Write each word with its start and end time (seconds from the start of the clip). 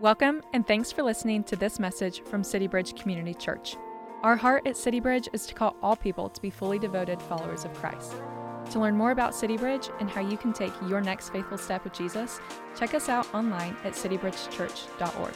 Welcome, 0.00 0.42
and 0.52 0.64
thanks 0.64 0.92
for 0.92 1.02
listening 1.02 1.42
to 1.42 1.56
this 1.56 1.80
message 1.80 2.22
from 2.22 2.44
City 2.44 2.68
Bridge 2.68 2.94
Community 2.94 3.34
Church. 3.34 3.76
Our 4.22 4.36
heart 4.36 4.64
at 4.64 4.76
City 4.76 5.00
Bridge 5.00 5.28
is 5.32 5.44
to 5.46 5.54
call 5.54 5.74
all 5.82 5.96
people 5.96 6.28
to 6.28 6.40
be 6.40 6.50
fully 6.50 6.78
devoted 6.78 7.20
followers 7.20 7.64
of 7.64 7.74
Christ. 7.74 8.12
To 8.70 8.78
learn 8.78 8.96
more 8.96 9.10
about 9.10 9.34
City 9.34 9.56
Bridge 9.56 9.88
and 9.98 10.08
how 10.08 10.20
you 10.20 10.36
can 10.36 10.52
take 10.52 10.72
your 10.86 11.00
next 11.00 11.30
faithful 11.30 11.58
step 11.58 11.82
with 11.82 11.94
Jesus, 11.94 12.38
check 12.78 12.94
us 12.94 13.08
out 13.08 13.26
online 13.34 13.76
at 13.82 13.94
citybridgechurch.org. 13.94 15.34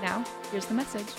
Now, 0.00 0.24
here's 0.50 0.64
the 0.64 0.72
message. 0.72 1.12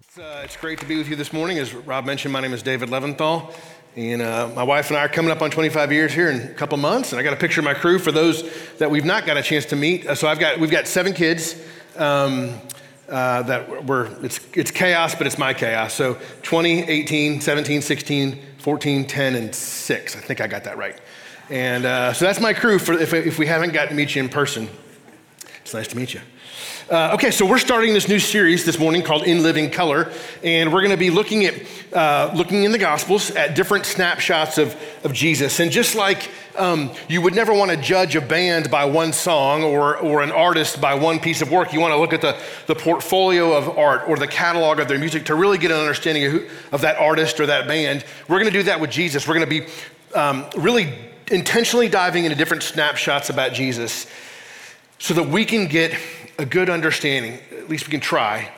It's, 0.00 0.18
uh, 0.18 0.42
it's 0.42 0.56
great 0.56 0.80
to 0.80 0.86
be 0.86 0.98
with 0.98 1.08
you 1.08 1.14
this 1.14 1.32
morning. 1.32 1.60
As 1.60 1.72
Rob 1.72 2.06
mentioned, 2.06 2.32
my 2.32 2.40
name 2.40 2.54
is 2.54 2.64
David 2.64 2.88
Leventhal. 2.88 3.54
And 3.94 4.22
uh, 4.22 4.48
my 4.54 4.62
wife 4.62 4.88
and 4.88 4.96
I 4.96 5.04
are 5.04 5.08
coming 5.08 5.30
up 5.30 5.42
on 5.42 5.50
25 5.50 5.92
years 5.92 6.12
here 6.12 6.30
in 6.30 6.40
a 6.40 6.54
couple 6.54 6.78
months, 6.78 7.12
and 7.12 7.20
I 7.20 7.22
got 7.22 7.34
a 7.34 7.36
picture 7.36 7.60
of 7.60 7.66
my 7.66 7.74
crew 7.74 7.98
for 7.98 8.10
those 8.10 8.42
that 8.78 8.90
we've 8.90 9.04
not 9.04 9.26
got 9.26 9.36
a 9.36 9.42
chance 9.42 9.66
to 9.66 9.76
meet. 9.76 10.06
Uh, 10.06 10.14
so 10.14 10.28
I've 10.28 10.38
got 10.38 10.58
we've 10.58 10.70
got 10.70 10.86
seven 10.86 11.12
kids. 11.12 11.60
Um, 11.96 12.58
uh, 13.08 13.42
that 13.42 13.84
were 13.86 14.08
it's 14.22 14.40
it's 14.54 14.70
chaos, 14.70 15.14
but 15.14 15.26
it's 15.26 15.36
my 15.36 15.52
chaos. 15.52 15.92
So 15.92 16.16
20, 16.42 16.84
18, 16.84 17.42
17, 17.42 17.82
16, 17.82 18.42
14, 18.58 19.06
10, 19.06 19.34
and 19.34 19.54
six. 19.54 20.16
I 20.16 20.20
think 20.20 20.40
I 20.40 20.46
got 20.46 20.64
that 20.64 20.78
right. 20.78 20.98
And 21.50 21.84
uh, 21.84 22.14
so 22.14 22.24
that's 22.24 22.40
my 22.40 22.54
crew. 22.54 22.78
For 22.78 22.94
if, 22.94 23.12
if 23.12 23.38
we 23.38 23.46
haven't 23.46 23.74
gotten 23.74 23.90
to 23.90 23.94
meet 23.94 24.14
you 24.14 24.22
in 24.22 24.30
person, 24.30 24.70
it's 25.60 25.74
nice 25.74 25.88
to 25.88 25.96
meet 25.96 26.14
you. 26.14 26.20
Uh, 26.90 27.12
okay, 27.14 27.30
so 27.30 27.46
we're 27.46 27.60
starting 27.60 27.94
this 27.94 28.08
new 28.08 28.18
series 28.18 28.64
this 28.64 28.76
morning 28.76 29.02
called 29.02 29.22
In 29.22 29.40
Living 29.42 29.70
Color, 29.70 30.10
and 30.42 30.72
we're 30.72 30.80
going 30.80 30.90
to 30.90 30.96
be 30.96 31.10
looking 31.10 31.44
at 31.44 31.54
uh, 31.92 32.32
looking 32.34 32.64
in 32.64 32.72
the 32.72 32.78
Gospels 32.78 33.30
at 33.30 33.54
different 33.54 33.86
snapshots 33.86 34.58
of, 34.58 34.74
of 35.04 35.12
Jesus. 35.12 35.60
And 35.60 35.70
just 35.70 35.94
like 35.94 36.28
um, 36.58 36.90
you 37.08 37.22
would 37.22 37.36
never 37.36 37.54
want 37.54 37.70
to 37.70 37.76
judge 37.76 38.16
a 38.16 38.20
band 38.20 38.68
by 38.68 38.84
one 38.84 39.12
song 39.12 39.62
or, 39.62 39.96
or 39.98 40.22
an 40.22 40.32
artist 40.32 40.80
by 40.80 40.94
one 40.94 41.20
piece 41.20 41.40
of 41.40 41.52
work, 41.52 41.72
you 41.72 41.78
want 41.78 41.92
to 41.92 41.98
look 41.98 42.12
at 42.12 42.20
the, 42.20 42.36
the 42.66 42.74
portfolio 42.74 43.52
of 43.56 43.78
art 43.78 44.08
or 44.08 44.16
the 44.16 44.26
catalog 44.26 44.80
of 44.80 44.88
their 44.88 44.98
music 44.98 45.26
to 45.26 45.36
really 45.36 45.58
get 45.58 45.70
an 45.70 45.78
understanding 45.78 46.24
of, 46.24 46.32
who, 46.32 46.46
of 46.72 46.80
that 46.80 46.96
artist 46.96 47.38
or 47.38 47.46
that 47.46 47.68
band. 47.68 48.04
We're 48.26 48.40
going 48.40 48.52
to 48.52 48.58
do 48.58 48.64
that 48.64 48.80
with 48.80 48.90
Jesus. 48.90 49.28
We're 49.28 49.34
going 49.34 49.48
to 49.48 49.60
be 49.60 49.72
um, 50.16 50.46
really 50.56 50.92
intentionally 51.30 51.88
diving 51.88 52.24
into 52.24 52.36
different 52.36 52.64
snapshots 52.64 53.30
about 53.30 53.52
Jesus 53.52 54.08
so 54.98 55.14
that 55.14 55.28
we 55.28 55.44
can 55.44 55.66
get 55.66 55.92
a 56.38 56.46
good 56.46 56.70
understanding, 56.70 57.38
at 57.52 57.68
least 57.68 57.86
we 57.86 57.90
can 57.90 58.00
try, 58.00 58.50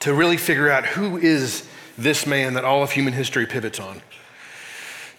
to 0.00 0.14
really 0.14 0.36
figure 0.36 0.70
out 0.70 0.84
who 0.84 1.16
is 1.16 1.68
this 1.98 2.26
man 2.26 2.54
that 2.54 2.64
all 2.64 2.82
of 2.82 2.92
human 2.92 3.12
history 3.12 3.46
pivots 3.46 3.80
on. 3.80 4.02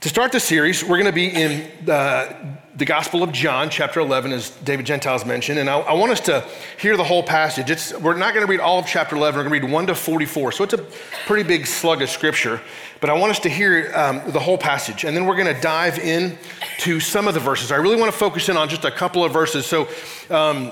To 0.02 0.10
start 0.10 0.32
the 0.32 0.40
series, 0.40 0.84
we're 0.84 0.98
going 0.98 1.06
to 1.06 1.12
be 1.12 1.28
in 1.28 1.90
uh, 1.90 2.56
the 2.76 2.86
Gospel 2.86 3.24
of 3.24 3.32
John, 3.32 3.72
chapter 3.72 4.00
11, 4.00 4.32
as 4.32 4.52
David 4.52 4.86
Gentiles 4.86 5.26
mentioned. 5.26 5.58
And 5.58 5.68
I, 5.68 5.80
I 5.80 5.94
want 5.94 6.12
us 6.12 6.20
to 6.22 6.46
hear 6.80 6.96
the 6.96 7.04
whole 7.04 7.24
passage. 7.24 7.72
It's, 7.72 7.92
we're 7.98 8.16
not 8.16 8.36
going 8.36 8.46
to 8.46 8.50
read 8.50 8.60
all 8.60 8.78
of 8.78 8.86
chapter 8.86 9.16
11, 9.16 9.36
we're 9.36 9.50
going 9.50 9.60
to 9.60 9.68
read 9.68 9.74
1 9.74 9.88
to 9.88 9.96
44. 9.96 10.52
So 10.52 10.64
it's 10.64 10.74
a 10.76 10.86
pretty 11.26 11.48
big 11.48 11.66
slug 11.66 12.04
of 12.04 12.10
scripture. 12.12 12.62
But 13.02 13.10
I 13.10 13.14
want 13.14 13.32
us 13.32 13.40
to 13.40 13.50
hear 13.50 13.92
um, 13.96 14.22
the 14.28 14.40
whole 14.40 14.60
passage. 14.60 15.04
And 15.04 15.18
then 15.18 15.26
we're 15.26 15.36
going 15.36 15.54
to 15.54 15.60
dive 15.60 15.98
in 15.98 16.38
to 16.82 17.00
some 17.00 17.28
of 17.28 17.34
the 17.34 17.40
verses. 17.40 17.72
I 17.72 17.78
really 17.78 17.98
want 17.98 18.12
to 18.12 18.18
focus 18.18 18.50
in 18.50 18.56
on 18.56 18.70
just 18.70 18.86
a 18.86 18.92
couple 18.92 19.26
of 19.26 19.34
verses. 19.34 19.66
So, 19.66 19.88
um, 20.30 20.72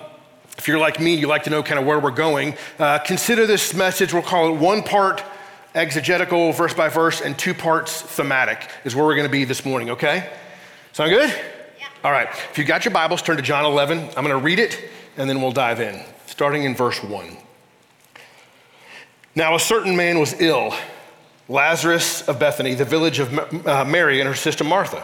if 0.57 0.67
you're 0.67 0.79
like 0.79 0.99
me, 0.99 1.15
you 1.15 1.27
like 1.27 1.43
to 1.43 1.49
know 1.49 1.63
kind 1.63 1.79
of 1.79 1.85
where 1.85 1.99
we're 1.99 2.11
going, 2.11 2.55
uh, 2.79 2.99
consider 2.99 3.45
this 3.45 3.73
message, 3.73 4.13
we'll 4.13 4.21
call 4.21 4.53
it 4.53 4.59
one 4.59 4.83
part 4.83 5.23
exegetical, 5.75 6.53
verse 6.53 6.73
by 6.73 6.87
verse, 6.87 7.21
and 7.21 7.37
two 7.37 7.53
parts 7.53 8.01
thematic, 8.01 8.69
is 8.85 8.95
where 8.95 9.05
we're 9.05 9.15
going 9.15 9.27
to 9.27 9.31
be 9.31 9.43
this 9.43 9.65
morning, 9.65 9.89
okay? 9.91 10.31
Sound 10.93 11.11
good? 11.11 11.29
Yeah. 11.29 11.87
All 12.03 12.11
right. 12.11 12.29
If 12.51 12.57
you've 12.57 12.67
got 12.67 12.85
your 12.85 12.93
Bibles, 12.93 13.21
turn 13.21 13.35
to 13.35 13.43
John 13.43 13.65
11. 13.65 13.99
I'm 13.99 14.23
going 14.23 14.29
to 14.29 14.37
read 14.37 14.59
it, 14.59 14.89
and 15.17 15.29
then 15.29 15.41
we'll 15.41 15.51
dive 15.51 15.81
in, 15.81 16.01
starting 16.25 16.63
in 16.63 16.73
verse 16.73 17.03
1. 17.03 17.37
Now, 19.35 19.55
a 19.55 19.59
certain 19.59 19.97
man 19.97 20.17
was 20.17 20.39
ill, 20.39 20.73
Lazarus 21.49 22.27
of 22.27 22.39
Bethany, 22.39 22.73
the 22.73 22.85
village 22.85 23.19
of 23.19 23.67
uh, 23.67 23.83
Mary 23.83 24.21
and 24.21 24.29
her 24.29 24.35
sister 24.35 24.63
Martha. 24.63 25.03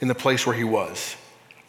in 0.00 0.08
the 0.08 0.14
place 0.14 0.46
where 0.46 0.56
he 0.56 0.64
was. 0.64 1.16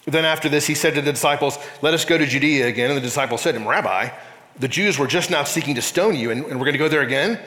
Then 0.05 0.25
after 0.25 0.49
this, 0.49 0.65
he 0.65 0.73
said 0.73 0.95
to 0.95 1.01
the 1.01 1.11
disciples, 1.11 1.57
Let 1.81 1.93
us 1.93 2.05
go 2.05 2.17
to 2.17 2.25
Judea 2.25 2.67
again. 2.67 2.89
And 2.89 2.97
the 2.97 3.01
disciples 3.01 3.41
said 3.41 3.53
to 3.53 3.59
him, 3.59 3.67
Rabbi, 3.67 4.09
the 4.59 4.67
Jews 4.67 4.97
were 4.97 5.07
just 5.07 5.29
now 5.29 5.43
seeking 5.43 5.75
to 5.75 5.81
stone 5.81 6.15
you, 6.15 6.31
and, 6.31 6.45
and 6.45 6.59
we're 6.59 6.65
going 6.65 6.73
to 6.73 6.79
go 6.79 6.89
there 6.89 7.01
again? 7.01 7.39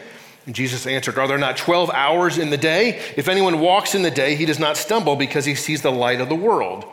And 0.47 0.55
Jesus 0.55 0.87
answered, 0.87 1.19
Are 1.19 1.27
there 1.27 1.39
not 1.39 1.57
12 1.57 1.91
hours 1.91 2.39
in 2.39 2.51
the 2.51 2.57
day? 2.57 3.03
If 3.17 3.29
anyone 3.29 3.61
walks 3.61 3.95
in 3.95 4.03
the 4.03 4.11
day, 4.11 4.37
he 4.37 4.47
does 4.47 4.59
not 4.59 4.77
stumble 4.77 5.17
because 5.17 5.45
he 5.45 5.55
sees 5.55 5.83
the 5.83 5.93
light 5.93 6.21
of 6.21 6.29
the 6.29 6.35
world. 6.35 6.85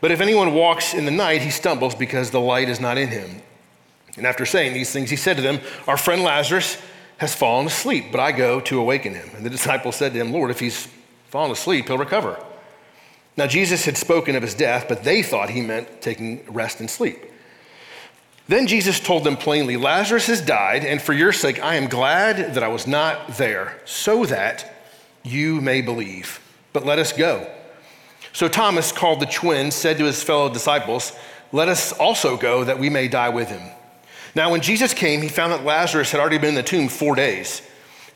But 0.00 0.10
if 0.10 0.20
anyone 0.20 0.54
walks 0.54 0.94
in 0.94 1.04
the 1.04 1.10
night, 1.10 1.42
he 1.42 1.50
stumbles 1.50 1.94
because 1.94 2.30
the 2.30 2.40
light 2.40 2.68
is 2.68 2.80
not 2.80 2.98
in 2.98 3.08
him. 3.08 3.42
And 4.16 4.26
after 4.26 4.44
saying 4.44 4.72
these 4.72 4.90
things, 4.90 5.10
he 5.10 5.16
said 5.16 5.36
to 5.36 5.42
them, 5.42 5.60
Our 5.86 5.96
friend 5.96 6.22
Lazarus 6.22 6.80
has 7.18 7.34
fallen 7.34 7.66
asleep, 7.66 8.06
but 8.10 8.20
I 8.20 8.32
go 8.32 8.60
to 8.60 8.80
awaken 8.80 9.14
him. 9.14 9.30
And 9.36 9.44
the 9.44 9.50
disciples 9.50 9.96
said 9.96 10.14
to 10.14 10.20
him, 10.20 10.32
Lord, 10.32 10.50
if 10.50 10.58
he's 10.58 10.88
fallen 11.28 11.50
asleep, 11.50 11.86
he'll 11.86 11.98
recover. 11.98 12.42
Now, 13.40 13.46
Jesus 13.46 13.86
had 13.86 13.96
spoken 13.96 14.36
of 14.36 14.42
his 14.42 14.52
death, 14.52 14.84
but 14.86 15.02
they 15.02 15.22
thought 15.22 15.48
he 15.48 15.62
meant 15.62 16.02
taking 16.02 16.44
rest 16.46 16.78
and 16.80 16.90
sleep. 16.90 17.24
Then 18.48 18.66
Jesus 18.66 19.00
told 19.00 19.24
them 19.24 19.38
plainly, 19.38 19.78
Lazarus 19.78 20.26
has 20.26 20.42
died, 20.42 20.84
and 20.84 21.00
for 21.00 21.14
your 21.14 21.32
sake 21.32 21.58
I 21.64 21.76
am 21.76 21.88
glad 21.88 22.52
that 22.52 22.62
I 22.62 22.68
was 22.68 22.86
not 22.86 23.38
there, 23.38 23.80
so 23.86 24.26
that 24.26 24.84
you 25.22 25.62
may 25.62 25.80
believe. 25.80 26.38
But 26.74 26.84
let 26.84 26.98
us 26.98 27.14
go. 27.14 27.50
So 28.34 28.46
Thomas, 28.46 28.92
called 28.92 29.20
the 29.20 29.26
twin, 29.26 29.70
said 29.70 29.96
to 29.96 30.04
his 30.04 30.22
fellow 30.22 30.52
disciples, 30.52 31.14
Let 31.50 31.68
us 31.68 31.94
also 31.94 32.36
go, 32.36 32.64
that 32.64 32.78
we 32.78 32.90
may 32.90 33.08
die 33.08 33.30
with 33.30 33.48
him. 33.48 33.62
Now, 34.34 34.50
when 34.50 34.60
Jesus 34.60 34.92
came, 34.92 35.22
he 35.22 35.28
found 35.28 35.50
that 35.54 35.64
Lazarus 35.64 36.10
had 36.10 36.20
already 36.20 36.36
been 36.36 36.50
in 36.50 36.54
the 36.56 36.62
tomb 36.62 36.88
four 36.88 37.14
days. 37.14 37.62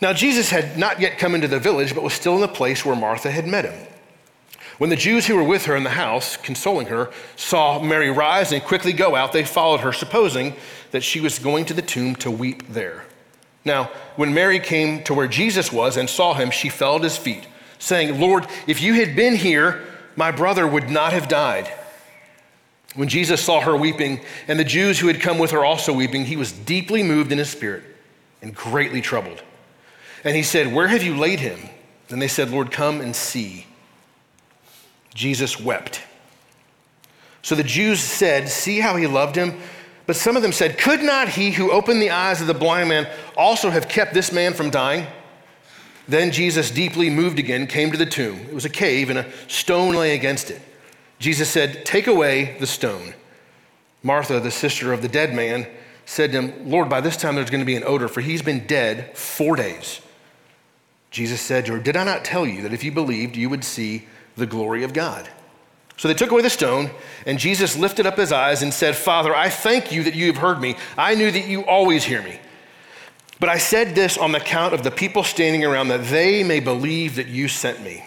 Now, 0.00 0.12
Jesus 0.12 0.50
had 0.50 0.76
not 0.76 1.00
yet 1.00 1.18
come 1.18 1.34
into 1.34 1.48
the 1.48 1.58
village, 1.58 1.94
but 1.94 2.02
was 2.02 2.12
still 2.12 2.34
in 2.34 2.40
the 2.40 2.48
place 2.48 2.84
where 2.84 2.96
Martha 2.96 3.30
had 3.30 3.46
met 3.46 3.64
him. 3.64 3.88
When 4.78 4.90
the 4.90 4.96
Jews 4.96 5.26
who 5.26 5.36
were 5.36 5.44
with 5.44 5.66
her 5.66 5.76
in 5.76 5.84
the 5.84 5.90
house, 5.90 6.36
consoling 6.36 6.88
her, 6.88 7.10
saw 7.36 7.80
Mary 7.80 8.10
rise 8.10 8.50
and 8.50 8.62
quickly 8.62 8.92
go 8.92 9.14
out, 9.14 9.32
they 9.32 9.44
followed 9.44 9.80
her, 9.80 9.92
supposing 9.92 10.56
that 10.90 11.04
she 11.04 11.20
was 11.20 11.38
going 11.38 11.64
to 11.66 11.74
the 11.74 11.82
tomb 11.82 12.16
to 12.16 12.30
weep 12.30 12.66
there. 12.68 13.04
Now, 13.64 13.90
when 14.16 14.34
Mary 14.34 14.58
came 14.58 15.04
to 15.04 15.14
where 15.14 15.28
Jesus 15.28 15.72
was 15.72 15.96
and 15.96 16.10
saw 16.10 16.34
him, 16.34 16.50
she 16.50 16.68
fell 16.68 16.96
at 16.96 17.02
his 17.02 17.16
feet, 17.16 17.46
saying, 17.78 18.20
Lord, 18.20 18.46
if 18.66 18.82
you 18.82 18.94
had 18.94 19.14
been 19.14 19.36
here, 19.36 19.84
my 20.16 20.32
brother 20.32 20.66
would 20.66 20.90
not 20.90 21.12
have 21.12 21.28
died. 21.28 21.72
When 22.94 23.08
Jesus 23.08 23.40
saw 23.40 23.60
her 23.60 23.76
weeping, 23.76 24.20
and 24.48 24.58
the 24.58 24.64
Jews 24.64 24.98
who 24.98 25.06
had 25.06 25.20
come 25.20 25.38
with 25.38 25.52
her 25.52 25.64
also 25.64 25.92
weeping, 25.92 26.24
he 26.24 26.36
was 26.36 26.52
deeply 26.52 27.02
moved 27.02 27.32
in 27.32 27.38
his 27.38 27.50
spirit 27.50 27.84
and 28.42 28.54
greatly 28.54 29.00
troubled. 29.00 29.42
And 30.24 30.34
he 30.34 30.42
said, 30.42 30.72
Where 30.72 30.88
have 30.88 31.02
you 31.02 31.16
laid 31.16 31.40
him? 31.40 31.58
And 32.08 32.20
they 32.20 32.28
said, 32.28 32.50
Lord, 32.50 32.70
come 32.70 33.00
and 33.00 33.14
see. 33.14 33.66
Jesus 35.14 35.60
wept. 35.60 36.02
So 37.42 37.54
the 37.54 37.62
Jews 37.62 38.00
said, 38.00 38.48
See 38.48 38.80
how 38.80 38.96
he 38.96 39.06
loved 39.06 39.36
him? 39.36 39.60
But 40.06 40.16
some 40.16 40.36
of 40.36 40.42
them 40.42 40.52
said, 40.52 40.78
Could 40.78 41.02
not 41.02 41.28
he 41.28 41.50
who 41.50 41.70
opened 41.70 42.00
the 42.00 42.10
eyes 42.10 42.40
of 42.40 42.46
the 42.46 42.54
blind 42.54 42.88
man 42.88 43.08
also 43.36 43.70
have 43.70 43.88
kept 43.88 44.14
this 44.14 44.32
man 44.32 44.54
from 44.54 44.70
dying? 44.70 45.06
Then 46.06 46.32
Jesus, 46.32 46.70
deeply 46.70 47.08
moved 47.08 47.38
again, 47.38 47.66
came 47.66 47.90
to 47.90 47.96
the 47.96 48.06
tomb. 48.06 48.38
It 48.40 48.54
was 48.54 48.66
a 48.66 48.70
cave, 48.70 49.08
and 49.08 49.18
a 49.18 49.30
stone 49.48 49.94
lay 49.94 50.14
against 50.14 50.50
it. 50.50 50.60
Jesus 51.18 51.48
said, 51.48 51.86
Take 51.86 52.06
away 52.06 52.56
the 52.60 52.66
stone. 52.66 53.14
Martha, 54.02 54.40
the 54.40 54.50
sister 54.50 54.92
of 54.92 55.00
the 55.00 55.08
dead 55.08 55.34
man, 55.34 55.66
said 56.04 56.32
to 56.32 56.42
him, 56.42 56.70
Lord, 56.70 56.90
by 56.90 57.00
this 57.00 57.16
time 57.16 57.34
there's 57.34 57.48
going 57.48 57.62
to 57.62 57.66
be 57.66 57.76
an 57.76 57.84
odor, 57.84 58.08
for 58.08 58.20
he's 58.20 58.42
been 58.42 58.66
dead 58.66 59.16
four 59.16 59.56
days. 59.56 60.00
Jesus 61.14 61.40
said 61.40 61.66
to 61.66 61.72
her, 61.74 61.78
Did 61.78 61.96
I 61.96 62.02
not 62.02 62.24
tell 62.24 62.44
you 62.44 62.62
that 62.62 62.72
if 62.72 62.82
you 62.82 62.90
believed, 62.90 63.36
you 63.36 63.48
would 63.48 63.62
see 63.62 64.08
the 64.34 64.46
glory 64.46 64.82
of 64.82 64.92
God? 64.92 65.28
So 65.96 66.08
they 66.08 66.14
took 66.14 66.32
away 66.32 66.42
the 66.42 66.50
stone, 66.50 66.90
and 67.24 67.38
Jesus 67.38 67.76
lifted 67.76 68.04
up 68.04 68.16
his 68.16 68.32
eyes 68.32 68.62
and 68.62 68.74
said, 68.74 68.96
Father, 68.96 69.32
I 69.32 69.48
thank 69.48 69.92
you 69.92 70.02
that 70.02 70.16
you 70.16 70.26
have 70.26 70.38
heard 70.38 70.60
me. 70.60 70.74
I 70.98 71.14
knew 71.14 71.30
that 71.30 71.46
you 71.46 71.64
always 71.66 72.02
hear 72.02 72.20
me. 72.20 72.40
But 73.38 73.48
I 73.48 73.58
said 73.58 73.94
this 73.94 74.18
on 74.18 74.32
the 74.32 74.38
account 74.40 74.74
of 74.74 74.82
the 74.82 74.90
people 74.90 75.22
standing 75.22 75.64
around, 75.64 75.86
that 75.86 76.06
they 76.06 76.42
may 76.42 76.58
believe 76.58 77.14
that 77.14 77.28
you 77.28 77.46
sent 77.46 77.80
me. 77.80 78.04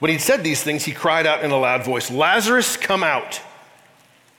When 0.00 0.10
he'd 0.10 0.20
said 0.20 0.42
these 0.42 0.64
things, 0.64 0.84
he 0.84 0.90
cried 0.90 1.28
out 1.28 1.44
in 1.44 1.52
a 1.52 1.56
loud 1.56 1.84
voice, 1.84 2.10
Lazarus, 2.10 2.76
come 2.76 3.04
out. 3.04 3.40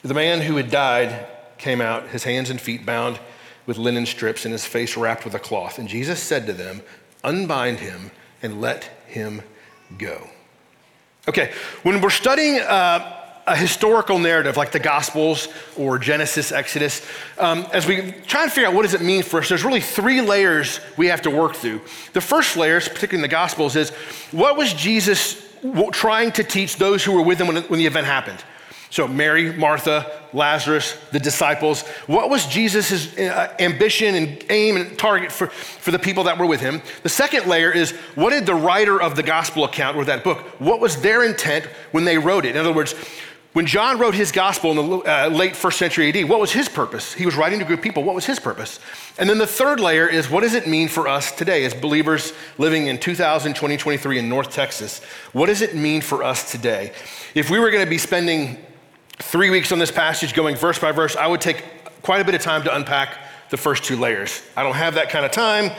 The 0.02 0.14
man 0.14 0.42
who 0.42 0.58
had 0.58 0.70
died 0.70 1.26
came 1.58 1.80
out, 1.80 2.10
his 2.10 2.26
hands 2.26 2.50
and 2.50 2.60
feet 2.60 2.86
bound 2.86 3.18
with 3.66 3.78
linen 3.78 4.06
strips 4.06 4.44
and 4.44 4.52
his 4.52 4.66
face 4.66 4.98
wrapped 4.98 5.24
with 5.24 5.36
a 5.36 5.40
cloth. 5.40 5.80
And 5.80 5.88
Jesus 5.88 6.22
said 6.22 6.46
to 6.48 6.54
them, 6.54 6.82
Unbind 7.24 7.80
him 7.80 8.12
and 8.42 8.62
let 8.62 8.84
him 9.08 9.42
go. 9.98 10.30
Okay, 11.28 11.54
when 11.84 12.02
we're 12.02 12.10
studying 12.10 12.60
uh, 12.60 13.24
a 13.48 13.56
historical 13.56 14.20
narrative 14.20 14.58
like 14.58 14.72
the 14.72 14.80
Gospels 14.80 15.48
or 15.78 15.98
Genesis, 15.98 16.52
Exodus, 16.52 17.06
um, 17.38 17.66
as 17.72 17.88
we 17.88 18.12
try 18.28 18.44
and 18.44 18.52
figure 18.52 18.68
out 18.68 18.74
what 18.74 18.84
does 18.84 18.94
it 18.94 19.02
mean 19.02 19.24
for 19.24 19.40
us, 19.40 19.50
there's 19.50 19.64
really 19.64 19.82
three 19.82 20.22
layers 20.22 20.80
we 20.98 21.08
have 21.08 21.22
to 21.22 21.30
work 21.30 21.56
through. 21.56 21.82
The 22.14 22.22
first 22.22 22.58
layer, 22.58 22.80
particularly 22.80 23.18
in 23.18 23.22
the 23.22 23.28
Gospels, 23.30 23.76
is 23.76 23.92
what 24.32 24.58
was 24.58 24.74
Jesus 24.74 25.42
trying 25.92 26.32
to 26.34 26.44
teach 26.44 26.76
those 26.78 27.04
who 27.04 27.14
were 27.14 27.22
with 27.22 27.40
him 27.40 27.48
when, 27.48 27.64
when 27.64 27.80
the 27.80 27.86
event 27.86 28.06
happened? 28.06 28.44
So, 28.94 29.08
Mary, 29.08 29.52
Martha, 29.52 30.22
Lazarus, 30.34 30.96
the 31.12 31.20
disciples. 31.20 31.82
What 32.06 32.30
was 32.30 32.46
Jesus' 32.46 33.18
uh, 33.18 33.52
ambition 33.58 34.14
and 34.14 34.46
aim 34.52 34.78
and 34.78 35.00
target 35.00 35.32
for, 35.32 35.48
for 35.48 35.90
the 35.90 35.98
people 35.98 36.26
that 36.26 36.38
were 36.38 36.46
with 36.46 36.62
him? 36.62 36.80
The 37.02 37.10
second 37.10 37.48
layer 37.48 37.72
is 37.72 37.90
what 38.14 38.30
did 38.30 38.46
the 38.46 38.54
writer 38.54 39.02
of 39.02 39.16
the 39.16 39.24
gospel 39.24 39.64
account 39.64 39.98
or 39.98 40.06
that 40.06 40.24
book, 40.24 40.42
what 40.60 40.80
was 40.80 41.02
their 41.02 41.24
intent 41.24 41.66
when 41.90 42.06
they 42.06 42.20
wrote 42.20 42.46
it? 42.46 42.56
In 42.56 42.58
other 42.58 42.72
words, 42.72 42.94
when 43.54 43.66
John 43.66 43.98
wrote 43.98 44.14
his 44.14 44.32
gospel 44.32 44.70
in 44.70 44.76
the 44.78 44.98
uh, 44.98 45.30
late 45.30 45.56
first 45.56 45.80
century 45.80 46.10
AD, 46.10 46.30
what 46.30 46.40
was 46.40 46.52
his 46.52 46.70
purpose? 46.70 47.16
He 47.16 47.26
was 47.26 47.36
writing 47.36 47.58
to 47.58 47.66
a 47.66 47.68
group 47.68 47.80
of 47.80 47.84
people. 47.84 48.04
What 48.04 48.14
was 48.14 48.28
his 48.28 48.40
purpose? 48.40 48.80
And 49.18 49.28
then 49.28 49.40
the 49.40 49.48
third 49.48 49.80
layer 49.80 50.06
is 50.06 50.30
what 50.30 50.42
does 50.42 50.54
it 50.54 50.68
mean 50.68 50.88
for 50.88 51.08
us 51.08 51.32
today 51.32 51.66
as 51.66 51.74
believers 51.74 52.32
living 52.60 52.86
in 52.86 53.00
2000, 53.00 53.56
2023 53.56 54.20
in 54.20 54.30
North 54.30 54.52
Texas? 54.52 55.04
What 55.32 55.48
does 55.48 55.64
it 55.64 55.74
mean 55.74 56.02
for 56.02 56.22
us 56.22 56.52
today? 56.52 56.94
If 57.34 57.50
we 57.50 57.58
were 57.58 57.72
going 57.72 57.84
to 57.84 57.90
be 57.90 57.98
spending 57.98 58.64
three 59.20 59.50
weeks 59.50 59.72
on 59.72 59.80
this 59.80 59.92
passage, 59.92 60.34
going 60.34 60.56
verse 60.56 60.80
by 60.80 60.92
verse, 60.92 61.16
I 61.16 61.28
would 61.28 61.42
take 61.42 61.64
quite 62.02 62.22
a 62.22 62.26
bit 62.26 62.36
of 62.36 62.42
time 62.42 62.64
to 62.64 62.76
unpack 62.76 63.18
the 63.50 63.58
first 63.58 63.84
two 63.84 63.98
layers. 63.98 64.42
I 64.56 64.64
don't 64.64 64.76
have 64.76 64.96
that 64.96 65.10
kind 65.10 65.26
of 65.26 65.32
time. 65.32 65.72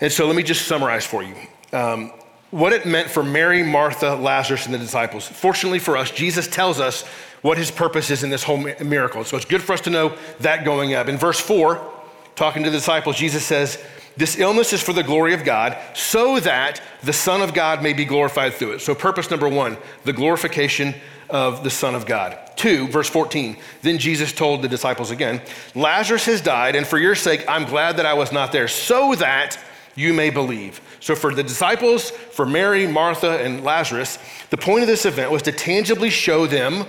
And 0.00 0.12
so 0.12 0.26
let 0.26 0.36
me 0.36 0.42
just 0.42 0.66
summarize 0.66 1.06
for 1.06 1.22
you 1.22 1.34
um, 1.72 2.12
what 2.50 2.72
it 2.72 2.86
meant 2.86 3.10
for 3.10 3.22
Mary, 3.22 3.62
Martha, 3.62 4.14
Lazarus, 4.14 4.66
and 4.66 4.74
the 4.74 4.78
disciples. 4.78 5.26
Fortunately 5.26 5.78
for 5.78 5.96
us, 5.96 6.10
Jesus 6.10 6.48
tells 6.48 6.80
us 6.80 7.04
what 7.42 7.58
his 7.58 7.70
purpose 7.70 8.10
is 8.10 8.22
in 8.22 8.30
this 8.30 8.42
whole 8.42 8.56
miracle. 8.56 9.22
So 9.24 9.36
it's 9.36 9.44
good 9.44 9.62
for 9.62 9.74
us 9.74 9.82
to 9.82 9.90
know 9.90 10.16
that 10.40 10.64
going 10.64 10.94
up. 10.94 11.08
In 11.08 11.18
verse 11.18 11.38
4, 11.38 11.92
talking 12.36 12.64
to 12.64 12.70
the 12.70 12.78
disciples, 12.78 13.16
Jesus 13.16 13.44
says, 13.44 13.82
This 14.16 14.38
illness 14.38 14.72
is 14.72 14.82
for 14.82 14.94
the 14.94 15.02
glory 15.02 15.34
of 15.34 15.44
God, 15.44 15.76
so 15.94 16.40
that 16.40 16.80
the 17.02 17.12
Son 17.12 17.42
of 17.42 17.52
God 17.52 17.82
may 17.82 17.92
be 17.92 18.06
glorified 18.06 18.54
through 18.54 18.72
it. 18.72 18.80
So, 18.80 18.94
purpose 18.94 19.30
number 19.30 19.48
one, 19.48 19.76
the 20.04 20.14
glorification 20.14 20.94
of 21.30 21.64
the 21.64 21.70
Son 21.70 21.94
of 21.94 22.06
God. 22.06 22.38
2, 22.56 22.88
verse 22.88 23.08
14. 23.08 23.56
Then 23.82 23.98
Jesus 23.98 24.32
told 24.32 24.62
the 24.62 24.68
disciples 24.68 25.10
again, 25.10 25.40
Lazarus 25.74 26.26
has 26.26 26.40
died, 26.40 26.76
and 26.76 26.86
for 26.86 26.98
your 26.98 27.14
sake, 27.14 27.44
I'm 27.48 27.64
glad 27.64 27.96
that 27.96 28.06
I 28.06 28.14
was 28.14 28.32
not 28.32 28.52
there, 28.52 28.68
so 28.68 29.14
that 29.16 29.58
you 29.96 30.12
may 30.12 30.30
believe. 30.30 30.80
So, 31.00 31.14
for 31.14 31.34
the 31.34 31.42
disciples, 31.42 32.10
for 32.10 32.46
Mary, 32.46 32.86
Martha, 32.86 33.42
and 33.42 33.62
Lazarus, 33.62 34.18
the 34.50 34.56
point 34.56 34.82
of 34.82 34.88
this 34.88 35.04
event 35.04 35.30
was 35.30 35.42
to 35.42 35.52
tangibly 35.52 36.10
show 36.10 36.46
them 36.46 36.86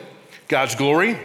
God's 0.47 0.75
glory 0.75 1.17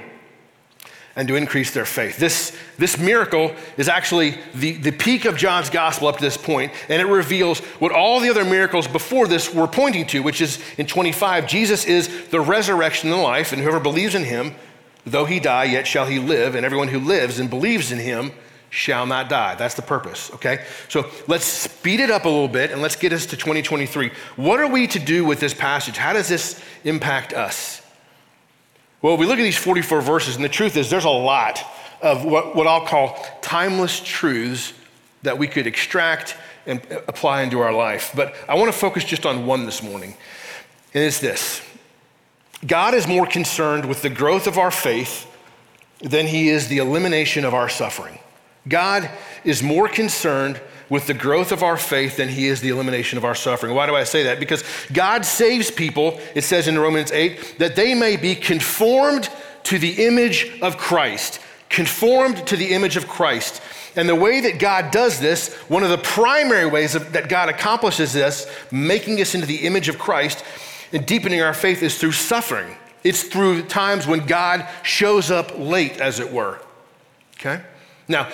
and 1.17 1.27
to 1.29 1.37
increase 1.37 1.73
their 1.73 1.85
faith. 1.85 2.19
This, 2.19 2.57
this 2.79 2.99
miracle 2.99 3.55
is 3.77 3.89
actually 3.89 4.39
the, 4.55 4.73
the 4.73 4.93
peak 4.93 5.25
of 5.25 5.37
John's 5.37 5.69
gospel 5.69 6.09
up 6.09 6.17
to 6.17 6.23
this 6.23 6.37
point, 6.37 6.73
and 6.89 7.03
it 7.03 7.07
reveals 7.07 7.61
what 7.79 7.93
all 7.93 8.21
the 8.21 8.31
other 8.31 8.45
miracles 8.45 8.87
before 8.87 9.27
this 9.27 9.53
were 9.53 9.67
pointing 9.67 10.07
to, 10.07 10.23
which 10.23 10.41
is 10.41 10.63
in 10.79 10.87
25, 10.87 11.47
Jesus 11.47 11.85
is 11.85 12.29
the 12.29 12.41
resurrection 12.41 13.13
and 13.13 13.23
life, 13.23 13.53
and 13.53 13.61
whoever 13.61 13.81
believes 13.81 14.15
in 14.15 14.25
him, 14.25 14.55
though 15.05 15.25
he 15.25 15.41
die, 15.41 15.65
yet 15.65 15.87
shall 15.87 16.07
he 16.07 16.19
live, 16.19 16.55
and 16.55 16.65
everyone 16.65 16.89
who 16.89 17.01
lives 17.01 17.41
and 17.41 17.51
believes 17.51 17.91
in 17.91 17.99
him 17.99 18.33
shall 18.71 19.05
not 19.05 19.29
die. 19.29 19.57
That's 19.57 19.75
the 19.75 19.83
purpose, 19.83 20.33
okay? 20.35 20.65
So 20.89 21.11
let's 21.27 21.45
speed 21.45 21.99
it 21.99 22.11
up 22.11 22.25
a 22.25 22.29
little 22.29 22.49
bit 22.49 22.71
and 22.71 22.81
let's 22.81 22.95
get 22.95 23.13
us 23.13 23.27
to 23.27 23.37
2023. 23.37 24.13
What 24.37 24.61
are 24.61 24.69
we 24.69 24.87
to 24.87 25.01
do 25.01 25.25
with 25.25 25.41
this 25.41 25.53
passage? 25.53 25.97
How 25.97 26.13
does 26.13 26.29
this 26.29 26.63
impact 26.85 27.33
us? 27.33 27.80
Well, 29.03 29.17
we 29.17 29.27
look 29.27 29.39
at 29.39 29.43
these 29.43 29.57
44 29.57 30.03
verses, 30.03 30.37
and 30.37 30.45
the 30.45 30.49
truth 30.49 30.77
is 30.77 30.91
there's 30.91 31.05
a 31.05 31.11
lot 31.11 31.65
of 32.03 32.25
what, 32.25 32.55
what 32.55 32.67
I'll 32.67 32.87
call 32.87 33.17
timeless 33.41 34.01
truths 34.01 34.75
that 35.23 35.39
we 35.39 35.49
could 35.49 35.67
extract 35.67 36.37
and 36.67 36.81
apply 37.09 37.43
into 37.43 37.61
our 37.61 37.73
life. 37.73 38.13
But 38.15 38.35
I 38.49 38.55
want 38.55 38.73
to 38.73 38.79
focus 38.79 39.05
just 39.05 39.25
on 39.25 39.47
one 39.47 39.65
this 39.65 39.83
morning, 39.83 40.15
and 40.93 41.05
it's 41.05 41.21
this 41.21 41.63
God 42.67 42.95
is 42.95 43.07
more 43.07 43.27
concerned 43.27 43.87
with 43.87 44.03
the 44.03 44.11
growth 44.11 44.47
of 44.47 44.59
our 44.59 44.71
faith 44.71 45.27
than 46.01 46.27
he 46.27 46.49
is 46.49 46.69
the 46.69 46.79
elimination 46.79 47.45
of 47.45 47.55
our 47.55 47.69
suffering. 47.69 48.19
God 48.69 49.11
is 49.45 49.63
more 49.63 49.89
concerned 49.89 50.61
with 50.89 51.07
the 51.07 51.15
growth 51.15 51.53
of 51.53 51.63
our 51.63 51.77
faith 51.77 52.17
than 52.17 52.29
he 52.29 52.49
is 52.49 52.61
the 52.61 52.69
elimination 52.69 53.17
of 53.17 53.25
our 53.25 53.35
suffering. 53.35 53.75
Why 53.75 53.87
do 53.87 53.95
I 53.95 54.05
say 54.05 54.25
that? 54.25 54.41
Because 54.41 54.65
God 54.93 55.25
saves 55.25 55.71
people, 55.71 56.21
it 56.35 56.43
says 56.43 56.67
in 56.67 56.79
Romans 56.79 57.13
8, 57.13 57.59
that 57.59 57.77
they 57.77 57.95
may 57.95 58.17
be 58.17 58.35
conformed 58.35 59.31
to 59.65 59.79
the 59.79 60.05
image 60.05 60.59
of 60.61 60.77
Christ. 60.77 61.41
Conformed 61.69 62.45
to 62.49 62.57
the 62.57 62.75
image 62.75 62.97
of 62.97 63.07
Christ. 63.07 63.63
And 63.95 64.09
the 64.09 64.15
way 64.17 64.41
that 64.41 64.59
God 64.59 64.91
does 64.91 65.21
this, 65.21 65.55
one 65.69 65.85
of 65.85 65.91
the 65.91 65.99
primary 65.99 66.67
ways 66.67 66.93
that 66.93 67.29
God 67.29 67.49
accomplishes 67.49 68.13
this, 68.13 68.51
making 68.73 69.21
us 69.21 69.35
into 69.35 69.47
the 69.47 69.67
image 69.67 69.89
of 69.89 69.99
Christ 69.99 70.45
and 70.93 71.07
deepening 71.07 71.41
our 71.41 71.55
faith, 71.55 71.83
is 71.85 71.99
through 71.99 72.13
suffering. 72.13 72.77
It's 73.05 73.23
through 73.23 73.63
times 73.63 74.07
when 74.07 74.27
God 74.27 74.69
shows 74.83 75.31
up 75.31 75.57
late, 75.57 76.01
as 76.01 76.19
it 76.19 76.33
were. 76.33 76.61
Okay? 77.39 77.63
Now, 78.09 78.29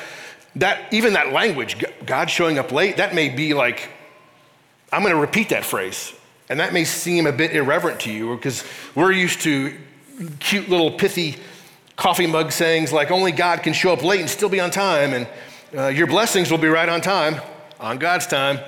that 0.57 0.93
even 0.93 1.13
that 1.13 1.33
language, 1.33 1.85
God 2.05 2.31
showing 2.31 2.59
up 2.59 2.73
late, 2.73 2.97
that 2.97 3.15
may 3.15 3.29
be 3.29 3.55
like, 3.55 3.91
I'm 4.91 5.03
going 5.03 5.15
to 5.15 5.21
repeat 5.21 5.51
that 5.51 5.65
phrase. 5.65 6.13
And 6.49 6.61
that 6.61 6.73
may 6.73 6.85
seem 6.85 7.27
a 7.27 7.33
bit 7.33 7.55
irreverent 7.55 8.01
to 8.01 8.13
you 8.13 8.35
because 8.37 8.65
we're 8.95 9.13
used 9.13 9.41
to 9.43 9.77
cute 10.39 10.69
little 10.69 10.91
pithy 10.91 11.37
coffee 11.97 12.27
mug 12.27 12.53
sayings 12.53 12.93
like 12.93 13.11
only 13.11 13.33
God 13.33 13.63
can 13.63 13.73
show 13.73 13.93
up 13.93 14.03
late 14.03 14.21
and 14.21 14.31
still 14.31 14.49
be 14.49 14.61
on 14.61 14.71
time, 14.71 15.13
and 15.13 15.29
uh, 15.77 15.89
your 15.89 16.07
blessings 16.07 16.51
will 16.51 16.59
be 16.59 16.69
right 16.69 16.89
on 16.89 17.01
time, 17.01 17.41
on 17.81 17.99
God's 17.99 18.27
time. 18.27 18.61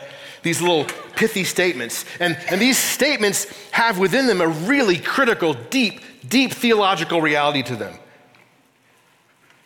These 0.42 0.61
little 0.61 0.85
pithy 1.16 1.45
statements. 1.45 2.04
And, 2.21 2.38
and 2.50 2.61
these 2.61 2.78
statements 2.78 3.47
have 3.73 3.99
within 3.99 4.26
them 4.26 4.40
a 4.40 4.49
really 4.49 4.99
critical, 4.99 5.54
deep, 5.54 6.00
deep 6.28 6.52
theological 6.52 7.21
reality 7.21 7.62
to 7.64 7.76
them, 7.76 7.95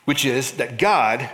which 0.04 0.24
is 0.24 0.52
that 0.52 0.78
God 0.78 1.28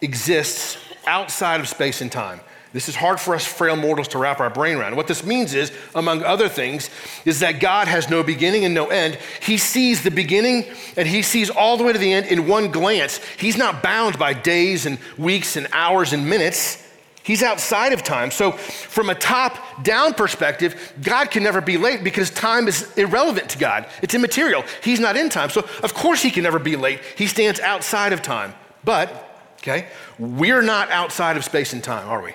exists 0.00 0.78
outside 1.06 1.60
of 1.60 1.68
space 1.68 2.00
and 2.00 2.10
time. 2.12 2.40
This 2.72 2.88
is 2.88 2.96
hard 2.96 3.18
for 3.18 3.34
us 3.34 3.46
frail 3.46 3.76
mortals 3.76 4.08
to 4.08 4.18
wrap 4.18 4.40
our 4.40 4.50
brain 4.50 4.76
around. 4.76 4.94
What 4.94 5.06
this 5.06 5.24
means 5.24 5.54
is, 5.54 5.72
among 5.94 6.22
other 6.22 6.50
things, 6.50 6.90
is 7.24 7.40
that 7.40 7.60
God 7.60 7.88
has 7.88 8.10
no 8.10 8.22
beginning 8.22 8.66
and 8.66 8.74
no 8.74 8.88
end. 8.88 9.18
He 9.40 9.56
sees 9.56 10.02
the 10.02 10.10
beginning 10.10 10.66
and 10.96 11.08
he 11.08 11.22
sees 11.22 11.48
all 11.48 11.78
the 11.78 11.84
way 11.84 11.94
to 11.94 11.98
the 11.98 12.12
end 12.12 12.26
in 12.26 12.46
one 12.46 12.70
glance. 12.70 13.18
He's 13.38 13.56
not 13.56 13.82
bound 13.82 14.18
by 14.18 14.34
days 14.34 14.84
and 14.84 14.98
weeks 15.16 15.56
and 15.56 15.66
hours 15.72 16.12
and 16.12 16.28
minutes. 16.28 16.84
He's 17.22 17.42
outside 17.42 17.92
of 17.92 18.02
time. 18.02 18.30
So, 18.30 18.52
from 18.52 19.10
a 19.10 19.14
top 19.14 19.82
down 19.82 20.14
perspective, 20.14 20.94
God 21.02 21.30
can 21.30 21.42
never 21.42 21.60
be 21.60 21.76
late 21.76 22.02
because 22.02 22.30
time 22.30 22.68
is 22.68 22.90
irrelevant 22.96 23.50
to 23.50 23.58
God. 23.58 23.86
It's 24.02 24.14
immaterial. 24.14 24.64
He's 24.82 24.98
not 24.98 25.14
in 25.14 25.28
time. 25.28 25.50
So, 25.50 25.68
of 25.82 25.92
course, 25.92 26.22
He 26.22 26.30
can 26.30 26.42
never 26.42 26.58
be 26.58 26.76
late. 26.76 27.00
He 27.16 27.26
stands 27.26 27.60
outside 27.60 28.14
of 28.14 28.22
time. 28.22 28.54
But, 28.82 29.27
okay, 29.58 29.88
we're 30.18 30.62
not 30.62 30.90
outside 30.90 31.36
of 31.36 31.44
space 31.44 31.72
and 31.72 31.82
time, 31.82 32.08
are 32.08 32.22
we? 32.22 32.34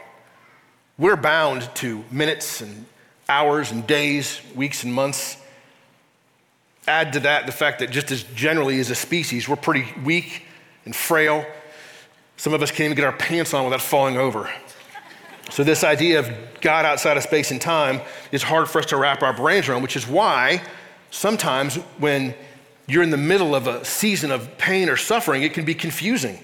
We're 0.98 1.16
bound 1.16 1.70
to 1.76 2.04
minutes 2.12 2.62
and 2.62 2.86
hours 3.28 3.72
and 3.72 3.86
days, 3.88 4.42
weeks 4.56 4.84
and 4.84 4.94
months. 4.94 5.38
Add 6.88 7.14
to 7.14 7.22
that 7.22 7.46
the 7.46 7.52
fact 7.52 7.80
that 7.80 7.90
just 7.90 8.12
as 8.12 8.24
generally 8.36 8.80
as 8.80 8.90
a 8.90 8.96
species, 8.96 9.48
we're 9.48 9.56
pretty 9.56 9.88
weak 10.04 10.44
and 10.86 10.96
frail. 10.96 11.46
Some 12.38 12.54
of 12.54 12.62
us 12.62 12.72
can't 12.72 12.86
even 12.86 12.96
get 12.96 13.06
our 13.06 13.14
pants 13.14 13.54
on 13.54 13.64
without 13.64 13.82
falling 13.82 14.18
over. 14.18 14.50
So, 15.50 15.64
this 15.64 15.84
idea 15.84 16.20
of 16.20 16.32
God 16.62 16.86
outside 16.86 17.18
of 17.18 17.24
space 17.24 17.52
and 17.52 17.62
time 17.62 18.02
is 18.32 18.42
hard 18.42 18.70
for 18.70 18.80
us 18.80 18.86
to 18.88 18.98
wrap 18.98 19.22
our 19.22 19.34
brains 19.34 19.70
around, 19.70 19.82
which 19.82 19.96
is 19.96 20.08
why 20.08 20.64
sometimes 21.12 21.76
when 22.00 22.34
you're 22.88 23.04
in 23.04 23.12
the 23.12 23.18
middle 23.18 23.56
of 23.56 23.68
a 23.68 23.84
season 23.86 24.32
of 24.32 24.58
pain 24.58 24.90
or 24.90 24.98
suffering, 24.98 25.44
it 25.44 25.54
can 25.54 25.64
be 25.64 25.76
confusing. 25.76 26.40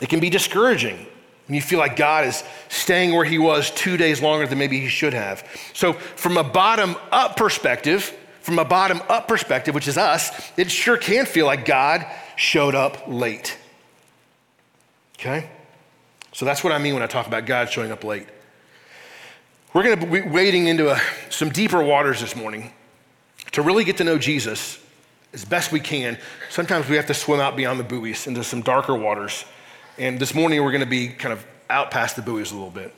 It 0.00 0.08
can 0.08 0.20
be 0.20 0.30
discouraging 0.30 1.06
when 1.46 1.54
you 1.54 1.62
feel 1.62 1.78
like 1.78 1.96
God 1.96 2.26
is 2.26 2.42
staying 2.68 3.14
where 3.14 3.24
He 3.24 3.38
was 3.38 3.70
two 3.70 3.96
days 3.96 4.22
longer 4.22 4.46
than 4.46 4.58
maybe 4.58 4.80
He 4.80 4.88
should 4.88 5.14
have. 5.14 5.46
So, 5.72 5.92
from 5.92 6.36
a 6.36 6.44
bottom 6.44 6.96
up 7.12 7.36
perspective, 7.36 8.16
from 8.40 8.58
a 8.58 8.64
bottom 8.64 9.00
up 9.08 9.28
perspective, 9.28 9.74
which 9.74 9.88
is 9.88 9.96
us, 9.96 10.52
it 10.58 10.70
sure 10.70 10.96
can 10.96 11.26
feel 11.26 11.46
like 11.46 11.64
God 11.64 12.06
showed 12.36 12.74
up 12.74 13.04
late. 13.08 13.56
Okay? 15.18 15.48
So 16.32 16.44
that's 16.44 16.64
what 16.64 16.72
I 16.72 16.78
mean 16.78 16.94
when 16.94 17.02
I 17.02 17.06
talk 17.06 17.26
about 17.26 17.46
God 17.46 17.70
showing 17.70 17.92
up 17.92 18.04
late. 18.04 18.26
We're 19.72 19.82
going 19.82 19.98
to 19.98 20.06
be 20.06 20.28
wading 20.28 20.66
into 20.66 20.90
a, 20.90 21.00
some 21.30 21.48
deeper 21.48 21.82
waters 21.82 22.20
this 22.20 22.36
morning 22.36 22.72
to 23.52 23.62
really 23.62 23.84
get 23.84 23.96
to 23.98 24.04
know 24.04 24.18
Jesus 24.18 24.78
as 25.32 25.44
best 25.44 25.72
we 25.72 25.80
can. 25.80 26.18
Sometimes 26.50 26.88
we 26.88 26.96
have 26.96 27.06
to 27.06 27.14
swim 27.14 27.40
out 27.40 27.56
beyond 27.56 27.80
the 27.80 27.84
buoys 27.84 28.26
into 28.26 28.44
some 28.44 28.62
darker 28.62 28.94
waters. 28.94 29.44
And 29.96 30.18
this 30.18 30.34
morning 30.34 30.62
we're 30.62 30.72
going 30.72 30.80
to 30.80 30.90
be 30.90 31.08
kind 31.08 31.32
of 31.32 31.44
out 31.70 31.90
past 31.90 32.16
the 32.16 32.22
buoys 32.22 32.50
a 32.50 32.54
little 32.54 32.70
bit. 32.70 32.92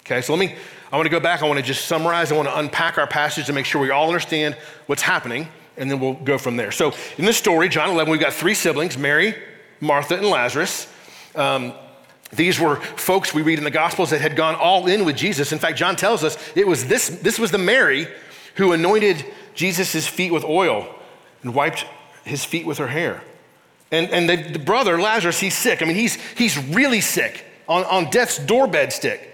Okay, 0.00 0.20
so 0.20 0.34
let 0.34 0.40
me, 0.40 0.54
I 0.92 0.96
want 0.96 1.06
to 1.06 1.10
go 1.10 1.20
back. 1.20 1.42
I 1.42 1.46
want 1.46 1.58
to 1.58 1.64
just 1.64 1.86
summarize. 1.86 2.32
I 2.32 2.36
want 2.36 2.48
to 2.48 2.58
unpack 2.58 2.98
our 2.98 3.06
passage 3.06 3.46
to 3.46 3.52
make 3.52 3.66
sure 3.66 3.80
we 3.80 3.90
all 3.90 4.08
understand 4.08 4.56
what's 4.86 5.00
happening, 5.00 5.48
and 5.76 5.90
then 5.90 6.00
we'll 6.00 6.14
go 6.14 6.36
from 6.36 6.56
there. 6.56 6.72
So 6.72 6.92
in 7.16 7.24
this 7.24 7.36
story, 7.36 7.68
John 7.68 7.88
11, 7.88 8.10
we've 8.10 8.20
got 8.20 8.32
three 8.32 8.54
siblings 8.54 8.98
Mary, 8.98 9.34
Martha, 9.80 10.16
and 10.16 10.26
Lazarus. 10.26 10.92
Um, 11.36 11.72
these 12.32 12.58
were 12.58 12.76
folks 12.76 13.32
we 13.32 13.42
read 13.42 13.58
in 13.58 13.64
the 13.64 13.70
Gospels 13.70 14.10
that 14.10 14.20
had 14.20 14.34
gone 14.34 14.56
all 14.56 14.88
in 14.88 15.04
with 15.04 15.16
Jesus. 15.16 15.52
In 15.52 15.58
fact, 15.60 15.78
John 15.78 15.94
tells 15.94 16.24
us 16.24 16.36
it 16.56 16.66
was 16.66 16.86
this, 16.86 17.08
this 17.08 17.38
was 17.38 17.52
the 17.52 17.58
Mary 17.58 18.08
who 18.56 18.72
anointed 18.72 19.24
Jesus' 19.54 20.06
feet 20.06 20.32
with 20.32 20.44
oil 20.44 20.92
and 21.42 21.54
wiped 21.54 21.86
his 22.24 22.44
feet 22.44 22.66
with 22.66 22.78
her 22.78 22.88
hair. 22.88 23.22
And, 23.90 24.10
and 24.10 24.28
the, 24.28 24.36
the 24.36 24.58
brother, 24.58 25.00
Lazarus, 25.00 25.38
he's 25.38 25.56
sick. 25.56 25.82
I 25.82 25.84
mean, 25.84 25.96
he's, 25.96 26.14
he's 26.36 26.58
really 26.68 27.00
sick 27.00 27.44
on, 27.68 27.84
on 27.84 28.10
death's 28.10 28.38
doorbed 28.38 28.92
stick. 28.92 29.30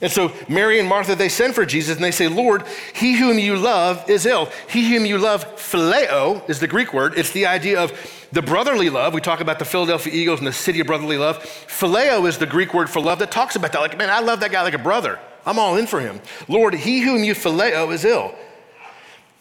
And 0.00 0.12
so 0.12 0.32
Mary 0.48 0.78
and 0.78 0.88
Martha, 0.88 1.16
they 1.16 1.28
send 1.28 1.54
for 1.54 1.66
Jesus 1.66 1.96
and 1.96 2.04
they 2.04 2.12
say, 2.12 2.28
Lord, 2.28 2.64
he 2.94 3.14
whom 3.14 3.38
you 3.38 3.56
love 3.56 4.08
is 4.08 4.26
ill. 4.26 4.48
He 4.68 4.94
whom 4.94 5.04
you 5.04 5.18
love, 5.18 5.44
phileo, 5.56 6.48
is 6.48 6.60
the 6.60 6.68
Greek 6.68 6.94
word. 6.94 7.14
It's 7.18 7.32
the 7.32 7.46
idea 7.46 7.80
of 7.80 7.92
the 8.30 8.42
brotherly 8.42 8.90
love. 8.90 9.12
We 9.12 9.20
talk 9.20 9.40
about 9.40 9.58
the 9.58 9.64
Philadelphia 9.64 10.12
Eagles 10.12 10.38
and 10.38 10.46
the 10.46 10.52
city 10.52 10.78
of 10.78 10.86
brotherly 10.86 11.18
love. 11.18 11.38
Phileo 11.38 12.28
is 12.28 12.38
the 12.38 12.46
Greek 12.46 12.74
word 12.74 12.88
for 12.88 13.00
love 13.00 13.18
that 13.18 13.32
talks 13.32 13.56
about 13.56 13.72
that. 13.72 13.80
Like, 13.80 13.98
man, 13.98 14.10
I 14.10 14.20
love 14.20 14.38
that 14.40 14.52
guy 14.52 14.62
like 14.62 14.74
a 14.74 14.78
brother. 14.78 15.18
I'm 15.44 15.58
all 15.58 15.76
in 15.76 15.88
for 15.88 15.98
him. 15.98 16.20
Lord, 16.46 16.74
he 16.74 17.00
whom 17.00 17.24
you 17.24 17.34
phileo 17.34 17.92
is 17.92 18.04
ill. 18.04 18.34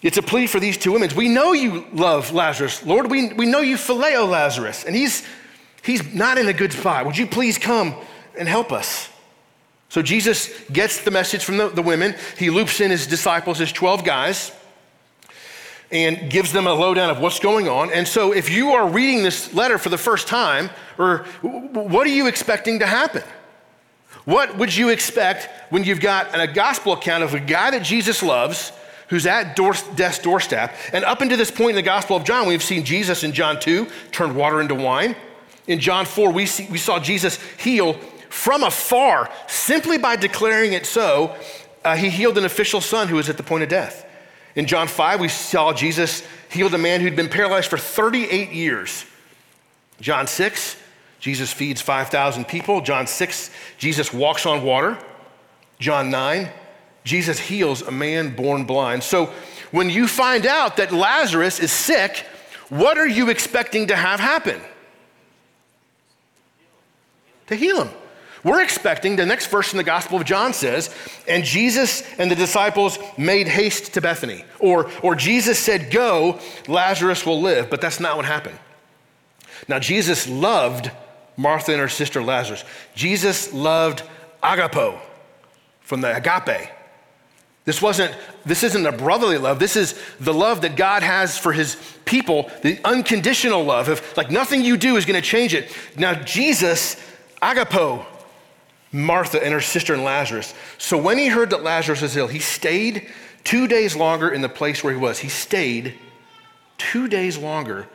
It's 0.08 0.18
a 0.18 0.22
plea 0.22 0.48
for 0.48 0.62
these 0.62 0.78
two 0.78 0.94
women. 0.94 1.10
We 1.18 1.28
know 1.28 1.52
you 1.52 1.86
love 1.92 2.32
Lazarus. 2.32 2.82
Lord, 2.86 3.12
we, 3.12 3.34
we 3.34 3.46
know 3.46 3.60
you 3.60 3.76
phileo 3.76 4.26
Lazarus, 4.26 4.86
and 4.86 4.96
he's, 4.96 5.28
he's 5.84 6.14
not 6.14 6.38
in 6.38 6.48
a 6.48 6.54
good 6.54 6.72
spot. 6.72 7.06
Would 7.06 7.18
you 7.18 7.28
please 7.28 7.58
come 7.58 7.94
and 8.40 8.48
help 8.48 8.72
us? 8.72 9.10
So 9.90 10.02
Jesus 10.02 10.50
gets 10.72 11.04
the 11.04 11.12
message 11.12 11.44
from 11.44 11.58
the, 11.58 11.68
the 11.68 11.82
women. 11.82 12.16
He 12.38 12.50
loops 12.50 12.80
in 12.80 12.90
his 12.90 13.06
disciples, 13.06 13.58
his 13.58 13.74
12 13.74 14.06
guys, 14.06 14.54
and 15.92 16.32
gives 16.32 16.54
them 16.54 16.68
a 16.68 16.74
lowdown 16.74 17.10
of 17.10 17.20
what's 17.20 17.42
going 17.42 17.68
on. 17.68 17.92
And 17.92 18.08
so 18.08 18.32
if 18.32 18.50
you 18.50 18.70
are 18.70 18.88
reading 18.88 19.24
this 19.24 19.54
letter 19.54 19.78
for 19.78 19.90
the 19.90 19.98
first 19.98 20.30
time, 20.30 20.70
or 20.98 21.26
what 21.42 22.08
are 22.08 22.12
you 22.12 22.28
expecting 22.28 22.80
to 22.80 22.86
happen? 22.86 23.24
What 24.24 24.58
would 24.58 24.74
you 24.74 24.88
expect 24.88 25.50
when 25.70 25.84
you've 25.84 26.00
got 26.00 26.34
a 26.34 26.48
gospel 26.48 26.94
account 26.94 27.26
of 27.26 27.34
a 27.34 27.42
guy 27.42 27.72
that 27.72 27.84
Jesus 27.84 28.24
loves? 28.24 28.72
Who's 29.10 29.26
at 29.26 29.56
door, 29.56 29.74
death's 29.96 30.20
doorstep. 30.20 30.76
And 30.94 31.04
up 31.06 31.22
until 31.22 31.38
this 31.38 31.52
point 31.52 31.72
in 31.72 31.76
the 31.76 31.82
Gospel 31.82 32.16
of 32.16 32.24
John, 32.24 32.48
we've 32.48 32.64
seen 32.64 32.84
Jesus 32.84 33.24
in 33.24 33.34
John 33.34 33.60
2 33.60 33.88
turn 34.12 34.36
water 34.36 34.62
into 34.62 34.76
wine. 34.76 35.16
In 35.68 35.80
John 35.80 36.06
4, 36.06 36.32
we, 36.32 36.46
see, 36.46 36.68
we 36.70 36.78
saw 36.78 37.00
Jesus 37.00 37.40
heal 37.58 37.94
from 38.30 38.64
afar 38.64 39.32
simply 39.48 39.98
by 39.98 40.16
declaring 40.16 40.74
it 40.74 40.86
so. 40.86 41.36
Uh, 41.84 41.96
he 41.96 42.10
healed 42.10 42.38
an 42.38 42.46
official 42.46 42.82
son 42.82 43.08
who 43.08 43.16
was 43.16 43.30
at 43.30 43.38
the 43.38 43.44
point 43.44 43.64
of 43.64 43.70
death. 43.70 44.06
In 44.56 44.66
John 44.66 44.88
5, 44.88 45.20
we 45.20 45.28
saw 45.28 45.72
Jesus 45.72 46.24
healed 46.50 46.74
a 46.74 46.78
man 46.78 47.02
who'd 47.02 47.16
been 47.16 47.30
paralyzed 47.30 47.70
for 47.70 47.78
38 47.78 48.52
years. 48.52 49.06
John 50.02 50.28
6, 50.28 50.78
Jesus 51.20 51.52
feeds 51.52 51.82
5,000 51.82 52.46
people. 52.46 52.82
John 52.82 53.08
6, 53.08 53.52
Jesus 53.78 54.14
walks 54.14 54.46
on 54.46 54.64
water. 54.64 54.98
John 55.80 56.10
9, 56.10 56.50
Jesus 57.08 57.40
heals 57.40 57.82
a 57.82 57.92
man 57.92 58.36
born 58.36 58.66
blind. 58.66 59.02
So 59.02 59.34
when 59.72 59.90
you 59.90 60.08
find 60.08 60.46
out 60.46 60.78
that 60.78 60.92
Lazarus 60.92 61.60
is 61.60 61.72
sick, 61.72 62.26
what 62.70 62.98
are 62.98 63.08
you 63.08 63.30
expecting 63.30 63.88
to 63.88 63.96
have 63.96 64.20
happen? 64.20 64.60
To 67.48 67.56
heal 67.56 67.84
him. 67.84 67.94
We're 68.44 68.62
expecting 68.62 69.16
the 69.16 69.26
next 69.26 69.48
verse 69.48 69.74
in 69.74 69.78
the 69.78 69.84
Gospel 69.84 70.18
of 70.18 70.26
John 70.26 70.54
says, 70.54 70.94
and 71.28 71.44
Jesus 71.44 72.04
and 72.18 72.30
the 72.30 72.36
disciples 72.36 73.00
made 73.18 73.48
haste 73.48 73.94
to 73.96 74.02
Bethany. 74.02 74.46
Or, 74.60 74.92
or 75.02 75.16
Jesus 75.16 75.58
said, 75.58 75.92
Go, 75.92 76.40
Lazarus 76.68 77.26
will 77.26 77.42
live. 77.42 77.70
But 77.70 77.82
that's 77.82 78.00
not 78.00 78.16
what 78.16 78.26
happened. 78.26 78.60
Now, 79.68 79.80
Jesus 79.80 80.28
loved 80.28 80.92
Martha 81.36 81.72
and 81.72 81.82
her 81.82 81.90
sister 81.90 82.22
Lazarus. 82.22 82.64
Jesus 82.96 83.54
loved 83.54 84.04
agapo 84.44 85.00
from 85.82 86.02
the 86.02 86.16
agape. 86.16 86.70
This 87.68 87.82
wasn't, 87.82 88.16
this 88.46 88.64
isn't 88.64 88.86
a 88.86 88.94
brotherly 88.94 89.38
love. 89.38 89.60
This 89.60 89.76
is 89.76 90.02
the 90.22 90.34
love 90.34 90.62
that 90.62 90.78
God 90.78 91.04
has 91.04 91.38
for 91.38 91.52
his 91.52 91.76
people, 92.06 92.50
the 92.62 92.80
unconditional 92.86 93.62
love 93.62 93.90
of 93.90 94.02
like 94.16 94.32
nothing 94.32 94.64
you 94.64 94.78
do 94.78 94.96
is 94.96 95.04
going 95.04 95.22
to 95.22 95.28
change 95.28 95.54
it. 95.54 95.70
Now, 95.98 96.14
Jesus, 96.14 96.96
agapo, 97.42 98.06
Martha 98.94 99.44
and 99.44 99.54
her 99.54 99.60
sister 99.60 99.94
and 99.94 100.06
Lazarus. 100.06 100.54
So 100.78 100.98
when 100.98 101.18
he 101.18 101.28
heard 101.28 101.50
that 101.50 101.62
Lazarus 101.62 102.02
was 102.02 102.16
ill, 102.16 102.30
he 102.30 102.40
stayed 102.40 103.10
two 103.44 103.68
days 103.68 103.98
longer 103.98 104.30
in 104.30 104.40
the 104.40 104.48
place 104.48 104.82
where 104.82 104.94
he 104.94 105.00
was. 105.00 105.20
He 105.20 105.28
stayed 105.28 105.96
two 106.78 107.10
days 107.10 107.38
longer 107.38 107.90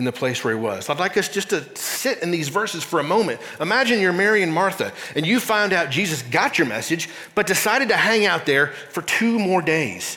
in 0.00 0.04
the 0.06 0.12
place 0.12 0.42
where 0.42 0.54
he 0.54 0.58
was. 0.58 0.88
I'd 0.88 0.98
like 0.98 1.18
us 1.18 1.28
just 1.28 1.50
to 1.50 1.62
sit 1.76 2.22
in 2.22 2.30
these 2.30 2.48
verses 2.48 2.82
for 2.82 3.00
a 3.00 3.02
moment. 3.02 3.38
Imagine 3.60 4.00
you're 4.00 4.14
Mary 4.14 4.42
and 4.42 4.50
Martha, 4.50 4.94
and 5.14 5.26
you 5.26 5.38
found 5.38 5.74
out 5.74 5.90
Jesus 5.90 6.22
got 6.22 6.56
your 6.56 6.66
message, 6.66 7.10
but 7.34 7.46
decided 7.46 7.88
to 7.90 7.98
hang 7.98 8.24
out 8.24 8.46
there 8.46 8.68
for 8.68 9.02
two 9.02 9.38
more 9.38 9.60
days. 9.60 10.16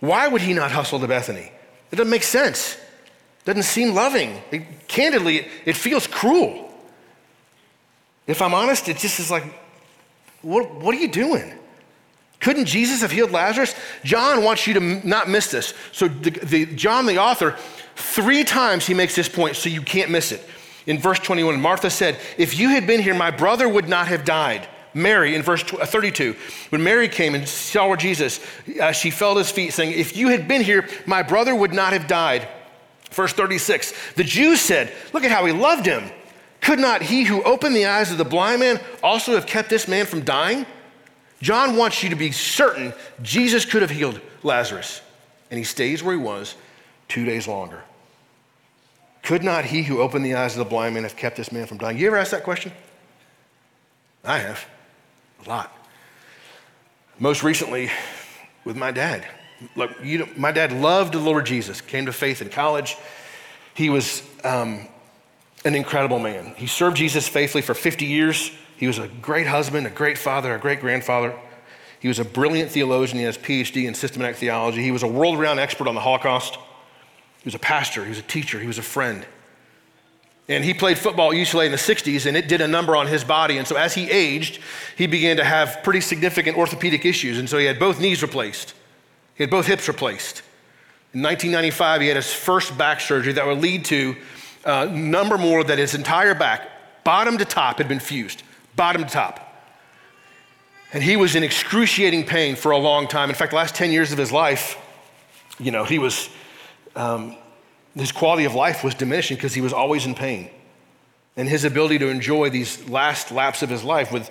Why 0.00 0.28
would 0.28 0.42
he 0.42 0.52
not 0.52 0.72
hustle 0.72 1.00
to 1.00 1.08
Bethany? 1.08 1.50
It 1.90 1.96
doesn't 1.96 2.10
make 2.10 2.22
sense. 2.22 2.74
It 2.74 3.46
doesn't 3.46 3.62
seem 3.62 3.94
loving. 3.94 4.42
It, 4.50 4.88
candidly, 4.88 5.38
it, 5.38 5.48
it 5.64 5.76
feels 5.76 6.06
cruel. 6.06 6.70
If 8.26 8.42
I'm 8.42 8.52
honest, 8.52 8.90
it 8.90 8.98
just 8.98 9.20
is 9.20 9.30
like, 9.30 9.44
what, 10.42 10.70
what 10.74 10.94
are 10.94 10.98
you 10.98 11.08
doing? 11.08 11.58
Couldn't 12.40 12.66
Jesus 12.66 13.00
have 13.00 13.10
healed 13.10 13.30
Lazarus? 13.30 13.74
John 14.04 14.44
wants 14.44 14.66
you 14.66 14.74
to 14.74 15.08
not 15.08 15.30
miss 15.30 15.50
this. 15.50 15.72
So, 15.92 16.08
the, 16.08 16.28
the, 16.28 16.66
John, 16.66 17.06
the 17.06 17.16
author, 17.16 17.56
three 17.96 18.44
times 18.44 18.86
he 18.86 18.94
makes 18.94 19.14
this 19.14 19.28
point, 19.28 19.56
so 19.56 19.68
you 19.68 19.82
can't 19.82 20.10
miss 20.10 20.32
it. 20.32 20.46
In 20.86 20.98
verse 20.98 21.18
21, 21.18 21.60
Martha 21.60 21.90
said, 21.90 22.18
If 22.36 22.58
you 22.58 22.70
had 22.70 22.86
been 22.86 23.00
here, 23.00 23.14
my 23.14 23.30
brother 23.30 23.68
would 23.68 23.88
not 23.88 24.08
have 24.08 24.24
died. 24.24 24.68
Mary, 24.92 25.34
in 25.34 25.42
verse 25.42 25.62
32, 25.62 26.36
when 26.68 26.82
Mary 26.84 27.08
came 27.08 27.34
and 27.34 27.48
saw 27.48 27.88
where 27.88 27.96
Jesus, 27.96 28.38
uh, 28.80 28.92
she 28.92 29.10
fell 29.10 29.32
at 29.32 29.38
his 29.38 29.50
feet, 29.50 29.72
saying, 29.72 29.92
If 29.92 30.16
you 30.16 30.28
had 30.28 30.46
been 30.46 30.62
here, 30.62 30.88
my 31.06 31.22
brother 31.22 31.54
would 31.54 31.72
not 31.72 31.92
have 31.92 32.06
died. 32.06 32.48
Verse 33.10 33.32
36, 33.32 33.92
the 34.14 34.24
Jews 34.24 34.60
said, 34.60 34.92
Look 35.12 35.24
at 35.24 35.30
how 35.30 35.44
he 35.46 35.52
loved 35.52 35.86
him. 35.86 36.10
Could 36.60 36.78
not 36.78 37.02
he 37.02 37.24
who 37.24 37.42
opened 37.42 37.76
the 37.76 37.86
eyes 37.86 38.10
of 38.10 38.18
the 38.18 38.24
blind 38.24 38.60
man 38.60 38.80
also 39.02 39.34
have 39.34 39.46
kept 39.46 39.68
this 39.68 39.88
man 39.88 40.06
from 40.06 40.22
dying? 40.22 40.64
John 41.42 41.76
wants 41.76 42.02
you 42.02 42.10
to 42.10 42.16
be 42.16 42.32
certain 42.32 42.94
Jesus 43.22 43.64
could 43.64 43.82
have 43.82 43.90
healed 43.90 44.20
Lazarus, 44.42 45.02
and 45.50 45.58
he 45.58 45.64
stays 45.64 46.02
where 46.02 46.16
he 46.16 46.22
was 46.22 46.54
two 47.08 47.24
days 47.24 47.46
longer. 47.48 47.82
Could 49.22 49.42
not 49.42 49.64
he 49.64 49.82
who 49.82 50.00
opened 50.00 50.24
the 50.24 50.34
eyes 50.34 50.52
of 50.52 50.58
the 50.58 50.64
blind 50.64 50.94
man 50.94 51.04
have 51.04 51.16
kept 51.16 51.36
this 51.36 51.50
man 51.50 51.66
from 51.66 51.78
dying? 51.78 51.96
You 51.96 52.08
ever 52.08 52.16
ask 52.16 52.30
that 52.32 52.44
question? 52.44 52.72
I 54.22 54.38
have, 54.38 54.66
a 55.44 55.48
lot. 55.48 55.76
Most 57.18 57.42
recently, 57.42 57.90
with 58.64 58.76
my 58.76 58.90
dad. 58.90 59.24
Look, 59.76 59.92
my 60.36 60.52
dad 60.52 60.72
loved 60.72 61.14
the 61.14 61.18
Lord 61.18 61.46
Jesus, 61.46 61.80
came 61.80 62.06
to 62.06 62.12
faith 62.12 62.42
in 62.42 62.48
college. 62.48 62.96
He 63.74 63.88
was 63.88 64.22
um, 64.42 64.86
an 65.64 65.74
incredible 65.74 66.18
man. 66.18 66.54
He 66.56 66.66
served 66.66 66.96
Jesus 66.96 67.28
faithfully 67.28 67.62
for 67.62 67.74
50 67.74 68.04
years. 68.04 68.50
He 68.76 68.86
was 68.86 68.98
a 68.98 69.08
great 69.08 69.46
husband, 69.46 69.86
a 69.86 69.90
great 69.90 70.18
father, 70.18 70.54
a 70.54 70.58
great 70.58 70.80
grandfather. 70.80 71.34
He 72.00 72.08
was 72.08 72.18
a 72.18 72.24
brilliant 72.24 72.70
theologian. 72.70 73.18
He 73.18 73.24
has 73.24 73.36
a 73.36 73.40
PhD 73.40 73.86
in 73.86 73.94
systematic 73.94 74.36
theology. 74.36 74.82
He 74.82 74.90
was 74.90 75.02
a 75.02 75.08
world 75.08 75.38
renowned 75.38 75.60
expert 75.60 75.88
on 75.88 75.94
the 75.94 76.00
Holocaust. 76.00 76.58
He 77.44 77.48
was 77.48 77.54
a 77.54 77.58
pastor, 77.58 78.02
he 78.04 78.08
was 78.08 78.18
a 78.18 78.22
teacher, 78.22 78.58
he 78.58 78.66
was 78.66 78.78
a 78.78 78.82
friend. 78.82 79.26
And 80.48 80.64
he 80.64 80.72
played 80.72 80.96
football 80.96 81.30
at 81.30 81.36
UCLA 81.36 81.66
in 81.66 81.72
the 81.72 81.78
60s, 81.78 82.24
and 82.24 82.38
it 82.38 82.48
did 82.48 82.62
a 82.62 82.66
number 82.68 82.96
on 82.96 83.06
his 83.06 83.22
body. 83.22 83.58
And 83.58 83.68
so 83.68 83.76
as 83.76 83.92
he 83.92 84.10
aged, 84.10 84.60
he 84.96 85.06
began 85.06 85.36
to 85.36 85.44
have 85.44 85.80
pretty 85.82 86.00
significant 86.00 86.56
orthopedic 86.56 87.04
issues. 87.04 87.38
And 87.38 87.48
so 87.48 87.58
he 87.58 87.66
had 87.66 87.78
both 87.78 88.00
knees 88.00 88.22
replaced, 88.22 88.72
he 89.34 89.42
had 89.42 89.50
both 89.50 89.66
hips 89.66 89.86
replaced. 89.88 90.40
In 91.12 91.22
1995, 91.22 92.00
he 92.00 92.08
had 92.08 92.16
his 92.16 92.32
first 92.32 92.76
back 92.78 93.00
surgery 93.00 93.34
that 93.34 93.46
would 93.46 93.60
lead 93.60 93.84
to 93.84 94.16
a 94.64 94.70
uh, 94.70 94.84
number 94.86 95.36
more 95.36 95.62
that 95.62 95.76
his 95.76 95.94
entire 95.94 96.34
back, 96.34 96.66
bottom 97.04 97.36
to 97.36 97.44
top, 97.44 97.76
had 97.76 97.88
been 97.88 98.00
fused, 98.00 98.42
bottom 98.74 99.04
to 99.04 99.10
top. 99.10 99.54
And 100.94 101.02
he 101.02 101.16
was 101.16 101.34
in 101.34 101.42
excruciating 101.42 102.24
pain 102.24 102.56
for 102.56 102.72
a 102.72 102.78
long 102.78 103.06
time. 103.06 103.28
In 103.28 103.36
fact, 103.36 103.50
the 103.50 103.56
last 103.56 103.74
10 103.74 103.92
years 103.92 104.12
of 104.12 104.18
his 104.18 104.32
life, 104.32 104.78
you 105.58 105.70
know, 105.70 105.84
he 105.84 105.98
was 105.98 106.30
um, 106.96 107.36
his 107.96 108.12
quality 108.12 108.44
of 108.44 108.54
life 108.54 108.82
was 108.82 108.94
diminishing 108.94 109.36
because 109.36 109.54
he 109.54 109.60
was 109.60 109.72
always 109.72 110.06
in 110.06 110.14
pain. 110.14 110.50
And 111.36 111.48
his 111.48 111.64
ability 111.64 111.98
to 111.98 112.08
enjoy 112.08 112.50
these 112.50 112.88
last 112.88 113.30
laps 113.30 113.62
of 113.62 113.70
his 113.70 113.82
life 113.84 114.12
with 114.12 114.30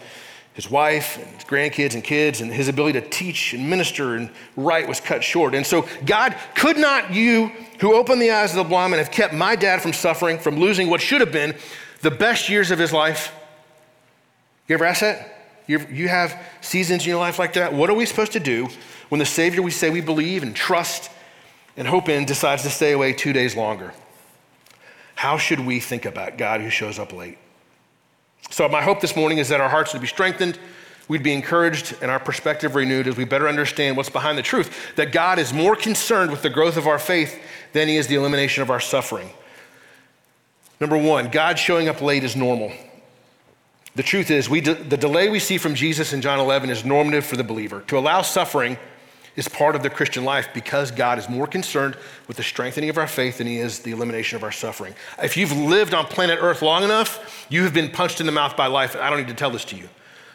his 0.54 0.70
wife 0.70 1.18
and 1.18 1.28
his 1.36 1.44
grandkids 1.44 1.96
and 1.96 2.04
kids 2.04 2.40
and 2.40 2.52
his 2.52 2.68
ability 2.68 3.02
to 3.02 3.10
teach 3.10 3.54
and 3.54 3.70
minister 3.70 4.16
and 4.16 4.30
write 4.56 4.88
was 4.88 5.00
cut 5.00 5.24
short. 5.24 5.56
And 5.56 5.66
so, 5.66 5.88
God, 6.06 6.36
could 6.56 6.78
not 6.78 7.14
you, 7.14 7.52
who 7.80 7.96
opened 7.96 8.22
the 8.22 8.32
eyes 8.32 8.52
of 8.52 8.58
the 8.58 8.64
blind 8.64 8.94
and 8.94 9.00
have 9.00 9.12
kept 9.12 9.34
my 9.34 9.56
dad 9.56 9.82
from 9.82 9.94
suffering, 9.94 10.38
from 10.38 10.58
losing 10.58 10.90
what 10.90 11.02
should 11.02 11.22
have 11.22 11.32
been 11.32 11.56
the 12.02 12.12
best 12.12 12.50
years 12.50 12.70
of 12.70 12.78
his 12.78 12.94
life? 12.94 13.34
You 14.68 14.76
ever 14.76 14.86
ask 14.86 15.02
that? 15.02 15.30
You, 15.66 15.80
you 15.92 16.08
have 16.08 16.40
seasons 16.62 17.04
in 17.04 17.10
your 17.10 17.20
life 17.20 17.40
like 17.40 17.54
that? 17.54 17.74
What 17.74 17.90
are 17.90 17.96
we 17.96 18.06
supposed 18.06 18.34
to 18.34 18.40
do 18.40 18.70
when 19.10 19.20
the 19.20 19.26
Savior 19.26 19.62
we 19.62 19.72
say 19.72 19.90
we 19.90 20.02
believe 20.02 20.44
and 20.44 20.56
trust 20.56 21.10
and 21.76 21.88
hope 21.88 22.10
in 22.10 22.26
decides 22.26 22.64
to 22.64 22.70
stay 22.70 22.92
away 22.92 23.14
two 23.14 23.34
days 23.34 23.56
longer. 23.56 23.94
How 25.16 25.38
should 25.38 25.60
we 25.60 25.80
think 25.80 26.06
about 26.06 26.38
God 26.38 26.62
who 26.62 26.70
shows 26.70 27.00
up 27.00 27.14
late? 27.14 27.38
So, 28.50 28.68
my 28.68 28.82
hope 28.82 29.00
this 29.00 29.16
morning 29.16 29.38
is 29.38 29.50
that 29.50 29.62
our 29.62 29.70
hearts 29.70 29.94
would 29.94 30.02
be 30.02 30.08
strengthened, 30.08 30.60
we'd 31.08 31.24
be 31.24 31.34
encouraged, 31.34 31.96
and 32.02 32.12
our 32.12 32.20
perspective 32.20 32.76
renewed 32.76 33.08
as 33.08 33.16
we 33.16 33.26
better 33.26 33.48
understand 33.48 33.98
what's 33.98 34.10
behind 34.10 34.38
the 34.38 34.44
truth 34.44 34.96
that 34.96 35.12
God 35.12 35.40
is 35.40 35.54
more 35.54 35.76
concerned 35.76 36.30
with 36.30 36.42
the 36.42 36.50
growth 36.50 36.78
of 36.78 36.88
our 36.88 37.00
faith 37.00 37.42
than 37.72 37.88
he 37.88 37.98
is 37.98 38.08
the 38.08 38.16
elimination 38.16 38.62
of 38.62 38.70
our 38.70 38.80
suffering. 38.80 39.30
Number 40.80 40.98
one, 40.98 41.30
God 41.30 41.58
showing 41.58 41.88
up 41.88 42.02
late 42.02 42.24
is 42.24 42.36
normal. 42.36 42.72
The 43.96 44.04
truth 44.04 44.32
is, 44.32 44.50
we 44.50 44.60
de- 44.60 44.74
the 44.74 44.98
delay 44.98 45.30
we 45.30 45.40
see 45.40 45.58
from 45.58 45.76
Jesus 45.76 46.14
in 46.14 46.22
John 46.22 46.40
11 46.40 46.70
is 46.70 46.84
normative 46.84 47.26
for 47.26 47.38
the 47.38 47.44
believer. 47.44 47.82
To 47.88 47.98
allow 47.98 48.24
suffering 48.24 48.78
is 49.36 49.48
part 49.48 49.76
of 49.76 49.84
the 49.84 49.90
Christian 49.90 50.24
life 50.24 50.50
because 50.54 50.92
God 50.92 51.18
is 51.18 51.28
more 51.28 51.48
concerned 51.48 51.98
with 52.28 52.38
the 52.38 52.44
strengthening 52.44 52.90
of 52.90 52.98
our 52.98 53.08
faith 53.08 53.40
than 53.40 53.48
he 53.48 53.58
is 53.58 53.80
the 53.80 53.92
elimination 53.92 54.36
of 54.36 54.44
our 54.44 54.52
suffering. 54.52 54.94
If 55.22 55.38
you've 55.38 55.52
lived 55.52 55.94
on 55.94 56.06
planet 56.06 56.40
Earth 56.42 56.62
long 56.62 56.84
enough, 56.84 57.48
you 57.50 57.64
have 57.64 57.74
been 57.74 57.90
punched 57.90 58.20
in 58.20 58.26
the 58.26 58.32
mouth 58.32 58.56
by 58.56 58.68
life. 58.68 58.96
I 58.96 59.10
don't 59.10 59.20
need 59.20 59.30
to 59.30 59.34
tell 59.34 59.50
this 59.50 59.66
to 59.66 59.76
you, 59.76 59.90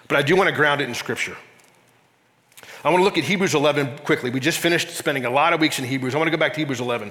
but 0.09 0.17
I 0.17 0.23
do 0.23 0.35
want 0.37 0.49
to 0.49 0.55
ground 0.55 0.81
it 0.81 0.89
in 0.89 0.95
Scripture. 0.95 1.37
I 2.85 2.91
want 2.91 3.01
to 3.01 3.05
look 3.05 3.19
at 3.19 3.25
Hebrews 3.25 3.55
11 3.55 3.99
quickly. 3.99 4.31
We 4.31 4.41
just 4.41 4.59
finished 4.59 4.91
spending 4.91 5.25
a 5.25 5.31
lot 5.31 5.53
of 5.53 5.61
weeks 5.61 5.79
in 5.79 5.85
Hebrews. 5.85 6.15
I 6.15 6.19
want 6.19 6.29
to 6.29 6.37
go 6.37 6.41
back 6.41 6.55
to 6.55 6.61
Hebrews 6.61 6.81
11, 6.81 7.11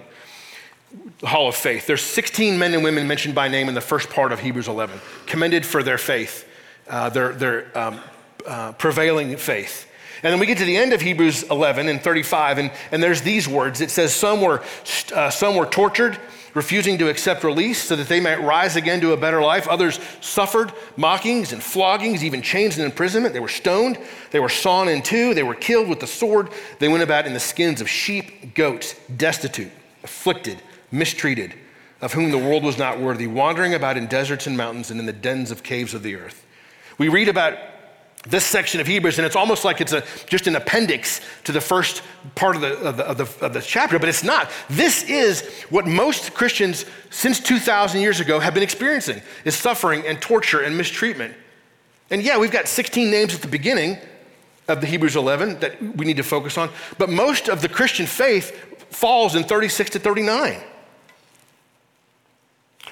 the 1.19 1.27
Hall 1.27 1.47
of 1.47 1.55
Faith. 1.55 1.87
There's 1.87 2.01
16 2.01 2.57
men 2.57 2.73
and 2.73 2.83
women 2.83 3.07
mentioned 3.07 3.35
by 3.35 3.47
name 3.47 3.67
in 3.67 3.75
the 3.75 3.81
first 3.81 4.09
part 4.09 4.31
of 4.31 4.39
Hebrews 4.39 4.67
11, 4.67 4.99
commended 5.25 5.65
for 5.65 5.83
their 5.83 5.97
faith, 5.97 6.47
uh, 6.89 7.09
their, 7.09 7.33
their 7.33 7.77
um, 7.77 7.99
uh, 8.45 8.71
prevailing 8.73 9.35
faith. 9.35 9.86
And 10.23 10.31
then 10.31 10.39
we 10.39 10.45
get 10.45 10.57
to 10.57 10.65
the 10.65 10.77
end 10.77 10.93
of 10.93 11.01
Hebrews 11.01 11.43
11 11.43 11.89
and 11.89 12.01
35, 12.01 12.57
and, 12.57 12.71
and 12.91 13.03
there's 13.03 13.21
these 13.21 13.47
words. 13.47 13.81
It 13.81 13.91
says, 13.91 14.15
some 14.15 14.41
were, 14.41 14.63
uh, 15.13 15.29
some 15.29 15.55
were 15.55 15.65
tortured, 15.65 16.17
refusing 16.55 16.97
to 16.97 17.07
accept 17.07 17.43
release 17.43 17.83
so 17.83 17.95
that 17.95 18.07
they 18.07 18.19
might 18.19 18.41
rise 18.41 18.75
again 18.75 18.99
to 19.01 19.13
a 19.13 19.17
better 19.17 19.41
life. 19.41 19.67
Others 19.67 19.99
suffered 20.21 20.73
mockings 20.95 21.53
and 21.53 21.61
floggings, 21.61 22.23
even 22.23 22.41
chains 22.41 22.77
and 22.77 22.85
imprisonment. 22.85 23.33
They 23.33 23.39
were 23.39 23.47
stoned. 23.47 23.99
They 24.31 24.39
were 24.39 24.49
sawn 24.49 24.89
in 24.89 25.03
two. 25.03 25.35
They 25.35 25.43
were 25.43 25.53
killed 25.53 25.87
with 25.87 25.99
the 25.99 26.07
sword. 26.07 26.49
They 26.79 26.87
went 26.87 27.03
about 27.03 27.27
in 27.27 27.33
the 27.33 27.39
skins 27.39 27.79
of 27.79 27.87
sheep, 27.87 28.55
goats, 28.55 28.95
destitute, 29.15 29.71
afflicted, 30.03 30.61
mistreated, 30.91 31.53
of 32.01 32.13
whom 32.13 32.31
the 32.31 32.39
world 32.39 32.63
was 32.63 32.79
not 32.79 32.99
worthy, 32.99 33.27
wandering 33.27 33.75
about 33.75 33.95
in 33.95 34.07
deserts 34.07 34.47
and 34.47 34.57
mountains 34.57 34.89
and 34.89 34.99
in 34.99 35.05
the 35.05 35.13
dens 35.13 35.51
of 35.51 35.61
caves 35.61 35.93
of 35.93 36.01
the 36.01 36.15
earth. 36.15 36.43
We 36.97 37.07
read 37.07 37.29
about 37.29 37.55
this 38.25 38.45
section 38.45 38.81
of 38.81 38.87
Hebrews, 38.87 39.19
and 39.19 39.25
it's 39.25 39.35
almost 39.35 39.63
like 39.63 39.79
it's 39.79 39.93
a, 39.93 40.03
just 40.25 40.47
an 40.47 40.55
appendix 40.55 41.21
to 41.45 41.51
the 41.51 41.61
first 41.61 42.01
part 42.35 42.55
of 42.55 42.61
the, 42.61 42.77
of 42.79 42.97
the, 42.97 43.03
of, 43.05 43.17
the, 43.17 43.45
of, 43.45 43.53
the, 43.53 43.61
chapter, 43.61 43.99
but 43.99 44.09
it's 44.09 44.23
not. 44.23 44.49
This 44.69 45.03
is 45.03 45.47
what 45.69 45.85
most 45.85 46.33
Christians 46.33 46.85
since 47.09 47.39
2,000 47.39 48.01
years 48.01 48.19
ago 48.19 48.39
have 48.39 48.53
been 48.53 48.63
experiencing, 48.63 49.21
is 49.45 49.55
suffering 49.55 50.05
and 50.05 50.21
torture 50.21 50.61
and 50.61 50.75
mistreatment. 50.75 51.33
And 52.09 52.21
yeah, 52.21 52.37
we've 52.37 52.51
got 52.51 52.67
16 52.67 53.09
names 53.09 53.33
at 53.33 53.41
the 53.41 53.47
beginning 53.47 53.97
of 54.67 54.81
the 54.81 54.87
Hebrews 54.87 55.15
11 55.15 55.59
that 55.59 55.81
we 55.95 56.05
need 56.05 56.17
to 56.17 56.23
focus 56.23 56.57
on, 56.57 56.69
but 56.97 57.09
most 57.09 57.47
of 57.47 57.61
the 57.61 57.69
Christian 57.69 58.05
faith 58.05 58.51
falls 58.89 59.35
in 59.35 59.43
36 59.43 59.91
to 59.91 59.99
39. 59.99 60.61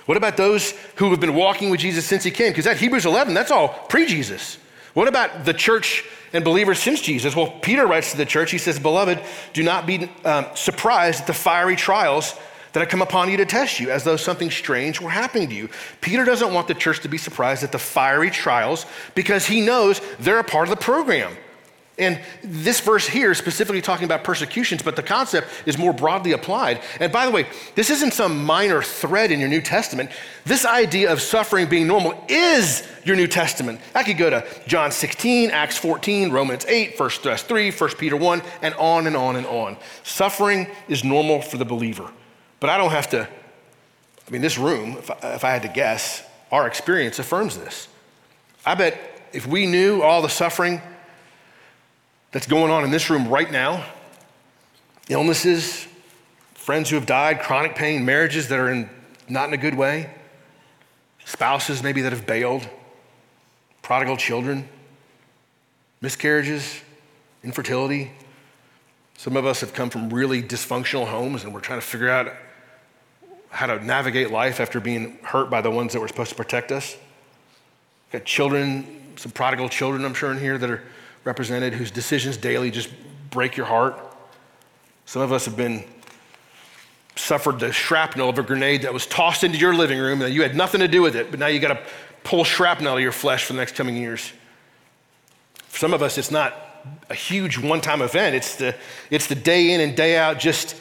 What 0.06 0.18
about 0.18 0.38
those 0.38 0.72
who 0.98 1.10
have 1.10 1.20
been 1.20 1.34
walking 1.34 1.72
with 1.72 1.80
Jesus 1.80 2.06
since 2.06 2.24
he 2.24 2.32
came? 2.32 2.52
Because 2.52 2.66
that 2.66 2.78
Hebrews 2.78 3.06
11, 3.06 3.34
that's 3.34 3.52
all 3.52 3.70
pre-Jesus. 3.90 4.60
What 4.96 5.10
about 5.10 5.44
the 5.44 5.54
church 5.54 6.06
and 6.32 6.44
believers 6.44 6.80
since 6.80 7.02
Jesus? 7.02 7.36
Well, 7.36 7.52
Peter 7.62 7.86
writes 7.86 8.12
to 8.12 8.18
the 8.18 8.26
church, 8.26 8.50
he 8.50 8.58
says, 8.58 8.80
Beloved, 8.80 9.22
do 9.52 9.62
not 9.62 9.86
be 9.86 10.10
um, 10.24 10.46
surprised 10.56 11.22
at 11.22 11.28
the 11.28 11.34
fiery 11.34 11.76
trials 11.76 12.34
that 12.72 12.80
have 12.80 12.88
come 12.88 13.02
upon 13.02 13.30
you 13.30 13.36
to 13.38 13.46
test 13.46 13.82
you, 13.82 13.92
as 13.92 14.06
though 14.06 14.16
something 14.16 14.50
strange 14.50 15.02
were 15.02 15.10
happening 15.10 15.50
to 15.50 15.56
you. 15.56 15.70
Peter 16.00 16.24
doesn't 16.24 16.54
want 16.54 16.70
the 16.70 16.74
church 16.74 17.02
to 17.02 17.10
be 17.10 17.18
surprised 17.18 17.62
at 17.64 17.74
the 17.74 17.78
fiery 17.78 18.32
trials 18.32 18.86
because 19.16 19.46
he 19.46 19.60
knows 19.60 20.00
they're 20.20 20.40
a 20.40 20.44
part 20.46 20.70
of 20.70 20.70
the 20.70 20.82
program. 20.82 21.36
And 21.98 22.20
this 22.44 22.82
verse 22.82 23.08
here 23.08 23.32
is 23.32 23.38
specifically 23.38 23.82
talking 23.82 24.04
about 24.04 24.26
persecutions, 24.26 24.84
but 24.84 24.98
the 24.98 25.04
concept 25.04 25.48
is 25.66 25.78
more 25.78 25.94
broadly 25.94 26.34
applied. 26.34 26.82
And 27.00 27.12
by 27.12 27.26
the 27.26 27.32
way, 27.32 27.48
this 27.76 27.90
isn't 27.90 28.12
some 28.12 28.44
minor 28.44 28.82
thread 28.82 29.32
in 29.32 29.40
your 29.40 29.48
New 29.48 29.62
Testament. 29.62 30.12
This 30.44 30.66
idea 30.66 31.12
of 31.12 31.22
suffering 31.22 31.70
being 31.70 31.88
normal 31.88 32.22
is 32.28 32.86
your 33.06 33.16
New 33.16 33.28
Testament. 33.28 33.80
I 33.94 34.04
could 34.04 34.18
go 34.18 34.30
to 34.30 34.46
John 34.68 34.92
16, 34.92 35.52
Acts 35.52 35.78
14, 35.78 36.32
Romans 36.32 36.66
8, 36.66 37.00
1 37.00 37.10
Thess 37.10 37.44
3, 37.44 37.72
1 37.72 37.90
Peter 37.92 38.18
1, 38.18 38.42
and 38.62 38.74
on 38.76 39.08
and 39.08 39.16
on 39.16 39.38
and 39.38 39.46
on. 39.46 39.78
Suffering 40.04 40.68
is 40.90 41.06
normal 41.06 41.42
for 41.42 41.56
the 41.56 41.66
believer. 41.66 42.12
But 42.60 42.70
I 42.70 42.78
don't 42.78 42.92
have 42.92 43.10
to, 43.12 43.22
I 44.28 44.32
mean, 44.32 44.42
this 44.42 44.58
room, 44.58 44.98
if 44.98 45.12
I, 45.12 45.36
if 45.36 45.46
I 45.46 45.52
had 45.52 45.62
to 45.62 45.70
guess, 45.70 46.24
our 46.52 46.68
experience 46.68 47.20
affirms 47.20 47.58
this. 47.58 47.88
I 48.66 48.76
bet 48.76 49.30
if 49.32 49.48
we 49.48 49.66
knew 49.66 50.02
all 50.02 50.22
the 50.22 50.30
suffering, 50.30 50.82
that's 52.36 52.48
going 52.48 52.70
on 52.70 52.84
in 52.84 52.92
this 52.92 53.10
room 53.10 53.30
right 53.30 53.50
now 53.50 53.86
illnesses, 55.08 55.88
friends 56.54 56.90
who 56.90 56.98
have 56.98 57.06
died, 57.06 57.40
chronic 57.40 57.76
pain, 57.76 58.04
marriages 58.04 58.50
that 58.50 58.60
are 58.60 58.70
in, 58.70 58.90
not 59.30 59.48
in 59.48 59.54
a 59.54 59.58
good 59.58 59.74
way, 59.74 60.14
spouses 61.24 61.82
maybe 61.82 62.02
that 62.02 62.12
have 62.12 62.26
bailed, 62.26 62.68
prodigal 63.82 64.18
children, 64.18 64.68
miscarriages, 66.02 66.82
infertility. 67.42 68.12
Some 69.16 69.38
of 69.38 69.46
us 69.46 69.62
have 69.62 69.74
come 69.74 69.90
from 69.90 70.10
really 70.10 70.44
dysfunctional 70.44 71.08
homes 71.08 71.46
and 71.46 71.54
we're 71.54 71.62
trying 71.62 71.80
to 71.80 71.86
figure 71.86 72.10
out 72.10 72.34
how 73.50 73.68
to 73.68 73.82
navigate 73.82 74.30
life 74.30 74.60
after 74.60 74.82
being 74.82 75.20
hurt 75.24 75.50
by 75.50 75.62
the 75.62 75.72
ones 75.72 75.94
that 75.94 76.02
were 76.02 76.10
supposed 76.10 76.32
to 76.32 76.36
protect 76.36 76.74
us. 76.74 76.98
We've 78.08 78.20
got 78.20 78.26
children, 78.26 79.14
some 79.16 79.32
prodigal 79.32 79.70
children, 79.70 80.04
I'm 80.04 80.14
sure, 80.14 80.34
in 80.34 80.40
here 80.40 80.58
that 80.58 80.70
are 80.70 80.84
represented 81.26 81.74
whose 81.74 81.92
decisions 81.92 82.38
daily 82.38 82.72
just 82.72 82.90
break 83.32 83.58
your 83.58 83.66
heart. 83.66 84.00
Some 85.06 85.22
of 85.22 85.34
us 85.34 85.44
have 85.46 85.58
been 85.58 85.84
suffered 87.18 87.60
the 87.60 87.72
shrapnel 87.72 88.30
of 88.30 88.38
a 88.40 88.44
grenade 88.44 88.84
that 88.84 88.94
was 88.94 89.06
tossed 89.06 89.44
into 89.44 89.58
your 89.58 89.74
living 89.74 90.00
room 90.00 90.22
and 90.22 90.34
you 90.34 90.42
had 90.42 90.56
nothing 90.56 90.80
to 90.80 90.88
do 90.88 91.02
with 91.02 91.16
it, 91.16 91.32
but 91.32 91.40
now 91.40 91.48
you 91.48 91.60
got 91.60 91.74
to 91.74 91.82
pull 92.24 92.44
shrapnel 92.44 92.94
out 92.94 92.98
of 92.98 93.02
your 93.02 93.12
flesh 93.12 93.44
for 93.44 93.54
the 93.54 93.60
next 93.60 93.76
coming 93.76 93.98
years. 93.98 94.32
For 95.68 95.80
some 95.80 95.94
of 95.94 96.02
us, 96.02 96.18
it's 96.18 96.32
not 96.32 96.54
a 97.10 97.16
huge 97.16 97.58
one 97.58 97.82
time 97.82 98.02
event, 98.02 98.36
it's 98.36 98.56
the, 98.58 98.76
it's 99.10 99.28
the 99.28 99.36
day 99.36 99.72
in 99.72 99.82
and 99.82 99.96
day 99.96 100.18
out, 100.18 100.40
just 100.40 100.76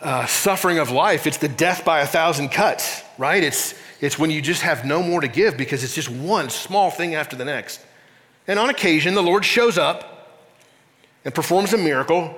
uh, 0.00 0.26
suffering 0.26 0.78
of 0.78 0.90
life, 0.90 1.26
it's 1.26 1.38
the 1.38 1.48
death 1.48 1.84
by 1.84 2.00
a 2.00 2.06
thousand 2.06 2.48
cuts, 2.50 3.02
right? 3.18 3.42
It's, 3.42 3.74
it's 4.00 4.18
when 4.18 4.30
you 4.30 4.42
just 4.42 4.62
have 4.62 4.84
no 4.84 5.02
more 5.02 5.20
to 5.20 5.28
give 5.28 5.56
because 5.56 5.84
it's 5.84 5.94
just 5.94 6.10
one 6.10 6.50
small 6.50 6.90
thing 6.90 7.14
after 7.14 7.36
the 7.36 7.44
next. 7.44 7.80
And 8.46 8.58
on 8.58 8.70
occasion, 8.70 9.14
the 9.14 9.22
Lord 9.22 9.44
shows 9.44 9.78
up 9.78 10.10
and 11.24 11.34
performs 11.34 11.72
a 11.72 11.78
miracle, 11.78 12.34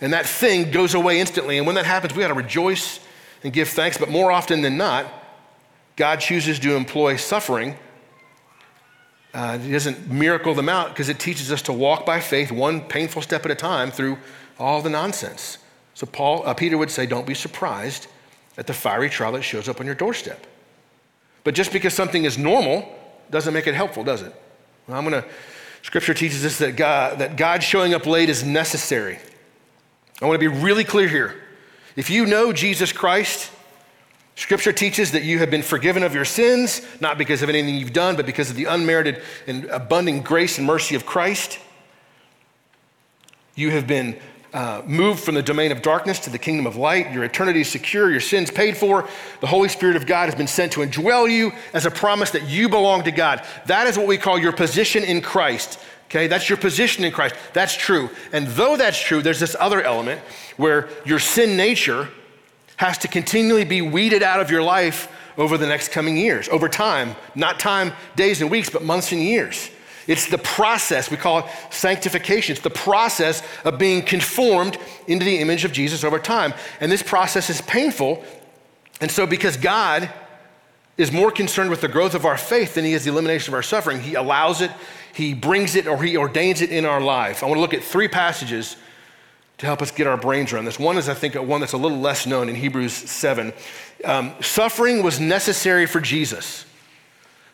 and 0.00 0.12
that 0.12 0.26
thing 0.26 0.70
goes 0.70 0.94
away 0.94 1.20
instantly. 1.20 1.58
And 1.58 1.66
when 1.66 1.74
that 1.74 1.86
happens, 1.86 2.14
we 2.14 2.22
got 2.22 2.28
to 2.28 2.34
rejoice 2.34 3.00
and 3.42 3.52
give 3.52 3.68
thanks. 3.68 3.98
But 3.98 4.08
more 4.08 4.30
often 4.30 4.62
than 4.62 4.76
not, 4.76 5.06
God 5.96 6.20
chooses 6.20 6.58
to 6.60 6.74
employ 6.76 7.16
suffering. 7.16 7.76
Uh, 9.34 9.58
he 9.58 9.72
doesn't 9.72 10.10
miracle 10.10 10.54
them 10.54 10.68
out 10.68 10.90
because 10.90 11.08
it 11.08 11.18
teaches 11.18 11.50
us 11.50 11.62
to 11.62 11.72
walk 11.72 12.06
by 12.06 12.20
faith, 12.20 12.52
one 12.52 12.80
painful 12.80 13.22
step 13.22 13.44
at 13.44 13.50
a 13.50 13.54
time, 13.54 13.90
through 13.90 14.18
all 14.58 14.82
the 14.82 14.90
nonsense. 14.90 15.58
So 15.94 16.06
Paul, 16.06 16.46
uh, 16.46 16.54
Peter 16.54 16.78
would 16.78 16.90
say, 16.90 17.06
"Don't 17.06 17.26
be 17.26 17.34
surprised 17.34 18.06
at 18.56 18.66
the 18.66 18.74
fiery 18.74 19.08
trial 19.10 19.32
that 19.32 19.42
shows 19.42 19.68
up 19.68 19.80
on 19.80 19.86
your 19.86 19.94
doorstep." 19.94 20.46
But 21.44 21.54
just 21.54 21.72
because 21.72 21.94
something 21.94 22.24
is 22.24 22.38
normal 22.38 22.88
doesn't 23.30 23.52
make 23.52 23.66
it 23.66 23.74
helpful, 23.74 24.04
does 24.04 24.22
it? 24.22 24.34
Well, 24.86 24.98
I'm 24.98 25.08
going 25.08 25.22
to. 25.22 25.28
Scripture 25.82 26.14
teaches 26.14 26.44
us 26.44 26.58
that 26.58 26.76
God, 26.76 27.18
that 27.18 27.36
God 27.36 27.62
showing 27.62 27.92
up 27.92 28.06
late 28.06 28.28
is 28.28 28.44
necessary. 28.44 29.18
I 30.20 30.26
want 30.26 30.40
to 30.40 30.50
be 30.50 30.56
really 30.60 30.84
clear 30.84 31.08
here. 31.08 31.42
If 31.96 32.08
you 32.08 32.24
know 32.24 32.52
Jesus 32.52 32.92
Christ, 32.92 33.50
Scripture 34.36 34.72
teaches 34.72 35.12
that 35.12 35.24
you 35.24 35.40
have 35.40 35.50
been 35.50 35.62
forgiven 35.62 36.02
of 36.02 36.14
your 36.14 36.24
sins, 36.24 36.80
not 37.00 37.18
because 37.18 37.42
of 37.42 37.48
anything 37.48 37.74
you've 37.74 37.92
done, 37.92 38.16
but 38.16 38.24
because 38.24 38.48
of 38.48 38.56
the 38.56 38.64
unmerited 38.64 39.20
and 39.46 39.64
abundant 39.66 40.24
grace 40.24 40.56
and 40.58 40.66
mercy 40.66 40.94
of 40.94 41.04
Christ. 41.04 41.58
You 43.54 43.70
have 43.72 43.86
been 43.86 44.18
uh, 44.52 44.82
moved 44.86 45.20
from 45.20 45.34
the 45.34 45.42
domain 45.42 45.72
of 45.72 45.82
darkness 45.82 46.18
to 46.20 46.30
the 46.30 46.38
kingdom 46.38 46.66
of 46.66 46.76
light. 46.76 47.12
Your 47.12 47.24
eternity 47.24 47.62
is 47.62 47.70
secure, 47.70 48.10
your 48.10 48.20
sins 48.20 48.50
paid 48.50 48.76
for. 48.76 49.08
The 49.40 49.46
Holy 49.46 49.68
Spirit 49.68 49.96
of 49.96 50.06
God 50.06 50.26
has 50.26 50.34
been 50.34 50.46
sent 50.46 50.72
to 50.72 50.80
indwell 50.80 51.30
you 51.30 51.52
as 51.72 51.86
a 51.86 51.90
promise 51.90 52.30
that 52.32 52.48
you 52.48 52.68
belong 52.68 53.04
to 53.04 53.10
God. 53.10 53.44
That 53.66 53.86
is 53.86 53.96
what 53.96 54.06
we 54.06 54.18
call 54.18 54.38
your 54.38 54.52
position 54.52 55.04
in 55.04 55.22
Christ. 55.22 55.78
Okay, 56.06 56.26
that's 56.26 56.48
your 56.50 56.58
position 56.58 57.04
in 57.04 57.12
Christ. 57.12 57.34
That's 57.54 57.74
true. 57.74 58.10
And 58.32 58.46
though 58.48 58.76
that's 58.76 59.00
true, 59.00 59.22
there's 59.22 59.40
this 59.40 59.56
other 59.58 59.82
element 59.82 60.20
where 60.58 60.90
your 61.06 61.18
sin 61.18 61.56
nature 61.56 62.08
has 62.76 62.98
to 62.98 63.08
continually 63.08 63.64
be 63.64 63.80
weeded 63.80 64.22
out 64.22 64.40
of 64.40 64.50
your 64.50 64.62
life 64.62 65.10
over 65.38 65.56
the 65.56 65.66
next 65.66 65.88
coming 65.90 66.16
years, 66.16 66.48
over 66.50 66.68
time, 66.68 67.16
not 67.34 67.58
time, 67.58 67.92
days 68.16 68.42
and 68.42 68.50
weeks, 68.50 68.68
but 68.68 68.82
months 68.82 69.12
and 69.12 69.22
years. 69.22 69.70
It's 70.06 70.26
the 70.26 70.38
process, 70.38 71.10
we 71.10 71.16
call 71.16 71.40
it 71.40 71.46
sanctification. 71.70 72.54
It's 72.54 72.62
the 72.62 72.70
process 72.70 73.42
of 73.64 73.78
being 73.78 74.02
conformed 74.02 74.78
into 75.06 75.24
the 75.24 75.38
image 75.38 75.64
of 75.64 75.72
Jesus 75.72 76.04
over 76.04 76.18
time. 76.18 76.54
And 76.80 76.90
this 76.90 77.02
process 77.02 77.50
is 77.50 77.60
painful. 77.62 78.24
And 79.00 79.10
so, 79.10 79.26
because 79.26 79.56
God 79.56 80.12
is 80.98 81.10
more 81.10 81.30
concerned 81.30 81.70
with 81.70 81.80
the 81.80 81.88
growth 81.88 82.14
of 82.14 82.26
our 82.26 82.36
faith 82.36 82.74
than 82.74 82.84
he 82.84 82.92
is 82.92 83.04
the 83.04 83.10
elimination 83.10 83.52
of 83.52 83.54
our 83.54 83.62
suffering, 83.62 84.00
he 84.00 84.14
allows 84.14 84.60
it, 84.60 84.70
he 85.14 85.34
brings 85.34 85.74
it, 85.74 85.86
or 85.86 86.02
he 86.02 86.16
ordains 86.16 86.60
it 86.60 86.70
in 86.70 86.84
our 86.84 87.00
life. 87.00 87.42
I 87.42 87.46
want 87.46 87.56
to 87.56 87.60
look 87.60 87.74
at 87.74 87.82
three 87.82 88.08
passages 88.08 88.76
to 89.58 89.66
help 89.66 89.80
us 89.80 89.90
get 89.90 90.06
our 90.06 90.16
brains 90.16 90.52
around 90.52 90.64
this. 90.64 90.78
One 90.78 90.98
is, 90.98 91.08
I 91.08 91.14
think, 91.14 91.34
one 91.34 91.60
that's 91.60 91.72
a 91.72 91.78
little 91.78 91.98
less 91.98 92.26
known 92.26 92.48
in 92.48 92.54
Hebrews 92.54 92.92
7. 92.92 93.52
Um, 94.04 94.34
suffering 94.40 95.02
was 95.02 95.20
necessary 95.20 95.86
for 95.86 96.00
Jesus. 96.00 96.66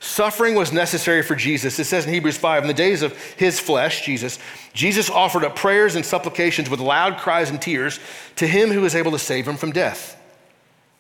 Suffering 0.01 0.55
was 0.55 0.73
necessary 0.73 1.23
for 1.23 1.35
Jesus. 1.35 1.79
It 1.79 1.85
says 1.85 2.07
in 2.07 2.13
Hebrews 2.13 2.37
5 2.37 2.63
in 2.63 2.69
the 2.69 2.75
days 2.75 3.03
of 3.03 3.17
his 3.35 3.59
flesh, 3.59 4.05
Jesus, 4.05 4.39
Jesus 4.73 5.11
offered 5.11 5.45
up 5.45 5.57
prayers 5.57 5.97
and 5.97 6.05
supplications 6.05 6.71
with 6.71 6.79
loud 6.79 7.19
cries 7.19 7.51
and 7.51 7.61
tears 7.61 7.99
to 8.37 8.47
him 8.47 8.71
who 8.71 8.81
was 8.81 8.95
able 8.95 9.11
to 9.11 9.19
save 9.19 9.49
him 9.49 9.57
from 9.57 9.73
death. 9.73 10.17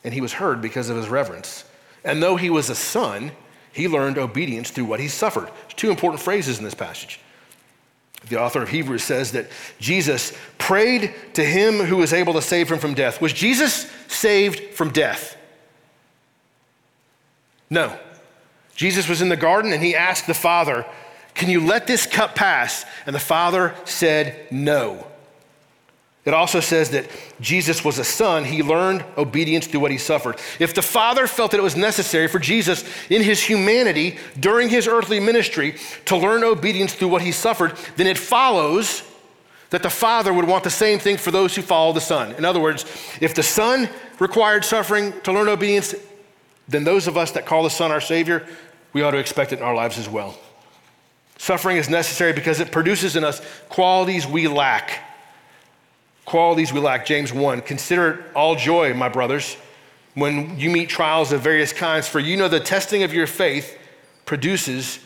And 0.02 0.12
he 0.12 0.20
was 0.20 0.32
heard 0.32 0.61
because 0.61 0.90
of 0.90 0.96
his 0.96 1.08
reverence. 1.08 1.64
And 2.04 2.22
though 2.22 2.37
he 2.37 2.50
was 2.50 2.70
a 2.70 2.74
son, 2.74 3.30
he 3.72 3.87
learned 3.87 4.18
obedience 4.18 4.70
through 4.70 4.87
what 4.87 5.00
he 5.00 5.08
suffered. 5.08 5.46
There's 5.46 5.74
two 5.74 5.90
important 5.90 6.20
phrases 6.20 6.58
in 6.58 6.64
this 6.64 6.74
passage. 6.74 7.20
The 8.28 8.40
author 8.40 8.62
of 8.62 8.68
Hebrews 8.68 9.04
says 9.04 9.32
that 9.32 9.48
Jesus 9.78 10.37
prayed 10.58 11.14
to 11.34 11.44
him 11.44 11.78
who 11.78 11.96
was 11.96 12.12
able 12.12 12.32
to 12.32 12.42
save 12.42 12.70
him 12.70 12.80
from 12.80 12.94
death. 12.94 13.20
Was 13.20 13.32
Jesus 13.32 13.88
saved 14.08 14.74
from 14.74 14.90
death? 14.90 15.37
No. 17.70 17.96
Jesus 18.79 19.09
was 19.09 19.21
in 19.21 19.29
the 19.29 19.37
garden 19.37 19.73
and 19.73 19.83
he 19.83 19.97
asked 19.97 20.29
the 20.29 20.35
Father, 20.35 20.87
Can 21.35 21.51
you 21.51 21.67
let 21.67 21.88
this 21.88 22.07
cup 22.07 22.37
pass? 22.37 22.85
And 23.07 23.14
the 23.14 23.21
Father 23.21 23.75
said, 23.85 24.47
No. 24.53 25.05
It 26.25 26.33
also 26.33 26.61
says 26.61 26.91
that 26.91 27.11
Jesus 27.41 27.85
was 27.85 27.99
a 27.99 28.05
son. 28.05 28.45
He 28.45 28.62
learned 28.62 29.05
obedience 29.17 29.67
through 29.67 29.81
what 29.81 29.91
he 29.91 29.99
suffered. 29.99 30.37
If 30.61 30.75
the 30.75 30.83
Father 30.83 31.27
felt 31.27 31.51
that 31.51 31.59
it 31.59 31.62
was 31.62 31.75
necessary 31.75 32.29
for 32.29 32.38
Jesus 32.38 32.85
in 33.11 33.21
his 33.23 33.43
humanity 33.43 34.17
during 34.38 34.69
his 34.69 34.87
earthly 34.87 35.19
ministry 35.19 35.75
to 36.05 36.17
learn 36.17 36.45
obedience 36.45 36.95
through 36.95 37.09
what 37.09 37.23
he 37.23 37.33
suffered, 37.33 37.77
then 37.97 38.07
it 38.07 38.19
follows 38.19 39.03
that 39.71 39.83
the 39.83 39.91
Father 39.91 40.33
would 40.33 40.47
want 40.47 40.62
the 40.62 40.71
same 40.71 41.01
thing 41.01 41.17
for 41.17 41.33
those 41.33 41.57
who 41.57 41.62
follow 41.62 41.93
the 41.93 42.01
Son. 42.01 42.33
In 42.33 42.45
other 42.45 42.61
words, 42.61 42.85
if 43.21 43.35
the 43.35 43.43
Son 43.43 43.88
required 44.21 44.64
suffering 44.64 45.12
to 45.23 45.33
learn 45.33 45.49
obedience, 45.49 45.97
then 46.69 46.85
those 46.85 47.07
of 47.07 47.17
us 47.17 47.33
that 47.33 47.47
call 47.47 47.62
the 47.62 47.71
Son 47.71 47.91
our 47.91 48.01
Savior 48.01 48.47
we 48.92 49.03
ought 49.03 49.12
to 49.12 49.18
expect 49.18 49.53
it 49.53 49.59
in 49.59 49.64
our 49.64 49.74
lives 49.74 49.98
as 49.98 50.09
well. 50.09 50.37
Suffering 51.38 51.77
is 51.77 51.88
necessary 51.88 52.33
because 52.33 52.61
it 52.61 52.72
produces 52.72 53.14
in 53.14 53.24
us 53.24 53.40
qualities 53.68 54.27
we 54.27 54.48
lack. 54.48 55.05
Qualities 56.24 56.72
we 56.72 56.81
lack. 56.81 57.07
James 57.07 57.33
1 57.33 57.62
Consider 57.62 58.11
it 58.11 58.20
all 58.35 58.57
joy, 58.57 58.92
my 58.92 59.09
brothers, 59.09 59.57
when 60.14 60.59
you 60.59 60.68
meet 60.68 60.88
trials 60.88 61.33
of 61.33 61.40
various 61.40 61.72
kinds, 61.72 62.09
for 62.09 62.18
you 62.18 62.37
know 62.37 62.48
the 62.48 62.61
testing 62.61 63.05
of 63.05 63.14
your 63.14 63.27
faith 63.27 63.79
produces 64.24 64.98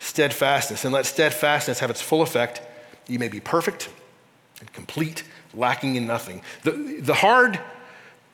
steadfastness. 0.00 0.84
And 0.84 0.92
let 0.92 1.06
steadfastness 1.06 1.80
have 1.80 1.90
its 1.90 2.02
full 2.02 2.22
effect. 2.22 2.60
You 3.06 3.18
may 3.18 3.28
be 3.28 3.40
perfect 3.40 3.88
and 4.60 4.72
complete, 4.72 5.22
lacking 5.54 5.96
in 5.96 6.06
nothing. 6.06 6.42
The, 6.64 6.98
the, 7.00 7.14
hard, 7.14 7.58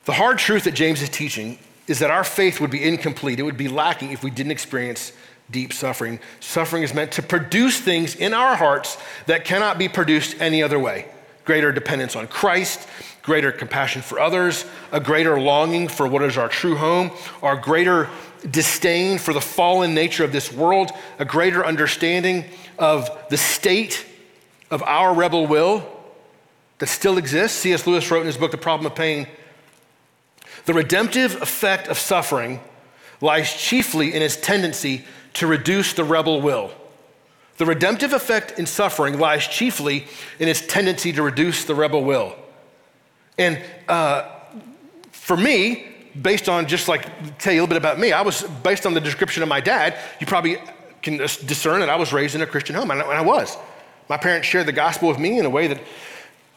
the 0.05 0.13
hard 0.13 0.39
truth 0.39 0.63
that 0.63 0.73
James 0.73 1.01
is 1.01 1.09
teaching 1.09 1.59
is 1.87 1.99
that 1.99 2.11
our 2.11 2.23
faith 2.23 2.59
would 2.59 2.71
be 2.71 2.83
incomplete. 2.83 3.39
It 3.39 3.43
would 3.43 3.57
be 3.57 3.67
lacking 3.67 4.11
if 4.11 4.23
we 4.23 4.31
didn't 4.31 4.51
experience 4.51 5.11
deep 5.51 5.73
suffering. 5.73 6.19
Suffering 6.39 6.83
is 6.83 6.93
meant 6.93 7.11
to 7.13 7.21
produce 7.21 7.79
things 7.79 8.15
in 8.15 8.33
our 8.33 8.55
hearts 8.55 8.97
that 9.27 9.45
cannot 9.45 9.77
be 9.77 9.87
produced 9.87 10.35
any 10.39 10.63
other 10.63 10.79
way 10.79 11.07
greater 11.45 11.71
dependence 11.71 12.15
on 12.15 12.27
Christ, 12.27 12.87
greater 13.21 13.51
compassion 13.51 14.01
for 14.01 14.19
others, 14.19 14.65
a 14.91 14.99
greater 14.99 15.39
longing 15.39 15.87
for 15.87 16.07
what 16.07 16.23
is 16.23 16.39
our 16.39 16.49
true 16.49 16.75
home, 16.75 17.11
our 17.43 17.55
greater 17.55 18.09
disdain 18.49 19.19
for 19.19 19.31
the 19.31 19.39
fallen 19.39 19.93
nature 19.93 20.23
of 20.23 20.31
this 20.31 20.51
world, 20.51 20.89
a 21.19 21.25
greater 21.25 21.63
understanding 21.63 22.45
of 22.79 23.09
the 23.29 23.37
state 23.37 24.05
of 24.71 24.81
our 24.83 25.13
rebel 25.13 25.45
will 25.45 25.87
that 26.79 26.87
still 26.87 27.17
exists. 27.17 27.59
C.S. 27.59 27.85
Lewis 27.87 28.09
wrote 28.09 28.21
in 28.21 28.25
his 28.25 28.37
book, 28.37 28.49
The 28.49 28.57
Problem 28.57 28.85
of 28.87 28.95
Pain 28.95 29.27
the 30.65 30.73
redemptive 30.73 31.41
effect 31.41 31.87
of 31.87 31.97
suffering 31.97 32.61
lies 33.21 33.53
chiefly 33.53 34.13
in 34.13 34.21
its 34.21 34.35
tendency 34.35 35.03
to 35.33 35.47
reduce 35.47 35.93
the 35.93 36.03
rebel 36.03 36.41
will. 36.41 36.71
The 37.57 37.65
redemptive 37.65 38.13
effect 38.13 38.59
in 38.59 38.65
suffering 38.65 39.19
lies 39.19 39.47
chiefly 39.47 40.07
in 40.39 40.47
its 40.47 40.65
tendency 40.65 41.13
to 41.13 41.23
reduce 41.23 41.65
the 41.65 41.75
rebel 41.75 42.03
will. 42.03 42.35
And 43.37 43.61
uh, 43.87 44.29
for 45.11 45.37
me, 45.37 45.87
based 46.21 46.49
on 46.49 46.67
just 46.67 46.87
like 46.87 47.37
tell 47.37 47.53
you 47.53 47.59
a 47.59 47.63
little 47.63 47.67
bit 47.73 47.77
about 47.77 47.99
me, 47.99 48.11
I 48.11 48.21
was 48.21 48.43
based 48.63 48.85
on 48.85 48.93
the 48.93 49.01
description 49.01 49.43
of 49.43 49.49
my 49.49 49.61
dad. 49.61 49.97
You 50.19 50.27
probably 50.27 50.57
can 51.01 51.17
discern 51.17 51.79
that 51.79 51.89
I 51.89 51.95
was 51.95 52.11
raised 52.11 52.35
in 52.35 52.41
a 52.41 52.47
Christian 52.47 52.75
home, 52.75 52.91
and 52.91 53.01
I 53.01 53.21
was. 53.21 53.57
My 54.09 54.17
parents 54.17 54.47
shared 54.47 54.65
the 54.65 54.71
gospel 54.71 55.09
with 55.09 55.19
me 55.19 55.39
in 55.39 55.45
a 55.45 55.49
way 55.49 55.67
that 55.67 55.79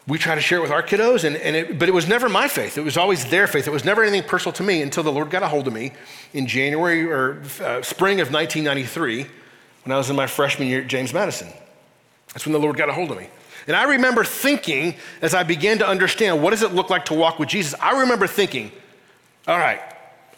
we 0.08 0.18
try 0.18 0.34
to 0.34 0.40
share 0.40 0.58
it 0.58 0.62
with 0.62 0.70
our 0.70 0.82
kiddos, 0.82 1.24
and, 1.24 1.36
and 1.36 1.54
it, 1.54 1.78
but 1.78 1.86
it 1.88 1.92
was 1.92 2.08
never 2.08 2.30
my 2.30 2.48
faith. 2.48 2.78
It 2.78 2.82
was 2.82 2.96
always 2.96 3.26
their 3.26 3.46
faith. 3.46 3.68
It 3.68 3.70
was 3.70 3.84
never 3.84 4.02
anything 4.02 4.26
personal 4.26 4.54
to 4.54 4.62
me 4.62 4.80
until 4.80 5.02
the 5.02 5.12
Lord 5.12 5.28
got 5.28 5.42
a 5.42 5.48
hold 5.48 5.68
of 5.68 5.74
me 5.74 5.92
in 6.32 6.46
January 6.46 7.04
or 7.04 7.42
uh, 7.60 7.82
spring 7.82 8.20
of 8.20 8.32
1993 8.32 9.26
when 9.84 9.92
I 9.92 9.98
was 9.98 10.08
in 10.08 10.16
my 10.16 10.26
freshman 10.26 10.66
year 10.66 10.80
at 10.80 10.88
James 10.88 11.12
Madison. 11.12 11.48
That's 12.32 12.46
when 12.46 12.54
the 12.54 12.58
Lord 12.58 12.76
got 12.76 12.88
a 12.88 12.92
hold 12.92 13.10
of 13.10 13.18
me. 13.18 13.28
And 13.66 13.76
I 13.76 13.84
remember 13.84 14.24
thinking, 14.24 14.94
as 15.20 15.34
I 15.34 15.42
began 15.42 15.78
to 15.78 15.86
understand 15.86 16.42
what 16.42 16.50
does 16.50 16.62
it 16.62 16.72
look 16.72 16.88
like 16.88 17.04
to 17.06 17.14
walk 17.14 17.38
with 17.38 17.50
Jesus, 17.50 17.78
I 17.78 18.00
remember 18.00 18.26
thinking, 18.26 18.72
all 19.46 19.58
right, 19.58 19.80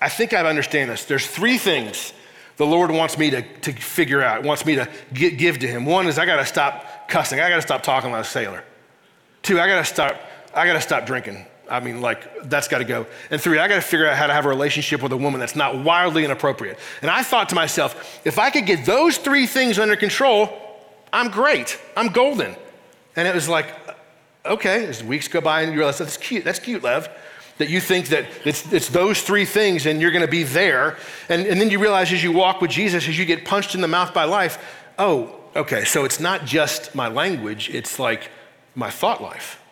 I 0.00 0.08
think 0.08 0.32
I 0.32 0.44
understand 0.44 0.90
this. 0.90 1.04
There's 1.04 1.26
three 1.26 1.58
things 1.58 2.12
the 2.56 2.66
Lord 2.66 2.90
wants 2.90 3.16
me 3.16 3.30
to, 3.30 3.42
to 3.60 3.72
figure 3.72 4.20
out, 4.20 4.42
wants 4.42 4.66
me 4.66 4.74
to 4.74 4.88
give 5.12 5.60
to 5.60 5.66
Him. 5.68 5.86
One 5.86 6.08
is 6.08 6.18
I 6.18 6.26
got 6.26 6.36
to 6.36 6.46
stop 6.46 7.08
cussing, 7.08 7.38
I 7.38 7.48
got 7.48 7.56
to 7.56 7.62
stop 7.62 7.82
talking 7.84 8.10
like 8.10 8.24
a 8.24 8.28
sailor. 8.28 8.64
Two, 9.42 9.60
I 9.60 9.66
gotta 9.66 9.84
stop, 9.84 10.16
I 10.54 10.66
gotta 10.66 10.80
stop 10.80 11.06
drinking. 11.06 11.46
I 11.68 11.80
mean, 11.80 12.00
like, 12.00 12.48
that's 12.48 12.66
gotta 12.66 12.84
go. 12.84 13.06
And 13.30 13.40
three, 13.40 13.58
I 13.58 13.68
gotta 13.68 13.80
figure 13.80 14.08
out 14.08 14.16
how 14.16 14.26
to 14.26 14.32
have 14.32 14.44
a 14.44 14.48
relationship 14.48 15.02
with 15.02 15.12
a 15.12 15.16
woman 15.16 15.38
that's 15.40 15.56
not 15.56 15.78
wildly 15.84 16.24
inappropriate. 16.24 16.78
And 17.00 17.10
I 17.10 17.22
thought 17.22 17.48
to 17.50 17.54
myself, 17.54 18.20
if 18.24 18.38
I 18.38 18.50
could 18.50 18.66
get 18.66 18.84
those 18.84 19.18
three 19.18 19.46
things 19.46 19.78
under 19.78 19.96
control, 19.96 20.50
I'm 21.12 21.30
great. 21.30 21.78
I'm 21.96 22.08
golden. 22.08 22.56
And 23.16 23.26
it 23.26 23.34
was 23.34 23.48
like, 23.48 23.66
uh, 23.88 24.52
okay, 24.52 24.86
as 24.86 25.02
weeks 25.02 25.28
go 25.28 25.40
by 25.40 25.62
and 25.62 25.72
you 25.72 25.78
realize, 25.78 25.98
that's 25.98 26.16
cute, 26.16 26.44
that's 26.44 26.58
cute, 26.58 26.82
Lev. 26.82 27.08
that 27.58 27.68
you 27.68 27.80
think 27.80 28.08
that 28.08 28.26
it's, 28.44 28.72
it's 28.72 28.88
those 28.88 29.20
three 29.22 29.44
things 29.44 29.86
and 29.86 30.00
you're 30.00 30.10
going 30.10 30.24
to 30.24 30.30
be 30.30 30.44
there. 30.44 30.96
And, 31.28 31.46
and 31.46 31.60
then 31.60 31.70
you 31.70 31.78
realize 31.78 32.10
as 32.12 32.22
you 32.22 32.32
walk 32.32 32.60
with 32.60 32.70
Jesus, 32.70 33.06
as 33.06 33.18
you 33.18 33.26
get 33.26 33.44
punched 33.44 33.74
in 33.74 33.80
the 33.80 33.88
mouth 33.88 34.14
by 34.14 34.24
life, 34.24 34.58
oh, 34.98 35.34
okay, 35.54 35.84
so 35.84 36.04
it's 36.04 36.20
not 36.20 36.46
just 36.46 36.94
my 36.94 37.08
language, 37.08 37.68
it's 37.70 37.98
like 37.98 38.30
my 38.74 38.90
thought 38.90 39.22
life. 39.22 39.62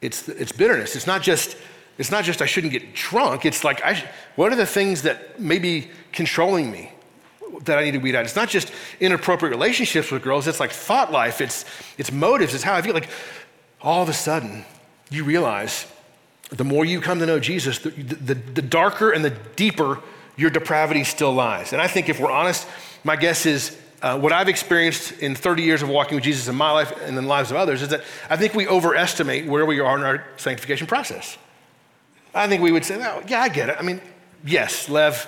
It's, 0.00 0.28
it's 0.28 0.52
bitterness. 0.52 0.96
It's 0.96 1.06
not 1.06 1.22
just 1.22 1.56
it's 1.98 2.10
not 2.10 2.24
just 2.24 2.42
I 2.42 2.46
shouldn't 2.46 2.72
get 2.72 2.94
drunk. 2.94 3.44
It's 3.44 3.62
like, 3.62 3.84
I, 3.84 4.02
what 4.36 4.52
are 4.52 4.56
the 4.56 4.66
things 4.66 5.02
that 5.02 5.38
may 5.38 5.58
be 5.58 5.88
controlling 6.12 6.70
me 6.70 6.90
that 7.62 7.78
I 7.78 7.84
need 7.84 7.92
to 7.92 7.98
weed 7.98 8.16
out? 8.16 8.24
It's 8.24 8.34
not 8.34 8.48
just 8.48 8.72
inappropriate 8.98 9.54
relationships 9.54 10.10
with 10.10 10.22
girls. 10.22 10.48
It's 10.48 10.58
like 10.58 10.72
thought 10.72 11.12
life. 11.12 11.40
It's, 11.40 11.64
it's 11.96 12.10
motives. 12.10 12.54
It's 12.54 12.64
how 12.64 12.74
I 12.74 12.82
feel. 12.82 12.94
Like 12.94 13.08
all 13.80 14.02
of 14.02 14.08
a 14.08 14.12
sudden, 14.12 14.64
you 15.10 15.22
realize 15.24 15.86
the 16.50 16.64
more 16.64 16.84
you 16.84 17.00
come 17.00 17.20
to 17.20 17.26
know 17.26 17.38
Jesus, 17.38 17.78
the, 17.78 17.90
the, 17.90 18.34
the 18.34 18.62
darker 18.62 19.10
and 19.12 19.24
the 19.24 19.30
deeper 19.30 20.00
your 20.36 20.50
depravity 20.50 21.04
still 21.04 21.32
lies. 21.32 21.72
And 21.72 21.80
I 21.80 21.86
think 21.86 22.08
if 22.08 22.18
we're 22.18 22.30
honest, 22.30 22.66
my 23.04 23.14
guess 23.14 23.46
is 23.46 23.80
uh, 24.04 24.18
what 24.18 24.34
I've 24.34 24.50
experienced 24.50 25.12
in 25.12 25.34
30 25.34 25.62
years 25.62 25.80
of 25.80 25.88
walking 25.88 26.16
with 26.16 26.24
Jesus 26.24 26.46
in 26.46 26.54
my 26.54 26.70
life 26.70 26.92
and 27.00 27.08
in 27.08 27.14
the 27.14 27.22
lives 27.22 27.50
of 27.50 27.56
others 27.56 27.80
is 27.80 27.88
that 27.88 28.02
I 28.28 28.36
think 28.36 28.52
we 28.52 28.68
overestimate 28.68 29.46
where 29.46 29.64
we 29.64 29.80
are 29.80 29.96
in 29.96 30.04
our 30.04 30.26
sanctification 30.36 30.86
process. 30.86 31.38
I 32.34 32.46
think 32.46 32.62
we 32.62 32.70
would 32.70 32.84
say, 32.84 32.96
oh, 33.02 33.22
yeah, 33.26 33.40
I 33.40 33.48
get 33.48 33.70
it. 33.70 33.76
I 33.78 33.82
mean, 33.82 34.02
yes, 34.44 34.90
Lev, 34.90 35.26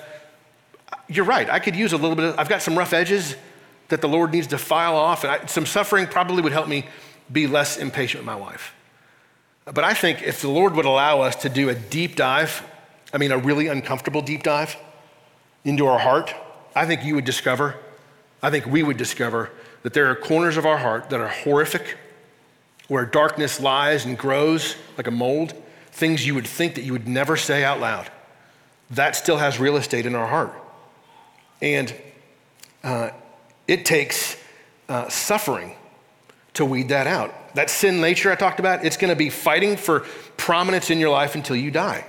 you're 1.09 1.25
right. 1.25 1.49
I 1.49 1.59
could 1.59 1.75
use 1.75 1.95
a 1.95 1.97
little 1.97 2.17
bit 2.17 2.27
of, 2.27 2.39
I've 2.39 2.51
got 2.51 2.61
some 2.61 2.77
rough 2.77 2.93
edges 2.93 3.35
that 3.89 4.03
the 4.03 4.09
Lord 4.09 4.31
needs 4.33 4.49
to 4.49 4.59
file 4.59 4.95
off, 4.95 5.25
and 5.25 5.31
I, 5.31 5.47
some 5.47 5.65
suffering 5.65 6.07
probably 6.07 6.43
would 6.43 6.53
help 6.53 6.69
me 6.69 6.87
be 7.33 7.47
less 7.47 7.79
impatient 7.79 8.25
with 8.25 8.27
my 8.27 8.37
wife. 8.37 8.75
But 9.65 9.85
I 9.85 9.95
think 9.95 10.23
if 10.23 10.43
the 10.43 10.51
Lord 10.51 10.75
would 10.75 10.85
allow 10.85 11.23
us 11.23 11.35
to 11.37 11.49
do 11.49 11.71
a 11.71 11.75
deep 11.75 12.15
dive, 12.15 12.63
I 13.11 13.17
mean, 13.17 13.33
a 13.33 13.39
really 13.39 13.69
uncomfortable 13.69 14.21
deep 14.21 14.43
dive 14.43 14.77
into 15.65 15.87
our 15.87 15.99
heart, 15.99 16.35
I 16.75 16.85
think 16.85 17.05
you 17.05 17.15
would 17.15 17.25
discover, 17.25 17.77
I 18.47 18.51
think 18.51 18.65
we 18.65 18.85
would 18.85 18.97
discover 18.97 19.51
that 19.83 19.93
there 19.93 20.09
are 20.09 20.15
corners 20.15 20.57
of 20.57 20.65
our 20.65 20.79
heart 20.79 21.11
that 21.11 21.19
are 21.19 21.27
horrific, 21.27 21.99
where 22.87 23.05
darkness 23.05 23.59
lies 23.59 24.05
and 24.05 24.17
grows 24.17 24.77
like 24.97 25.09
a 25.09 25.11
mold 25.11 25.53
things 25.91 26.25
you 26.25 26.37
would 26.37 26.47
think 26.47 26.77
that 26.77 26.83
you 26.83 26.93
would 26.93 27.09
never 27.09 27.37
say 27.37 27.65
out 27.65 27.81
loud. 27.81 28.09
That 28.91 29.17
still 29.17 29.39
has 29.39 29.59
real 29.59 29.77
estate 29.77 30.07
in 30.07 30.15
our 30.15 30.29
heart. 30.29 30.53
And 31.61 31.93
uh, 32.85 33.11
it 33.67 33.85
takes 33.85 34.37
uh, 34.89 35.09
suffering 35.09 35.75
to 36.55 36.65
weed 36.65 36.91
that 36.91 37.09
out. 37.09 37.35
That 37.57 37.69
sin 37.69 38.01
nature 38.01 38.31
I 38.31 38.37
talked 38.37 38.61
about, 38.61 38.85
it's 38.85 38.97
going 38.97 39.11
to 39.11 39.17
be 39.17 39.29
fighting 39.29 39.77
for 39.77 40.07
prominence 40.37 40.89
in 40.89 41.01
your 41.01 41.11
life 41.11 41.35
until 41.35 41.57
you 41.57 41.73
die. 41.73 42.07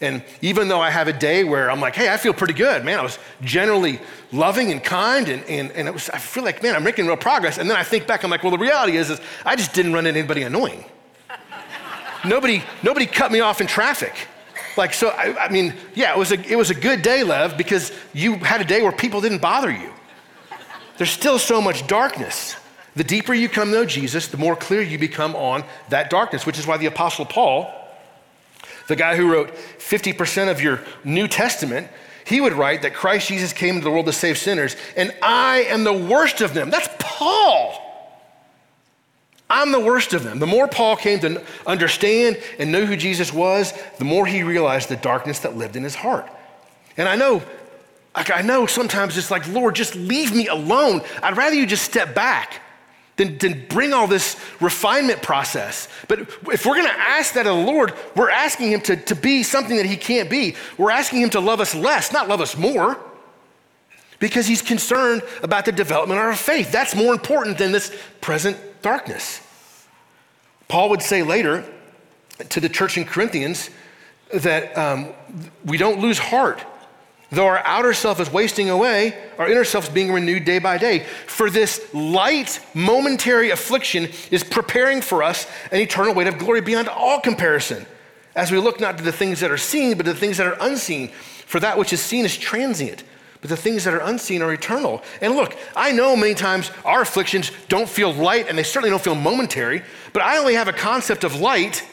And 0.00 0.24
even 0.40 0.68
though 0.68 0.80
I 0.80 0.90
have 0.90 1.08
a 1.08 1.12
day 1.12 1.44
where 1.44 1.70
I'm 1.70 1.80
like, 1.80 1.94
hey, 1.94 2.12
I 2.12 2.16
feel 2.16 2.32
pretty 2.32 2.54
good, 2.54 2.84
man, 2.84 2.98
I 2.98 3.02
was 3.02 3.18
generally 3.42 4.00
loving 4.32 4.72
and 4.72 4.82
kind, 4.82 5.28
and, 5.28 5.44
and, 5.44 5.70
and 5.72 5.86
it 5.86 5.92
was, 5.92 6.08
I 6.08 6.18
feel 6.18 6.42
like, 6.42 6.62
man, 6.62 6.74
I'm 6.74 6.84
making 6.84 7.06
real 7.06 7.18
progress. 7.18 7.58
And 7.58 7.68
then 7.68 7.76
I 7.76 7.82
think 7.82 8.06
back, 8.06 8.24
I'm 8.24 8.30
like, 8.30 8.42
well, 8.42 8.52
the 8.52 8.58
reality 8.58 8.96
is, 8.96 9.10
is 9.10 9.20
I 9.44 9.56
just 9.56 9.74
didn't 9.74 9.92
run 9.92 10.06
into 10.06 10.18
anybody 10.18 10.42
annoying 10.42 10.86
nobody, 12.24 12.62
nobody 12.82 13.04
cut 13.04 13.30
me 13.30 13.40
off 13.40 13.60
in 13.60 13.66
traffic. 13.66 14.14
Like, 14.76 14.94
so, 14.94 15.08
I, 15.10 15.46
I, 15.46 15.48
mean, 15.50 15.74
yeah, 15.94 16.12
it 16.12 16.18
was, 16.18 16.32
a, 16.32 16.40
it 16.50 16.56
was 16.56 16.70
a 16.70 16.74
good 16.74 17.02
day, 17.02 17.22
Lev, 17.22 17.58
because 17.58 17.92
you 18.14 18.36
had 18.36 18.60
a 18.60 18.64
day 18.64 18.82
where 18.82 18.92
people 18.92 19.20
didn't 19.20 19.42
bother 19.42 19.70
you. 19.70 19.92
There's 20.96 21.10
still 21.10 21.38
so 21.38 21.60
much 21.60 21.86
darkness. 21.86 22.56
The 22.96 23.04
deeper 23.04 23.32
you 23.32 23.48
come 23.48 23.70
though, 23.70 23.84
Jesus, 23.84 24.28
the 24.28 24.36
more 24.36 24.56
clear 24.56 24.82
you 24.82 24.98
become 24.98 25.36
on 25.36 25.64
that 25.88 26.10
darkness, 26.10 26.44
which 26.44 26.58
is 26.58 26.66
why 26.66 26.76
the 26.76 26.86
Apostle 26.86 27.24
Paul, 27.24 27.79
the 28.90 28.96
guy 28.96 29.16
who 29.16 29.32
wrote 29.32 29.54
50% 29.78 30.50
of 30.50 30.60
your 30.60 30.82
New 31.04 31.26
Testament, 31.26 31.88
he 32.26 32.40
would 32.40 32.52
write 32.52 32.82
that 32.82 32.92
Christ 32.92 33.28
Jesus 33.28 33.54
came 33.54 33.76
into 33.76 33.84
the 33.84 33.90
world 33.90 34.06
to 34.06 34.12
save 34.12 34.36
sinners, 34.36 34.76
and 34.96 35.14
I 35.22 35.62
am 35.68 35.84
the 35.84 35.92
worst 35.94 36.42
of 36.42 36.52
them. 36.52 36.68
That's 36.68 36.88
Paul. 36.98 37.86
I'm 39.48 39.72
the 39.72 39.80
worst 39.80 40.12
of 40.12 40.22
them. 40.22 40.38
The 40.38 40.46
more 40.46 40.68
Paul 40.68 40.96
came 40.96 41.18
to 41.20 41.42
understand 41.66 42.40
and 42.58 42.70
know 42.70 42.84
who 42.84 42.96
Jesus 42.96 43.32
was, 43.32 43.72
the 43.98 44.04
more 44.04 44.26
he 44.26 44.42
realized 44.42 44.88
the 44.88 44.96
darkness 44.96 45.40
that 45.40 45.56
lived 45.56 45.76
in 45.76 45.82
his 45.82 45.94
heart. 45.94 46.28
And 46.96 47.08
I 47.08 47.16
know, 47.16 47.42
like 48.14 48.30
I 48.30 48.42
know 48.42 48.66
sometimes 48.66 49.16
it's 49.16 49.30
like, 49.30 49.48
Lord, 49.48 49.74
just 49.74 49.96
leave 49.96 50.34
me 50.34 50.46
alone. 50.46 51.00
I'd 51.22 51.36
rather 51.36 51.56
you 51.56 51.66
just 51.66 51.84
step 51.84 52.14
back 52.14 52.60
than, 53.20 53.36
than 53.36 53.66
bring 53.68 53.92
all 53.92 54.06
this 54.06 54.40
refinement 54.60 55.20
process. 55.20 55.88
But 56.08 56.20
if 56.20 56.64
we're 56.64 56.76
gonna 56.76 56.88
ask 56.88 57.34
that 57.34 57.46
of 57.46 57.54
the 57.54 57.64
Lord, 57.64 57.92
we're 58.16 58.30
asking 58.30 58.72
him 58.72 58.80
to, 58.82 58.96
to 58.96 59.14
be 59.14 59.42
something 59.42 59.76
that 59.76 59.84
he 59.84 59.98
can't 59.98 60.30
be. 60.30 60.56
We're 60.78 60.90
asking 60.90 61.20
him 61.20 61.30
to 61.30 61.40
love 61.40 61.60
us 61.60 61.74
less, 61.74 62.14
not 62.14 62.28
love 62.28 62.40
us 62.40 62.56
more. 62.56 62.98
Because 64.20 64.46
he's 64.46 64.62
concerned 64.62 65.22
about 65.42 65.66
the 65.66 65.72
development 65.72 66.18
of 66.18 66.26
our 66.26 66.34
faith. 66.34 66.72
That's 66.72 66.94
more 66.94 67.12
important 67.12 67.58
than 67.58 67.72
this 67.72 67.94
present 68.22 68.56
darkness. 68.80 69.46
Paul 70.68 70.88
would 70.90 71.02
say 71.02 71.22
later 71.22 71.64
to 72.48 72.60
the 72.60 72.70
church 72.70 72.96
in 72.96 73.04
Corinthians 73.04 73.68
that 74.32 74.76
um, 74.78 75.12
we 75.66 75.76
don't 75.76 76.00
lose 76.00 76.18
heart. 76.18 76.64
Though 77.32 77.46
our 77.46 77.58
outer 77.64 77.94
self 77.94 78.18
is 78.18 78.30
wasting 78.30 78.70
away, 78.70 79.16
our 79.38 79.48
inner 79.48 79.64
self 79.64 79.84
is 79.84 79.90
being 79.90 80.12
renewed 80.12 80.44
day 80.44 80.58
by 80.58 80.78
day. 80.78 81.06
For 81.26 81.48
this 81.48 81.92
light, 81.94 82.58
momentary 82.74 83.50
affliction 83.50 84.08
is 84.32 84.42
preparing 84.42 85.00
for 85.00 85.22
us 85.22 85.46
an 85.70 85.80
eternal 85.80 86.12
weight 86.12 86.26
of 86.26 86.38
glory 86.38 86.60
beyond 86.60 86.88
all 86.88 87.20
comparison, 87.20 87.86
as 88.34 88.50
we 88.50 88.58
look 88.58 88.80
not 88.80 88.98
to 88.98 89.04
the 89.04 89.12
things 89.12 89.40
that 89.40 89.50
are 89.52 89.56
seen, 89.56 89.96
but 89.96 90.06
to 90.06 90.12
the 90.12 90.18
things 90.18 90.38
that 90.38 90.46
are 90.46 90.56
unseen. 90.60 91.08
For 91.46 91.60
that 91.60 91.78
which 91.78 91.92
is 91.92 92.00
seen 92.00 92.24
is 92.24 92.36
transient, 92.36 93.04
but 93.40 93.48
the 93.48 93.56
things 93.56 93.84
that 93.84 93.94
are 93.94 94.00
unseen 94.00 94.42
are 94.42 94.52
eternal. 94.52 95.00
And 95.20 95.36
look, 95.36 95.56
I 95.76 95.92
know 95.92 96.16
many 96.16 96.34
times 96.34 96.72
our 96.84 97.02
afflictions 97.02 97.52
don't 97.68 97.88
feel 97.88 98.12
light 98.12 98.48
and 98.48 98.58
they 98.58 98.64
certainly 98.64 98.90
don't 98.90 99.02
feel 99.02 99.14
momentary, 99.14 99.82
but 100.12 100.22
I 100.22 100.38
only 100.38 100.54
have 100.54 100.66
a 100.66 100.72
concept 100.72 101.22
of 101.22 101.40
light 101.40 101.86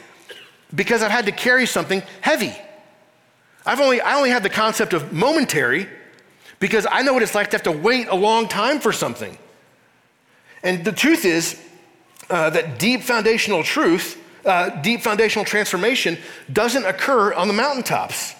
because 0.74 1.04
I've 1.04 1.12
had 1.12 1.28
to 1.28 1.32
carry 1.32 1.68
something 1.68 2.02
heavy. 2.22 2.56
I've 3.68 3.82
only, 3.82 4.00
I 4.00 4.16
only 4.16 4.30
have 4.30 4.44
the 4.44 4.50
concept 4.50 4.94
of 4.94 5.12
momentary 5.12 5.90
because 6.60 6.88
I 6.90 7.02
know 7.02 7.14
what 7.14 7.22
it's 7.22 7.36
like 7.36 7.50
to 7.50 7.58
have 7.58 7.64
to 7.64 7.72
wait 7.72 8.08
a 8.08 8.16
long 8.16 8.48
time 8.48 8.80
for 8.80 8.94
something. 8.94 9.38
And 10.64 10.86
the 10.86 10.94
truth 10.94 11.26
is 11.26 11.62
uh, 12.30 12.50
that 12.52 12.80
deep 12.80 13.04
foundational 13.04 13.64
truth, 13.64 14.24
uh, 14.46 14.70
deep 14.82 15.02
foundational 15.02 15.44
transformation 15.44 16.18
doesn't 16.52 16.86
occur 16.86 17.34
on 17.34 17.50
the 17.50 17.54
mountaintops. 17.54 18.36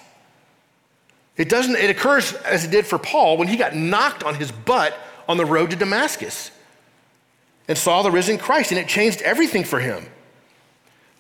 It 1.36 1.50
doesn't, 1.50 1.76
it 1.76 1.90
occurs 1.90 2.32
as 2.34 2.64
it 2.64 2.72
did 2.72 2.88
for 2.88 2.98
Paul 2.98 3.36
when 3.36 3.50
he 3.50 3.58
got 3.58 3.76
knocked 3.76 4.24
on 4.24 4.36
his 4.36 4.50
butt 4.52 4.98
on 5.28 5.36
the 5.36 5.46
road 5.46 5.72
to 5.72 5.76
Damascus 5.76 6.52
and 7.68 7.78
saw 7.78 8.02
the 8.02 8.12
risen 8.12 8.38
Christ, 8.38 8.72
and 8.72 8.80
it 8.80 8.88
changed 8.88 9.22
everything 9.24 9.66
for 9.66 9.82
him. 9.82 10.06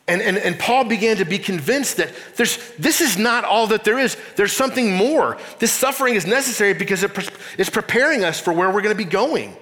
And, 0.08 0.22
and, 0.22 0.38
and 0.38 0.58
Paul 0.58 0.86
began 0.86 1.18
to 1.18 1.26
be 1.26 1.38
convinced 1.38 1.98
that 1.98 2.12
there's, 2.38 2.58
this 2.76 3.02
is 3.02 3.18
not 3.18 3.44
all 3.44 3.68
that 3.68 3.84
there 3.84 4.00
is. 4.00 4.16
There's 4.38 4.54
something 4.54 4.94
more. 4.94 5.38
This 5.60 5.72
suffering 5.72 6.16
is 6.16 6.26
necessary 6.26 6.74
because 6.74 7.04
it, 7.04 7.12
it's 7.58 7.70
preparing 7.70 8.24
us 8.24 8.40
for 8.40 8.54
where 8.54 8.72
we're 8.72 8.82
going 8.82 8.96
to 8.96 9.04
be 9.04 9.10
going. 9.10 9.56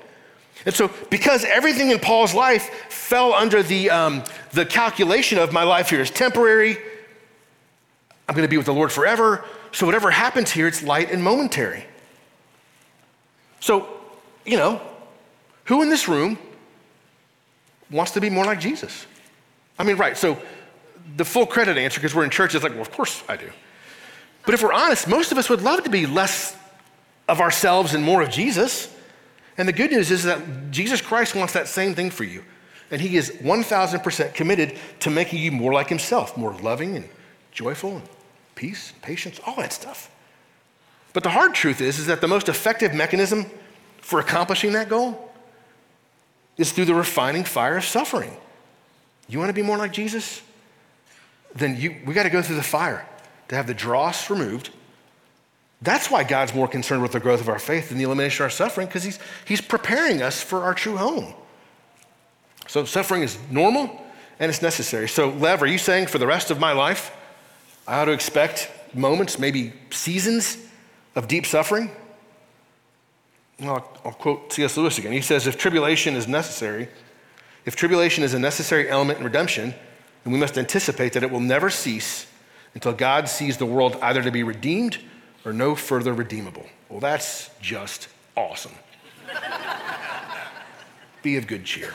And 0.66 0.74
so, 0.74 0.92
because 1.10 1.46
everything 1.46 1.90
in 1.90 2.00
Paul's 2.00 2.34
life 2.34 2.70
fell 2.90 3.34
under 3.34 3.64
the, 3.64 3.90
um, 3.90 4.24
the 4.52 4.66
calculation 4.66 5.38
of 5.40 5.52
my 5.52 5.64
life 5.64 5.90
here 5.90 6.02
is 6.02 6.12
temporary, 6.12 6.78
I'm 8.28 8.36
going 8.36 8.48
to 8.48 8.50
be 8.50 8.58
with 8.58 8.66
the 8.66 8.74
Lord 8.74 8.92
forever, 8.92 9.44
so 9.72 9.86
whatever 9.86 10.10
happens 10.10 10.52
here, 10.52 10.68
it's 10.68 10.82
light 10.82 11.12
and 11.12 11.24
momentary. 11.24 11.86
So, 13.60 13.88
you 14.46 14.58
know, 14.58 14.82
who 15.66 15.82
in 15.82 15.90
this 15.90 16.08
room 16.08 16.38
wants 17.92 18.12
to 18.12 18.22
be 18.22 18.30
more 18.30 18.46
like 18.46 18.60
Jesus? 18.60 19.06
I 19.78 19.84
mean, 19.84 19.98
right, 19.98 20.18
so 20.18 20.42
the 21.18 21.26
full 21.26 21.46
credit 21.46 21.78
answer, 21.78 22.00
because 22.00 22.16
we're 22.16 22.24
in 22.24 22.30
church, 22.30 22.56
is 22.56 22.64
like, 22.64 22.74
well, 22.74 22.82
of 22.82 22.92
course 22.92 23.24
I 23.28 23.38
do. 23.38 23.50
But 24.46 24.54
if 24.54 24.64
we're 24.64 24.74
honest, 24.74 25.08
most 25.08 25.32
of 25.32 25.38
us 25.38 25.50
would 25.50 25.62
love 25.62 25.84
to 25.84 25.90
be 25.90 26.06
less 26.06 26.56
of 27.28 27.42
ourselves 27.42 27.94
and 27.94 28.04
more 28.04 28.22
of 28.22 28.30
Jesus. 28.30 28.94
And 29.58 29.68
the 29.68 29.74
good 29.74 29.92
news 29.92 30.12
is 30.12 30.24
that 30.24 30.72
Jesus 30.72 31.02
Christ 31.02 31.36
wants 31.36 31.54
that 31.54 31.68
same 31.68 31.96
thing 31.96 32.10
for 32.10 32.24
you. 32.24 32.44
And 32.92 33.02
he 33.02 33.18
is 33.18 33.32
1000% 33.32 34.34
committed 34.34 34.78
to 35.00 35.10
making 35.10 35.40
you 35.40 35.52
more 35.52 35.74
like 35.74 35.90
himself, 35.90 36.38
more 36.38 36.54
loving 36.54 36.96
and 36.96 37.10
joyful 37.52 37.98
and 37.98 38.04
peace, 38.54 38.94
patience, 39.02 39.40
all 39.46 39.56
that 39.56 39.74
stuff. 39.74 40.12
But 41.14 41.24
the 41.24 41.30
hard 41.30 41.54
truth 41.54 41.82
is, 41.82 41.98
is 41.98 42.08
that 42.08 42.22
the 42.22 42.28
most 42.28 42.50
effective 42.50 42.94
mechanism 42.94 43.50
for 44.02 44.20
accomplishing 44.20 44.74
that 44.74 44.90
goal 44.90 45.32
is 46.58 46.72
through 46.72 46.86
the 46.86 46.94
refining 46.94 47.44
fire 47.44 47.78
of 47.78 47.86
suffering. 47.86 48.36
You 49.28 49.40
want 49.40 49.50
to 49.50 49.54
be 49.54 49.62
more 49.62 49.78
like 49.78 49.92
Jesus? 49.92 50.42
Then 51.56 51.80
you, 51.80 51.96
we 52.06 52.14
got 52.14 52.24
to 52.24 52.30
go 52.30 52.42
through 52.42 52.58
the 52.58 52.64
fire 52.64 53.08
to 53.48 53.56
have 53.56 53.68
the 53.68 53.74
dross 53.74 54.30
removed. 54.30 54.70
That's 55.82 56.10
why 56.10 56.24
God's 56.24 56.54
more 56.54 56.68
concerned 56.68 57.02
with 57.02 57.12
the 57.12 57.20
growth 57.20 57.42
of 57.42 57.50
our 57.50 57.60
faith 57.60 57.90
than 57.90 57.98
the 57.98 58.04
elimination 58.04 58.44
of 58.44 58.48
our 58.48 58.50
suffering, 58.50 58.88
because 58.88 59.04
he's, 59.04 59.20
he's 59.46 59.62
preparing 59.62 60.22
us 60.22 60.42
for 60.42 60.64
our 60.64 60.74
true 60.74 60.98
home. 60.98 61.34
So 62.68 62.86
suffering 62.86 63.22
is 63.22 63.38
normal 63.52 64.04
and 64.40 64.50
it's 64.50 64.62
necessary. 64.62 65.08
So, 65.08 65.30
Lev, 65.30 65.62
are 65.62 65.68
you 65.68 65.78
saying 65.78 66.08
for 66.08 66.18
the 66.18 66.28
rest 66.28 66.52
of 66.52 66.60
my 66.60 66.72
life, 66.72 67.16
I 67.88 68.00
ought 68.00 68.06
to 68.06 68.12
expect 68.12 68.72
moments, 68.94 69.38
maybe 69.38 69.74
seasons 69.92 70.58
of 71.16 71.28
deep 71.28 71.46
suffering. 71.46 71.92
I'll, 73.62 73.88
I'll 74.04 74.12
quote 74.12 74.52
C.S. 74.52 74.76
Lewis 74.78 74.98
again. 74.98 75.14
He 75.14 75.22
says, 75.22 75.48
If 75.48 75.58
tribulation 75.58 76.16
is 76.16 76.28
necessary, 76.28 76.90
if 77.66 77.76
tribulation 77.76 78.24
is 78.24 78.34
a 78.34 78.40
necessary 78.40 78.90
element 78.90 79.20
in 79.20 79.26
redemption, 79.26 79.74
then 80.24 80.34
we 80.34 80.40
must 80.40 80.58
anticipate 80.58 81.14
that 81.14 81.24
it 81.24 81.32
will 81.32 81.40
never 81.40 81.70
cease 81.70 82.28
until 82.74 82.94
God 82.94 83.28
sees 83.28 83.58
the 83.58 83.66
world 83.66 83.98
either 84.02 84.22
to 84.22 84.32
be 84.32 84.44
redeemed 84.44 85.00
or 85.46 85.54
no 85.54 85.76
further 85.76 86.14
redeemable. 86.14 86.66
Well, 86.90 87.00
that's 87.00 87.50
just 87.62 88.08
awesome. 88.36 88.74
be 91.24 91.38
of 91.38 91.48
good 91.48 91.66
cheer. 91.66 91.94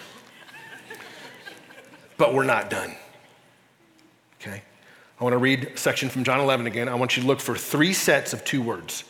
But 2.17 2.35
we're 2.35 2.45
not 2.45 2.69
done. 2.71 2.95
Okay? 4.41 4.63
I 5.21 5.25
want 5.25 5.35
to 5.35 5.39
read 5.39 5.73
a 5.75 5.77
section 5.77 6.09
from 6.09 6.25
John 6.25 6.41
11 6.41 6.67
again. 6.67 6.89
I 6.89 6.95
want 6.95 7.17
you 7.17 7.23
to 7.23 7.29
look 7.29 7.41
for 7.41 7.55
three 7.55 7.93
sets 7.93 8.33
of 8.33 8.45
two 8.45 8.63
words. 8.63 9.05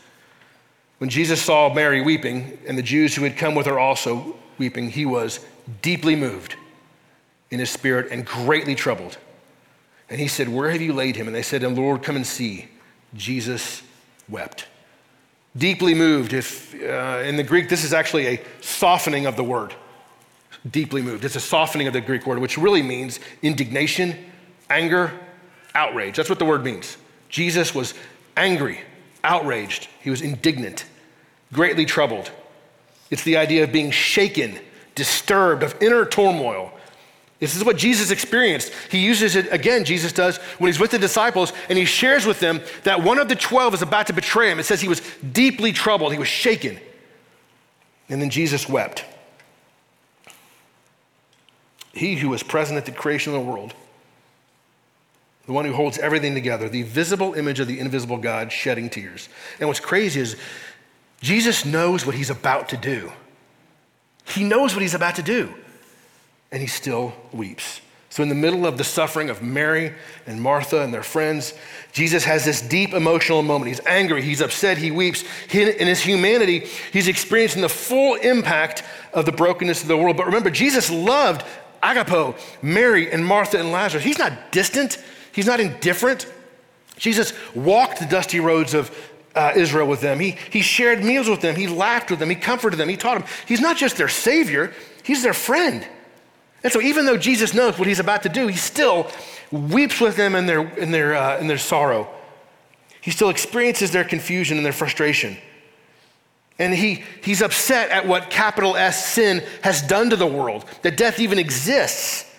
When 0.99 1.09
Jesus 1.09 1.41
saw 1.41 1.73
Mary 1.73 2.03
weeping 2.03 2.59
and 2.67 2.77
the 2.77 2.83
Jews 2.83 3.15
who 3.15 3.23
had 3.23 3.37
come 3.37 3.55
with 3.55 3.67
her 3.67 3.79
also 3.79 4.37
weeping, 4.59 4.91
he 4.91 5.07
was 5.07 5.41
deeply 5.83 6.17
moved 6.17 6.57
in 7.51 7.59
his 7.59 7.71
spirit 7.71 8.11
and 8.11 8.25
greatly 8.25 8.75
troubled. 8.75 9.19
And 10.09 10.21
he 10.21 10.29
said, 10.29 10.49
Where 10.49 10.71
have 10.71 10.81
you 10.81 10.93
laid 10.93 11.17
him? 11.17 11.27
And 11.27 11.35
they 11.35 11.43
said, 11.43 11.63
And 11.63 11.77
Lord, 11.77 12.03
come 12.03 12.17
and 12.17 12.27
see. 12.27 12.69
Jesus 13.15 13.83
wept. 14.29 14.67
Deeply 15.57 15.95
moved. 15.95 16.33
If 16.33 16.75
uh, 16.75 17.23
in 17.25 17.37
the 17.37 17.43
Greek, 17.43 17.69
this 17.69 17.85
is 17.85 17.93
actually 17.93 18.27
a 18.27 18.43
softening 18.61 19.27
of 19.27 19.37
the 19.37 19.45
word. 19.45 19.75
Deeply 20.71 21.03
moved. 21.03 21.25
It's 21.25 21.37
a 21.37 21.41
softening 21.41 21.87
of 21.87 21.93
the 21.93 22.01
Greek 22.01 22.27
word, 22.27 22.39
which 22.39 22.57
really 22.57 22.83
means 22.83 23.19
indignation, 23.43 24.17
anger, 24.69 25.13
outrage. 25.75 26.17
That's 26.17 26.29
what 26.29 26.39
the 26.39 26.45
word 26.45 26.65
means. 26.65 26.97
Jesus 27.29 27.75
was 27.75 27.95
angry, 28.37 28.81
outraged. 29.25 29.89
He 30.01 30.11
was 30.11 30.23
indignant, 30.23 30.85
greatly 31.53 31.85
troubled. 31.85 32.31
It's 33.11 33.25
the 33.25 33.37
idea 33.37 33.65
of 33.65 33.73
being 33.73 33.91
shaken, 33.91 34.59
disturbed, 35.01 35.63
of 35.63 35.75
inner 35.81 36.05
turmoil. 36.05 36.71
This 37.39 37.57
is 37.57 37.65
what 37.65 37.79
Jesus 37.79 38.11
experienced. 38.11 38.71
He 38.91 38.99
uses 38.99 39.35
it 39.35 39.51
again, 39.51 39.85
Jesus 39.85 40.13
does, 40.13 40.37
when 40.59 40.69
he's 40.69 40.79
with 40.79 40.91
the 40.91 40.99
disciples, 40.99 41.55
and 41.71 41.79
he 41.79 41.87
shares 41.87 42.27
with 42.27 42.39
them 42.39 42.61
that 42.85 43.03
one 43.03 43.19
of 43.19 43.31
the 43.31 43.35
12 43.35 43.73
is 43.73 43.83
about 43.83 44.09
to 44.09 44.13
betray 44.13 44.51
him. 44.51 44.61
It 44.61 44.65
says 44.65 44.83
he 44.83 44.89
was 44.89 45.01
deeply 45.33 45.73
troubled, 45.73 46.13
he 46.13 46.19
was 46.19 46.29
shaken. 46.29 46.79
And 48.11 48.21
then 48.21 48.29
Jesus 48.29 48.69
wept. 48.69 49.07
He 51.95 52.17
who 52.17 52.29
was 52.29 52.43
present 52.43 52.77
at 52.77 52.85
the 52.85 52.93
creation 52.93 53.35
of 53.35 53.43
the 53.43 53.51
world, 53.51 53.73
the 55.47 55.55
one 55.55 55.65
who 55.65 55.73
holds 55.73 55.97
everything 55.97 56.35
together, 56.35 56.69
the 56.69 56.83
visible 56.83 57.33
image 57.33 57.59
of 57.59 57.69
the 57.69 57.81
invisible 57.81 58.19
God 58.19 58.53
shedding 58.53 58.91
tears. 58.91 59.31
And 59.61 59.67
what's 59.67 59.81
crazy 59.81 60.21
is 60.21 60.37
Jesus 61.23 61.65
knows 61.65 62.05
what 62.05 62.15
he's 62.15 62.29
about 62.29 62.69
to 62.69 62.77
do. 62.77 63.11
He 64.27 64.45
knows 64.45 64.75
what 64.75 64.83
he's 64.83 64.95
about 64.95 65.17
to 65.17 65.23
do 65.23 65.55
and 66.53 66.61
he 66.61 66.67
still 66.67 67.13
weeps. 67.33 67.81
So, 68.13 68.25
in 68.25 68.29
the 68.29 68.35
middle 68.35 68.67
of 68.67 68.77
the 68.77 68.83
suffering 68.83 69.31
of 69.31 69.41
Mary 69.41 69.95
and 70.27 70.43
Martha 70.43 70.83
and 70.83 70.93
their 70.93 71.05
friends, 71.05 71.55
Jesus 71.93 72.25
has 72.25 72.45
this 72.45 72.61
deep 72.61 72.93
emotional 72.93 73.41
moment. 73.43 73.69
He's 73.69 73.87
angry, 73.87 74.21
he's 74.21 74.41
upset, 74.41 74.79
he 74.79 74.91
weeps. 74.91 75.23
In 75.53 75.87
his 75.87 76.01
humanity, 76.01 76.67
he's 76.93 77.07
experiencing 77.07 77.63
the 77.63 77.69
full 77.69 78.17
impact 78.17 78.83
of 79.15 79.27
the 79.27 79.33
brokenness 79.33 79.83
of 79.83 79.89
the 79.89 79.97
world. 79.97 80.17
But 80.17 80.27
remember, 80.27 80.51
Jesus 80.51 80.91
loved 80.91 81.47
Agapo, 81.85 82.37
Mary, 82.63 83.13
and 83.13 83.25
Martha 83.25 83.61
and 83.61 83.71
Lazarus. 83.71 84.03
He's 84.03 84.19
not 84.19 84.51
distant, 84.51 84.99
he's 85.31 85.47
not 85.47 85.61
indifferent. 85.61 86.27
Jesus 86.97 87.33
walked 87.55 88.01
the 88.01 88.07
dusty 88.07 88.41
roads 88.41 88.75
of 88.75 88.91
uh, 89.35 89.53
Israel 89.55 89.87
with 89.87 90.01
them. 90.01 90.19
He, 90.19 90.37
he 90.51 90.61
shared 90.61 91.05
meals 91.05 91.29
with 91.29 91.41
them. 91.41 91.55
He 91.57 91.67
laughed 91.67 92.11
with 92.11 92.19
them. 92.19 92.29
He 92.31 92.37
comforted 92.37 92.79
them. 92.79 92.89
He 92.89 92.97
taught 92.97 93.19
them. 93.19 93.29
He's 93.47 93.61
not 93.61 93.77
just 93.77 93.97
their 93.97 94.09
Savior, 94.09 94.73
He's 95.03 95.23
their 95.23 95.35
friend. 95.35 95.87
And 96.63 96.73
so, 96.73 96.81
even 96.81 97.07
though 97.07 97.17
Jesus 97.17 97.55
knows 97.55 97.79
what 97.79 97.89
he's 97.89 98.01
about 98.01 98.23
to 98.25 98.29
do, 98.29 98.47
he 98.47 98.57
still 98.57 99.11
weeps 99.51 100.01
with 100.01 100.17
them 100.17 100.35
in 100.35 100.47
their, 100.47 100.61
in 100.77 100.91
their, 100.91 101.15
uh, 101.15 101.39
in 101.39 101.47
their 101.47 101.59
sorrow. 101.59 102.09
He 103.01 103.11
still 103.11 103.31
experiences 103.31 103.93
their 103.93 104.05
confusion 104.05 104.59
and 104.59 104.67
their 104.67 104.73
frustration. 104.73 105.39
And 106.59 106.75
he, 106.75 107.03
he's 107.25 107.41
upset 107.41 107.89
at 107.91 108.07
what 108.07 108.29
capital 108.29 108.77
S 108.77 109.15
sin 109.15 109.43
has 109.63 109.81
done 109.81 110.11
to 110.11 110.17
the 110.17 110.27
world, 110.27 110.67
that 110.83 110.99
death 110.99 111.19
even 111.19 111.39
exists. 111.39 112.30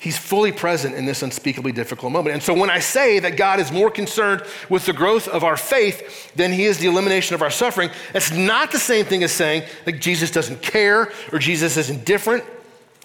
He's 0.00 0.16
fully 0.16 0.52
present 0.52 0.94
in 0.94 1.06
this 1.06 1.22
unspeakably 1.22 1.72
difficult 1.72 2.12
moment. 2.12 2.34
And 2.34 2.42
so 2.42 2.54
when 2.54 2.70
I 2.70 2.78
say 2.78 3.18
that 3.18 3.36
God 3.36 3.58
is 3.58 3.72
more 3.72 3.90
concerned 3.90 4.44
with 4.68 4.86
the 4.86 4.92
growth 4.92 5.26
of 5.26 5.42
our 5.42 5.56
faith 5.56 6.32
than 6.36 6.52
he 6.52 6.66
is 6.66 6.78
the 6.78 6.86
elimination 6.86 7.34
of 7.34 7.42
our 7.42 7.50
suffering, 7.50 7.90
that's 8.12 8.30
not 8.30 8.70
the 8.70 8.78
same 8.78 9.04
thing 9.04 9.24
as 9.24 9.32
saying 9.32 9.64
that 9.86 9.98
Jesus 10.00 10.30
doesn't 10.30 10.62
care 10.62 11.12
or 11.32 11.40
Jesus 11.40 11.76
is 11.76 11.90
indifferent. 11.90 12.44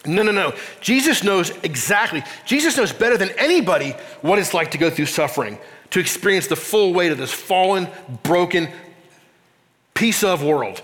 No, 0.05 0.21
no, 0.21 0.31
no. 0.31 0.53
Jesus 0.81 1.23
knows 1.23 1.49
exactly, 1.63 2.23
Jesus 2.45 2.77
knows 2.77 2.91
better 2.91 3.17
than 3.17 3.29
anybody 3.39 3.91
what 4.21 4.37
it's 4.37 4.53
like 4.53 4.71
to 4.71 4.77
go 4.77 4.91
through 4.91 5.07
suffering, 5.07 5.57
to 5.91 5.99
experience 5.99 6.45
the 6.45 6.55
full 6.55 6.93
weight 6.93 7.11
of 7.11 7.17
this 7.17 7.31
fallen, 7.31 7.87
broken 8.21 8.67
piece 9.95 10.23
of 10.23 10.43
world. 10.43 10.81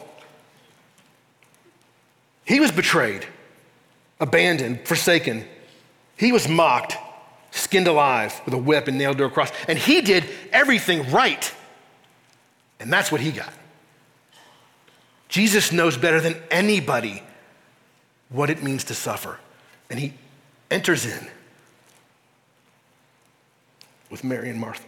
He 2.45 2.59
was 2.59 2.71
betrayed, 2.71 3.27
abandoned, 4.19 4.87
forsaken. 4.87 5.45
He 6.19 6.33
was 6.33 6.49
mocked, 6.49 6.97
skinned 7.51 7.87
alive 7.87 8.41
with 8.43 8.53
a 8.53 8.57
whip 8.57 8.89
and 8.89 8.97
nailed 8.97 9.17
to 9.19 9.23
a 9.23 9.29
cross. 9.29 9.53
And 9.69 9.79
he 9.79 10.01
did 10.01 10.25
everything 10.51 11.09
right. 11.11 11.53
And 12.81 12.91
that's 12.91 13.09
what 13.09 13.21
he 13.21 13.31
got. 13.31 13.53
Jesus 15.29 15.71
knows 15.71 15.95
better 15.95 16.19
than 16.19 16.35
anybody 16.51 17.23
what 18.27 18.49
it 18.49 18.61
means 18.61 18.83
to 18.85 18.93
suffer. 18.93 19.39
And 19.89 19.97
he 19.97 20.13
enters 20.69 21.05
in 21.05 21.27
with 24.09 24.25
Mary 24.25 24.49
and 24.49 24.59
Martha. 24.59 24.87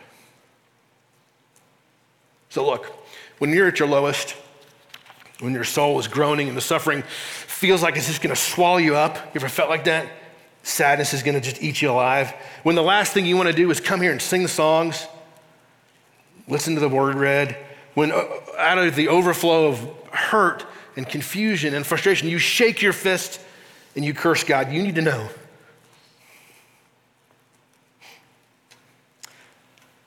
So, 2.49 2.65
look, 2.65 2.87
when 3.37 3.51
you're 3.51 3.67
at 3.67 3.79
your 3.79 3.87
lowest, 3.87 4.35
when 5.39 5.53
your 5.53 5.63
soul 5.63 5.97
is 5.97 6.09
groaning 6.09 6.49
and 6.49 6.57
the 6.57 6.61
suffering 6.61 7.03
feels 7.03 7.81
like 7.81 7.95
it's 7.95 8.07
just 8.07 8.21
gonna 8.21 8.35
swallow 8.35 8.77
you 8.77 8.97
up, 8.97 9.15
you 9.15 9.39
ever 9.39 9.47
felt 9.47 9.69
like 9.69 9.85
that? 9.85 10.07
Sadness 10.63 11.13
is 11.13 11.23
gonna 11.23 11.41
just 11.41 11.61
eat 11.61 11.81
you 11.81 11.91
alive. 11.91 12.33
When 12.63 12.75
the 12.75 12.83
last 12.83 13.13
thing 13.13 13.25
you 13.25 13.37
wanna 13.37 13.53
do 13.53 13.69
is 13.71 13.79
come 13.79 14.01
here 14.01 14.11
and 14.11 14.21
sing 14.21 14.43
the 14.43 14.49
songs, 14.49 15.05
listen 16.47 16.75
to 16.75 16.81
the 16.81 16.89
word 16.89 17.15
read, 17.15 17.57
when 17.93 18.11
uh, 18.11 18.25
out 18.57 18.77
of 18.77 18.95
the 18.95 19.07
overflow 19.07 19.67
of 19.67 19.91
hurt 20.11 20.65
and 20.95 21.07
confusion 21.07 21.73
and 21.73 21.85
frustration, 21.85 22.29
you 22.29 22.37
shake 22.37 22.81
your 22.81 22.93
fist 22.93 23.41
and 23.95 24.05
you 24.05 24.13
curse 24.13 24.43
God, 24.43 24.71
you 24.71 24.81
need 24.81 24.95
to 24.95 25.01
know 25.01 25.29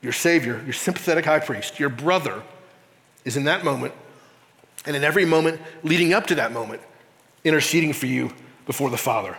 your 0.04 0.12
Savior, 0.12 0.62
your 0.64 0.74
sympathetic 0.74 1.24
high 1.24 1.40
priest, 1.40 1.80
your 1.80 1.88
brother 1.88 2.42
is 3.24 3.36
in 3.36 3.44
that 3.44 3.64
moment 3.64 3.94
and 4.86 4.94
in 4.94 5.02
every 5.02 5.24
moment 5.24 5.60
leading 5.82 6.12
up 6.12 6.26
to 6.26 6.34
that 6.34 6.52
moment, 6.52 6.82
interceding 7.42 7.92
for 7.92 8.06
you 8.06 8.30
before 8.66 8.90
the 8.90 8.98
Father. 8.98 9.36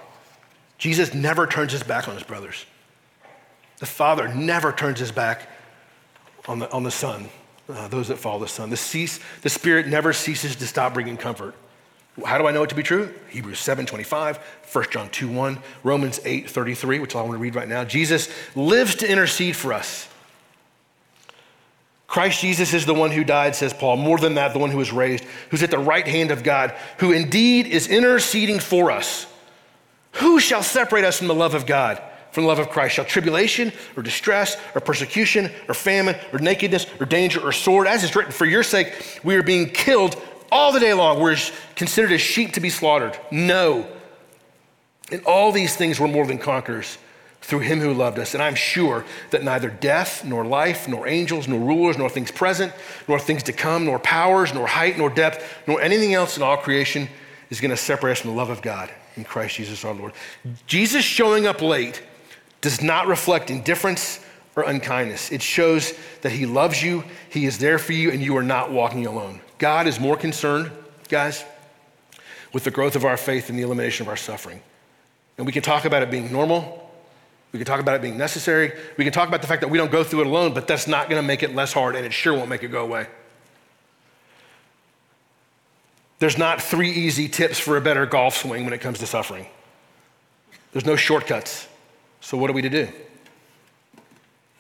Jesus 0.78 1.14
never 1.14 1.48
turns 1.48 1.72
his 1.72 1.84
back 1.84 2.08
on 2.08 2.16
his 2.16 2.24
brothers. 2.24 2.66
The 3.78 3.86
Father 3.86 4.28
never 4.28 4.72
turns 4.72 5.00
his 5.00 5.12
back 5.12 5.50
on 6.48 6.60
the, 6.60 6.72
on 6.72 6.84
the 6.84 6.92
Son 6.92 7.30
uh, 7.70 7.88
those 7.88 8.08
that 8.10 8.18
follow 8.18 8.40
the 8.40 8.48
Son. 8.48 8.70
The, 8.70 8.78
cease, 8.78 9.20
the 9.42 9.50
Spirit 9.50 9.88
never 9.88 10.14
ceases 10.14 10.56
to 10.58 10.68
stop 10.68 10.94
bringing 10.94 11.18
comfort. 11.18 11.56
How 12.26 12.38
do 12.38 12.48
I 12.48 12.52
know 12.52 12.64
it 12.64 12.70
to 12.70 12.76
be 12.76 12.84
true? 12.84 13.14
Hebrews 13.30 13.60
7 13.60 13.86
25, 13.86 14.38
1 14.38 14.86
John 14.90 15.10
2 15.10 15.30
1, 15.30 15.60
Romans 15.84 16.20
8 16.24 16.50
33, 16.50 17.00
which 17.00 17.16
I 17.16 17.22
want 17.22 17.34
to 17.34 17.38
read 17.38 17.56
right 17.56 17.68
now. 17.68 17.84
Jesus 17.84 18.30
lives 18.56 18.96
to 18.96 19.12
intercede 19.12 19.56
for 19.56 19.74
us. 19.74 20.08
Christ 22.08 22.40
Jesus 22.40 22.74
is 22.74 22.86
the 22.86 22.94
one 22.94 23.12
who 23.12 23.26
died, 23.26 23.56
says 23.56 23.74
Paul. 23.74 23.98
More 23.98 24.18
than 24.18 24.36
that, 24.36 24.54
the 24.54 24.60
one 24.60 24.70
who 24.70 24.78
was 24.78 24.94
raised, 24.94 25.26
who's 25.50 25.64
at 25.64 25.72
the 25.72 25.80
right 25.80 26.08
hand 26.08 26.32
of 26.32 26.44
God, 26.44 26.74
who 27.00 27.12
indeed 27.12 27.66
is 27.66 27.88
interceding 27.88 28.60
for 28.60 28.92
us. 28.92 29.28
Who 30.16 30.40
shall 30.40 30.64
separate 30.64 31.04
us 31.04 31.18
from 31.18 31.28
the 31.28 31.36
love 31.36 31.54
of 31.54 31.66
God? 31.66 32.02
from 32.36 32.44
the 32.44 32.50
love 32.50 32.60
of 32.60 32.70
Christ? 32.70 32.96
Shall 32.96 33.06
tribulation 33.06 33.72
or 33.96 34.04
distress 34.04 34.58
or 34.76 34.82
persecution 34.82 35.50
or 35.70 35.74
famine 35.74 36.18
or 36.34 36.40
nakedness 36.40 36.86
or 37.00 37.06
danger 37.06 37.40
or 37.40 37.54
sword, 37.54 37.88
as 37.88 38.04
is 38.04 38.14
written, 38.14 38.34
for 38.34 38.46
your 38.46 38.62
sake 38.62 39.22
we 39.24 39.38
are 39.38 39.42
being 39.42 39.70
killed 39.70 40.22
all 40.52 40.74
the 40.74 40.82
day 40.82 40.94
long. 40.94 41.22
We're 41.22 41.38
considered 41.78 42.12
as 42.12 42.20
sheep 42.20 42.52
to 42.54 42.60
be 42.60 42.70
slaughtered. 42.70 43.18
No. 43.32 43.88
In 45.10 45.22
all 45.22 45.54
these 45.54 45.78
things 45.78 45.98
we're 45.98 46.10
more 46.10 46.28
than 46.28 46.38
conquerors 46.38 46.98
through 47.40 47.60
him 47.60 47.80
who 47.80 47.94
loved 47.94 48.20
us. 48.20 48.34
And 48.34 48.44
I'm 48.44 48.56
sure 48.56 49.06
that 49.30 49.42
neither 49.42 49.70
death, 49.70 50.26
nor 50.26 50.44
life, 50.44 50.90
nor 50.90 51.08
angels, 51.08 51.48
nor 51.48 51.62
rulers, 51.62 51.98
nor 51.98 52.10
things 52.10 52.32
present, 52.32 52.74
nor 53.08 53.18
things 53.18 53.44
to 53.44 53.54
come, 53.54 53.86
nor 53.86 53.98
powers, 53.98 54.54
nor 54.54 54.68
height, 54.68 54.98
nor 54.98 55.10
depth, 55.10 55.42
nor 55.68 55.80
anything 55.80 56.14
else 56.14 56.36
in 56.36 56.44
all 56.44 56.58
creation 56.58 57.08
is 57.50 57.62
going 57.62 57.72
to 57.72 57.78
separate 57.78 58.14
us 58.14 58.20
from 58.20 58.32
the 58.32 58.36
love 58.36 58.50
of 58.50 58.62
God 58.62 58.92
in 59.16 59.24
Christ 59.24 59.56
Jesus 59.56 59.84
our 59.86 59.94
Lord. 59.94 60.14
Jesus 60.68 61.04
showing 61.04 61.48
up 61.48 61.62
late 61.62 62.04
does 62.62 62.82
not 62.82 63.08
reflect 63.08 63.50
indifference, 63.50 64.20
or 64.56 64.64
unkindness. 64.64 65.32
It 65.32 65.42
shows 65.42 65.94
that 66.22 66.32
He 66.32 66.46
loves 66.46 66.82
you, 66.82 67.04
He 67.30 67.46
is 67.46 67.58
there 67.58 67.78
for 67.78 67.94
you, 67.94 68.12
and 68.12 68.22
you 68.22 68.36
are 68.38 68.44
not 68.44 68.72
walking 68.72 69.06
alone. 69.06 69.42
God 69.58 69.88
is 69.88 70.00
more 70.00 70.16
concerned, 70.16 70.72
guys, 71.10 71.44
with 72.54 72.64
the 72.64 72.72
growth 72.72 72.96
of 72.96 73.06
our 73.06 73.18
faith 73.18 73.50
and 73.50 73.60
the 73.60 73.64
elimination 73.64 74.06
of 74.06 74.10
our 74.10 74.18
suffering. 74.18 74.62
And 75.38 75.46
we 75.46 75.52
can 75.52 75.62
talk 75.62 75.86
about 75.86 76.04
it 76.04 76.10
being 76.10 76.32
normal. 76.32 76.82
We 77.52 77.60
can 77.60 77.66
talk 77.66 77.80
about 77.80 77.96
it 77.96 78.02
being 78.02 78.18
necessary. 78.18 78.72
We 78.98 79.04
can 79.04 79.14
talk 79.14 79.28
about 79.28 79.42
the 79.42 79.48
fact 79.48 79.62
that 79.62 79.68
we 79.68 79.78
don't 79.78 79.92
go 79.92 80.04
through 80.04 80.22
it 80.22 80.28
alone, 80.28 80.54
but 80.54 80.68
that's 80.68 80.88
not 80.88 81.10
going 81.10 81.22
to 81.22 81.28
make 81.28 81.44
it 81.44 81.54
less 81.54 81.74
hard, 81.74 81.96
and 81.96 82.06
it 82.06 82.14
sure 82.14 82.34
won't 82.34 82.50
make 82.50 82.64
it 82.64 82.70
go 82.70 82.84
away. 82.84 83.08
There's 86.20 86.38
not 86.38 86.62
three 86.62 86.92
easy 86.92 87.28
tips 87.28 87.60
for 87.60 87.78
a 87.78 87.82
better 87.82 88.06
golf 88.06 88.38
swing 88.38 88.64
when 88.64 88.74
it 88.74 88.82
comes 88.82 89.00
to 89.00 89.08
suffering. 89.08 89.48
There's 90.72 90.86
no 90.86 90.96
shortcuts. 90.96 91.68
So, 92.22 92.38
what 92.38 92.50
are 92.50 92.54
we 92.54 92.62
to 92.62 92.70
do? 92.70 92.88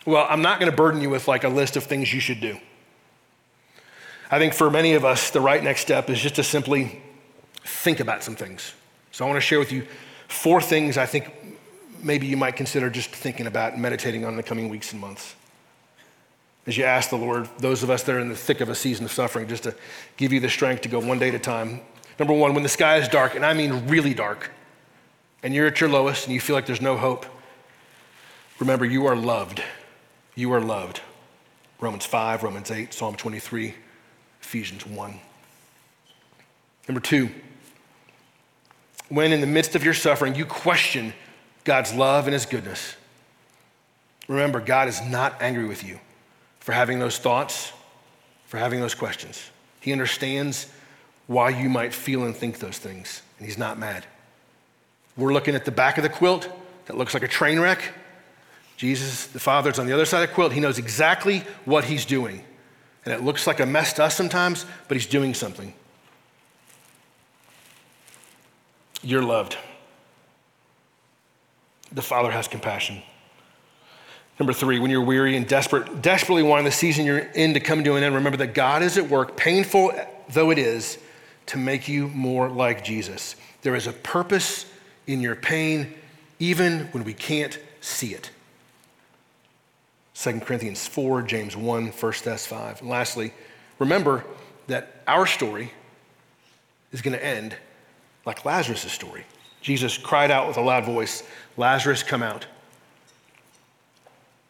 Well, 0.05 0.27
I'm 0.29 0.41
not 0.41 0.59
going 0.59 0.69
to 0.69 0.75
burden 0.75 1.01
you 1.01 1.09
with 1.09 1.27
like 1.27 1.43
a 1.43 1.49
list 1.49 1.77
of 1.77 1.83
things 1.83 2.13
you 2.13 2.19
should 2.19 2.39
do. 2.39 2.57
I 4.29 4.37
think 4.37 4.53
for 4.53 4.69
many 4.69 4.93
of 4.93 5.05
us, 5.05 5.31
the 5.31 5.41
right 5.41 5.63
next 5.63 5.81
step 5.81 6.09
is 6.09 6.19
just 6.19 6.35
to 6.35 6.43
simply 6.43 7.01
think 7.63 7.99
about 7.99 8.23
some 8.23 8.35
things. 8.35 8.73
So, 9.11 9.25
I 9.25 9.27
want 9.27 9.37
to 9.37 9.41
share 9.41 9.59
with 9.59 9.71
you 9.71 9.87
four 10.27 10.61
things 10.61 10.97
I 10.97 11.05
think 11.05 11.33
maybe 12.01 12.27
you 12.27 12.37
might 12.37 12.55
consider 12.55 12.89
just 12.89 13.09
thinking 13.09 13.47
about 13.47 13.73
and 13.73 13.81
meditating 13.81 14.25
on 14.25 14.31
in 14.31 14.37
the 14.37 14.43
coming 14.43 14.69
weeks 14.69 14.91
and 14.91 15.01
months. 15.01 15.35
As 16.68 16.78
you 16.78 16.84
ask 16.84 17.09
the 17.09 17.18
Lord, 17.18 17.47
those 17.59 17.84
of 17.84 17.89
us 17.89 18.03
that 18.03 18.16
are 18.16 18.20
in 18.20 18.30
the 18.30 18.36
thick 18.36 18.59
of 18.59 18.70
a 18.70 18.76
season 18.76 19.05
of 19.05 19.11
suffering, 19.11 19.47
just 19.47 19.63
to 19.63 19.76
give 20.18 20.34
you 20.34 20.39
the 20.39 20.49
strength 20.49 20.82
to 20.82 20.89
go 20.89 20.99
one 20.99 21.20
day 21.20 21.30
at 21.30 21.36
a 21.36 21.39
time. 21.39 21.82
Number 22.18 22.34
one, 22.34 22.53
when 22.53 22.63
the 22.63 22.70
sky 22.70 22.97
is 22.97 23.07
dark, 23.07 23.36
and 23.36 23.45
I 23.45 23.53
mean 23.53 23.88
really 23.88 24.13
dark, 24.13 24.51
and 25.43 25.53
you're 25.53 25.68
at 25.68 25.80
your 25.80 25.89
lowest 25.89 26.26
and 26.26 26.34
you 26.34 26.39
feel 26.39 26.55
like 26.55 26.66
there's 26.66 26.82
no 26.82 26.97
hope, 26.97 27.26
remember 28.59 28.84
you 28.84 29.05
are 29.05 29.16
loved. 29.16 29.61
You 30.34 30.53
are 30.53 30.61
loved. 30.61 31.01
Romans 31.80 32.05
5, 32.05 32.41
Romans 32.41 32.72
8, 32.72 32.93
Psalm 32.93 33.16
23, 33.16 33.76
Ephesians 34.41 34.88
1. 34.88 35.20
Number 36.88 37.01
two, 37.01 37.30
when 39.09 39.32
in 39.32 39.41
the 39.41 39.47
midst 39.47 39.76
of 39.76 39.84
your 39.84 39.93
suffering 39.93 40.34
you 40.34 40.45
question 40.45 41.13
God's 41.63 41.93
love 41.93 42.26
and 42.26 42.34
His 42.34 42.45
goodness, 42.45 42.95
remember 44.28 44.59
God 44.59 44.88
is 44.88 45.01
not 45.03 45.39
angry 45.41 45.66
with 45.66 45.84
you 45.84 45.99
for 46.66 46.72
having 46.72 46.97
those 46.97 47.20
thoughts, 47.20 47.72
for 48.47 48.57
having 48.57 48.80
those 48.80 48.95
questions. 48.95 49.51
He 49.82 49.91
understands 49.91 50.66
why 51.28 51.49
you 51.49 51.70
might 51.70 51.93
feel 51.93 52.24
and 52.24 52.36
think 52.36 52.57
those 52.57 52.80
things, 52.80 53.22
and 53.38 53.45
He's 53.45 53.59
not 53.59 53.78
mad. 53.78 54.03
We're 55.16 55.32
looking 55.32 55.53
at 55.53 55.63
the 55.63 55.72
back 55.72 55.99
of 55.99 56.03
the 56.03 56.09
quilt 56.09 56.49
that 56.88 56.97
looks 56.97 57.13
like 57.13 57.22
a 57.22 57.28
train 57.28 57.59
wreck. 57.59 57.93
Jesus, 58.78 59.28
the 59.28 59.39
Father's 59.39 59.78
on 59.78 59.86
the 59.86 59.93
other 59.93 60.05
side 60.05 60.24
of 60.24 60.30
the 60.30 60.34
quilt. 60.34 60.53
He 60.53 60.59
knows 60.59 60.80
exactly 60.80 61.43
what 61.66 61.84
He's 61.84 62.03
doing. 62.03 62.43
And 63.05 63.13
it 63.13 63.22
looks 63.22 63.45
like 63.45 63.59
a 63.59 63.66
mess 63.68 63.93
to 63.93 64.03
us 64.03 64.16
sometimes, 64.16 64.66
but 64.88 64.97
He's 64.97 65.05
doing 65.05 65.36
something. 65.36 65.72
You're 69.03 69.22
loved. 69.22 69.55
The 71.91 72.01
Father 72.01 72.32
has 72.32 72.47
compassion. 72.47 73.03
Number 74.39 74.51
three, 74.51 74.79
when 74.79 74.91
you're 74.91 75.01
weary 75.01 75.38
and 75.38 75.47
desperate, 75.47 76.01
desperately 76.01 76.43
wanting 76.43 76.65
the 76.65 76.71
season 76.71 77.05
you're 77.05 77.19
in 77.19 77.53
to 77.53 77.59
come 77.59 77.83
to 77.83 77.95
an 77.95 78.03
end, 78.03 78.15
remember 78.15 78.38
that 78.38 78.53
God 78.53 78.83
is 78.83 78.97
at 78.97 79.09
work, 79.09 79.38
painful 79.38 79.93
though 80.29 80.51
it 80.51 80.57
is, 80.57 80.97
to 81.47 81.57
make 81.57 81.88
you 81.88 82.07
more 82.09 82.49
like 82.49 82.83
Jesus. 82.83 83.36
There 83.61 83.75
is 83.75 83.88
a 83.88 83.93
purpose 83.93 84.65
in 85.07 85.21
your 85.21 85.36
pain, 85.36 85.93
even 86.39 86.88
when 86.88 87.03
we 87.03 87.13
can't 87.13 87.57
see 87.79 88.13
it. 88.13 88.31
2 90.15 90.39
Corinthians 90.41 90.88
4, 90.88 91.21
James 91.21 91.55
1, 91.55 91.88
1 91.88 92.13
Thess 92.13 92.47
5. 92.47 92.81
And 92.81 92.89
lastly, 92.89 93.33
remember 93.79 94.25
that 94.67 95.01
our 95.07 95.25
story 95.25 95.71
is 96.91 97.01
going 97.01 97.17
to 97.17 97.23
end 97.23 97.55
like 98.25 98.45
Lazarus' 98.45 98.91
story. 98.91 99.25
Jesus 99.61 99.97
cried 99.97 100.31
out 100.31 100.47
with 100.47 100.57
a 100.57 100.61
loud 100.61 100.86
voice, 100.86 101.23
Lazarus, 101.57 102.01
come 102.01 102.23
out. 102.23 102.45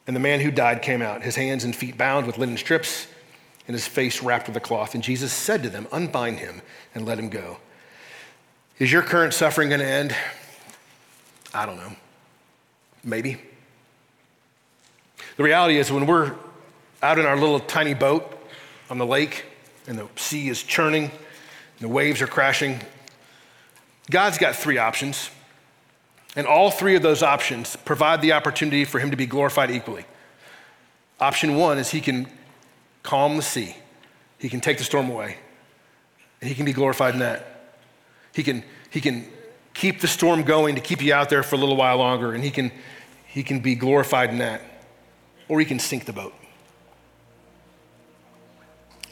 And 0.07 0.15
the 0.15 0.19
man 0.19 0.39
who 0.39 0.51
died 0.51 0.81
came 0.81 1.01
out, 1.01 1.23
his 1.23 1.35
hands 1.35 1.63
and 1.63 1.75
feet 1.75 1.97
bound 1.97 2.27
with 2.27 2.37
linen 2.37 2.57
strips, 2.57 3.07
and 3.67 3.73
his 3.73 3.87
face 3.87 4.21
wrapped 4.21 4.47
with 4.47 4.55
a 4.55 4.59
cloth. 4.59 4.93
And 4.93 5.03
Jesus 5.03 5.33
said 5.33 5.63
to 5.63 5.69
them, 5.69 5.87
Unbind 5.91 6.39
him 6.39 6.61
and 6.93 7.05
let 7.05 7.17
him 7.17 7.29
go. 7.29 7.57
Is 8.77 8.91
your 8.91 9.01
current 9.01 9.33
suffering 9.33 9.69
going 9.69 9.81
to 9.81 9.87
end? 9.87 10.15
I 11.53 11.65
don't 11.65 11.77
know. 11.77 11.95
Maybe. 13.03 13.41
The 15.37 15.43
reality 15.43 15.77
is, 15.77 15.91
when 15.91 16.05
we're 16.05 16.35
out 17.01 17.17
in 17.17 17.25
our 17.25 17.37
little 17.37 17.59
tiny 17.59 17.93
boat 17.93 18.37
on 18.89 18.97
the 18.97 19.05
lake 19.05 19.45
and 19.87 19.97
the 19.97 20.07
sea 20.15 20.49
is 20.49 20.61
churning 20.61 21.03
and 21.03 21.11
the 21.79 21.87
waves 21.87 22.21
are 22.21 22.27
crashing, 22.27 22.79
God's 24.11 24.37
got 24.37 24.55
three 24.55 24.77
options. 24.77 25.29
And 26.35 26.45
all 26.45 26.69
three 26.69 26.95
of 26.95 27.01
those 27.01 27.23
options 27.23 27.75
provide 27.77 28.21
the 28.21 28.33
opportunity 28.33 28.83
for 28.83 28.99
him 28.99 29.11
to 29.11 29.17
be 29.17 29.25
glorified 29.25 29.71
equally. 29.71 30.05
Option 31.19 31.55
one 31.55 31.77
is 31.77 31.91
he 31.91 32.01
can 32.01 32.27
calm 33.03 33.37
the 33.37 33.41
sea, 33.41 33.75
he 34.37 34.49
can 34.49 34.59
take 34.59 34.77
the 34.77 34.83
storm 34.83 35.09
away, 35.09 35.37
and 36.41 36.49
he 36.49 36.55
can 36.55 36.65
be 36.65 36.73
glorified 36.73 37.13
in 37.13 37.19
that. 37.21 37.77
He 38.33 38.43
can, 38.43 38.63
he 38.89 38.99
can 38.99 39.25
keep 39.73 40.01
the 40.01 40.07
storm 40.07 40.43
going 40.43 40.75
to 40.75 40.81
keep 40.81 41.01
you 41.01 41.13
out 41.13 41.29
there 41.29 41.43
for 41.43 41.55
a 41.55 41.57
little 41.57 41.77
while 41.77 41.97
longer, 41.97 42.33
and 42.33 42.43
he 42.43 42.51
can, 42.51 42.71
he 43.27 43.43
can 43.43 43.59
be 43.59 43.75
glorified 43.75 44.29
in 44.29 44.39
that. 44.39 44.61
Or 45.47 45.59
he 45.59 45.65
can 45.65 45.79
sink 45.79 46.05
the 46.05 46.13
boat, 46.13 46.33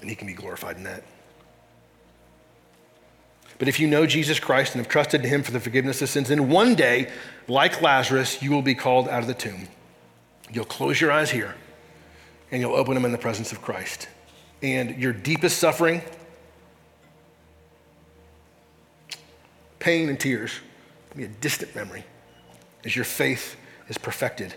and 0.01 0.09
he 0.09 0.15
can 0.15 0.27
be 0.27 0.33
glorified 0.33 0.77
in 0.77 0.83
that. 0.83 1.03
But 3.63 3.69
if 3.69 3.79
you 3.79 3.87
know 3.87 4.05
Jesus 4.05 4.41
Christ 4.41 4.75
and 4.75 4.83
have 4.83 4.91
trusted 4.91 5.23
him 5.23 5.41
for 5.41 5.51
the 5.51 5.59
forgiveness 5.61 6.01
of 6.01 6.09
sins, 6.09 6.27
then 6.27 6.49
one 6.49 6.75
day, 6.75 7.09
like 7.47 7.81
Lazarus, 7.81 8.41
you 8.41 8.51
will 8.51 8.61
be 8.61 8.75
called 8.75 9.07
out 9.07 9.21
of 9.21 9.27
the 9.27 9.33
tomb. 9.33 9.69
You'll 10.51 10.65
close 10.65 10.99
your 10.99 11.13
eyes 11.13 11.31
here 11.31 11.55
and 12.51 12.61
you'll 12.61 12.75
open 12.75 12.93
them 12.93 13.05
in 13.05 13.13
the 13.13 13.17
presence 13.17 13.53
of 13.53 13.61
Christ. 13.61 14.09
And 14.61 14.97
your 14.97 15.13
deepest 15.13 15.59
suffering, 15.59 16.01
pain 19.79 20.09
and 20.09 20.19
tears, 20.19 20.59
will 21.11 21.19
be 21.19 21.23
a 21.23 21.29
distant 21.29 21.73
memory 21.73 22.03
as 22.83 22.97
your 22.97 23.05
faith 23.05 23.55
is 23.87 23.97
perfected 23.97 24.55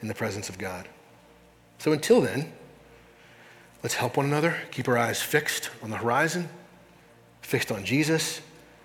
in 0.00 0.08
the 0.08 0.14
presence 0.14 0.48
of 0.48 0.56
God. 0.56 0.88
So 1.76 1.92
until 1.92 2.22
then, 2.22 2.50
let's 3.82 3.96
help 3.96 4.16
one 4.16 4.24
another, 4.24 4.56
keep 4.70 4.88
our 4.88 4.96
eyes 4.96 5.20
fixed 5.20 5.68
on 5.82 5.90
the 5.90 5.98
horizon 5.98 6.48
fixed 7.48 7.72
on 7.72 7.82
Jesus. 7.82 8.42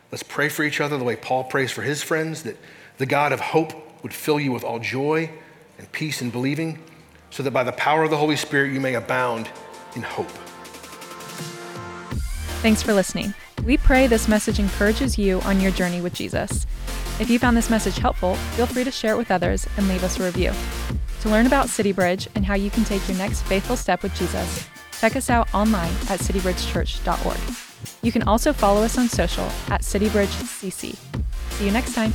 Let's 0.09 0.23
pray 0.23 0.47
for 0.47 0.63
each 0.63 0.79
other 0.79 0.97
the 0.97 1.03
way 1.03 1.17
Paul 1.17 1.43
prays 1.43 1.69
for 1.69 1.81
his 1.81 2.01
friends, 2.01 2.43
that 2.43 2.55
the 2.97 3.05
God 3.05 3.33
of 3.33 3.41
hope 3.41 3.73
would 4.03 4.13
fill 4.13 4.39
you 4.39 4.53
with 4.53 4.63
all 4.63 4.79
joy 4.79 5.29
and 5.77 5.91
peace 5.91 6.21
in 6.21 6.29
believing, 6.29 6.79
so 7.29 7.43
that 7.43 7.51
by 7.51 7.65
the 7.65 7.73
power 7.73 8.03
of 8.03 8.09
the 8.09 8.15
Holy 8.15 8.37
Spirit 8.37 8.71
you 8.71 8.79
may 8.79 8.93
abound 8.93 9.49
in 9.97 10.01
hope. 10.01 10.29
Thanks 12.61 12.81
for 12.81 12.93
listening. 12.93 13.33
We 13.65 13.75
pray 13.75 14.07
this 14.07 14.29
message 14.29 14.59
encourages 14.59 15.17
you 15.17 15.41
on 15.41 15.59
your 15.59 15.71
journey 15.71 15.99
with 15.99 16.13
Jesus. 16.13 16.65
If 17.19 17.29
you 17.29 17.39
found 17.39 17.57
this 17.57 17.69
message 17.69 17.97
helpful, 17.97 18.35
feel 18.55 18.65
free 18.65 18.85
to 18.85 18.91
share 18.91 19.13
it 19.13 19.17
with 19.17 19.29
others 19.29 19.67
and 19.75 19.89
leave 19.89 20.05
us 20.05 20.21
a 20.21 20.23
review. 20.23 20.53
To 21.21 21.29
learn 21.29 21.47
about 21.47 21.67
City 21.67 21.91
Bridge 21.91 22.29
and 22.35 22.45
how 22.45 22.55
you 22.55 22.69
can 22.69 22.85
take 22.85 23.05
your 23.09 23.17
next 23.17 23.41
faithful 23.41 23.75
step 23.75 24.03
with 24.03 24.15
Jesus, 24.15 24.69
check 25.01 25.17
us 25.17 25.29
out 25.29 25.53
online 25.53 25.91
at 26.07 26.21
citybridgechurch.org. 26.21 27.72
You 28.01 28.11
can 28.11 28.23
also 28.23 28.53
follow 28.53 28.83
us 28.83 28.97
on 28.97 29.07
social 29.07 29.45
at 29.69 29.81
CityBridgeCC. 29.81 30.95
See 30.95 31.65
you 31.65 31.71
next 31.71 31.93
time. 31.93 32.13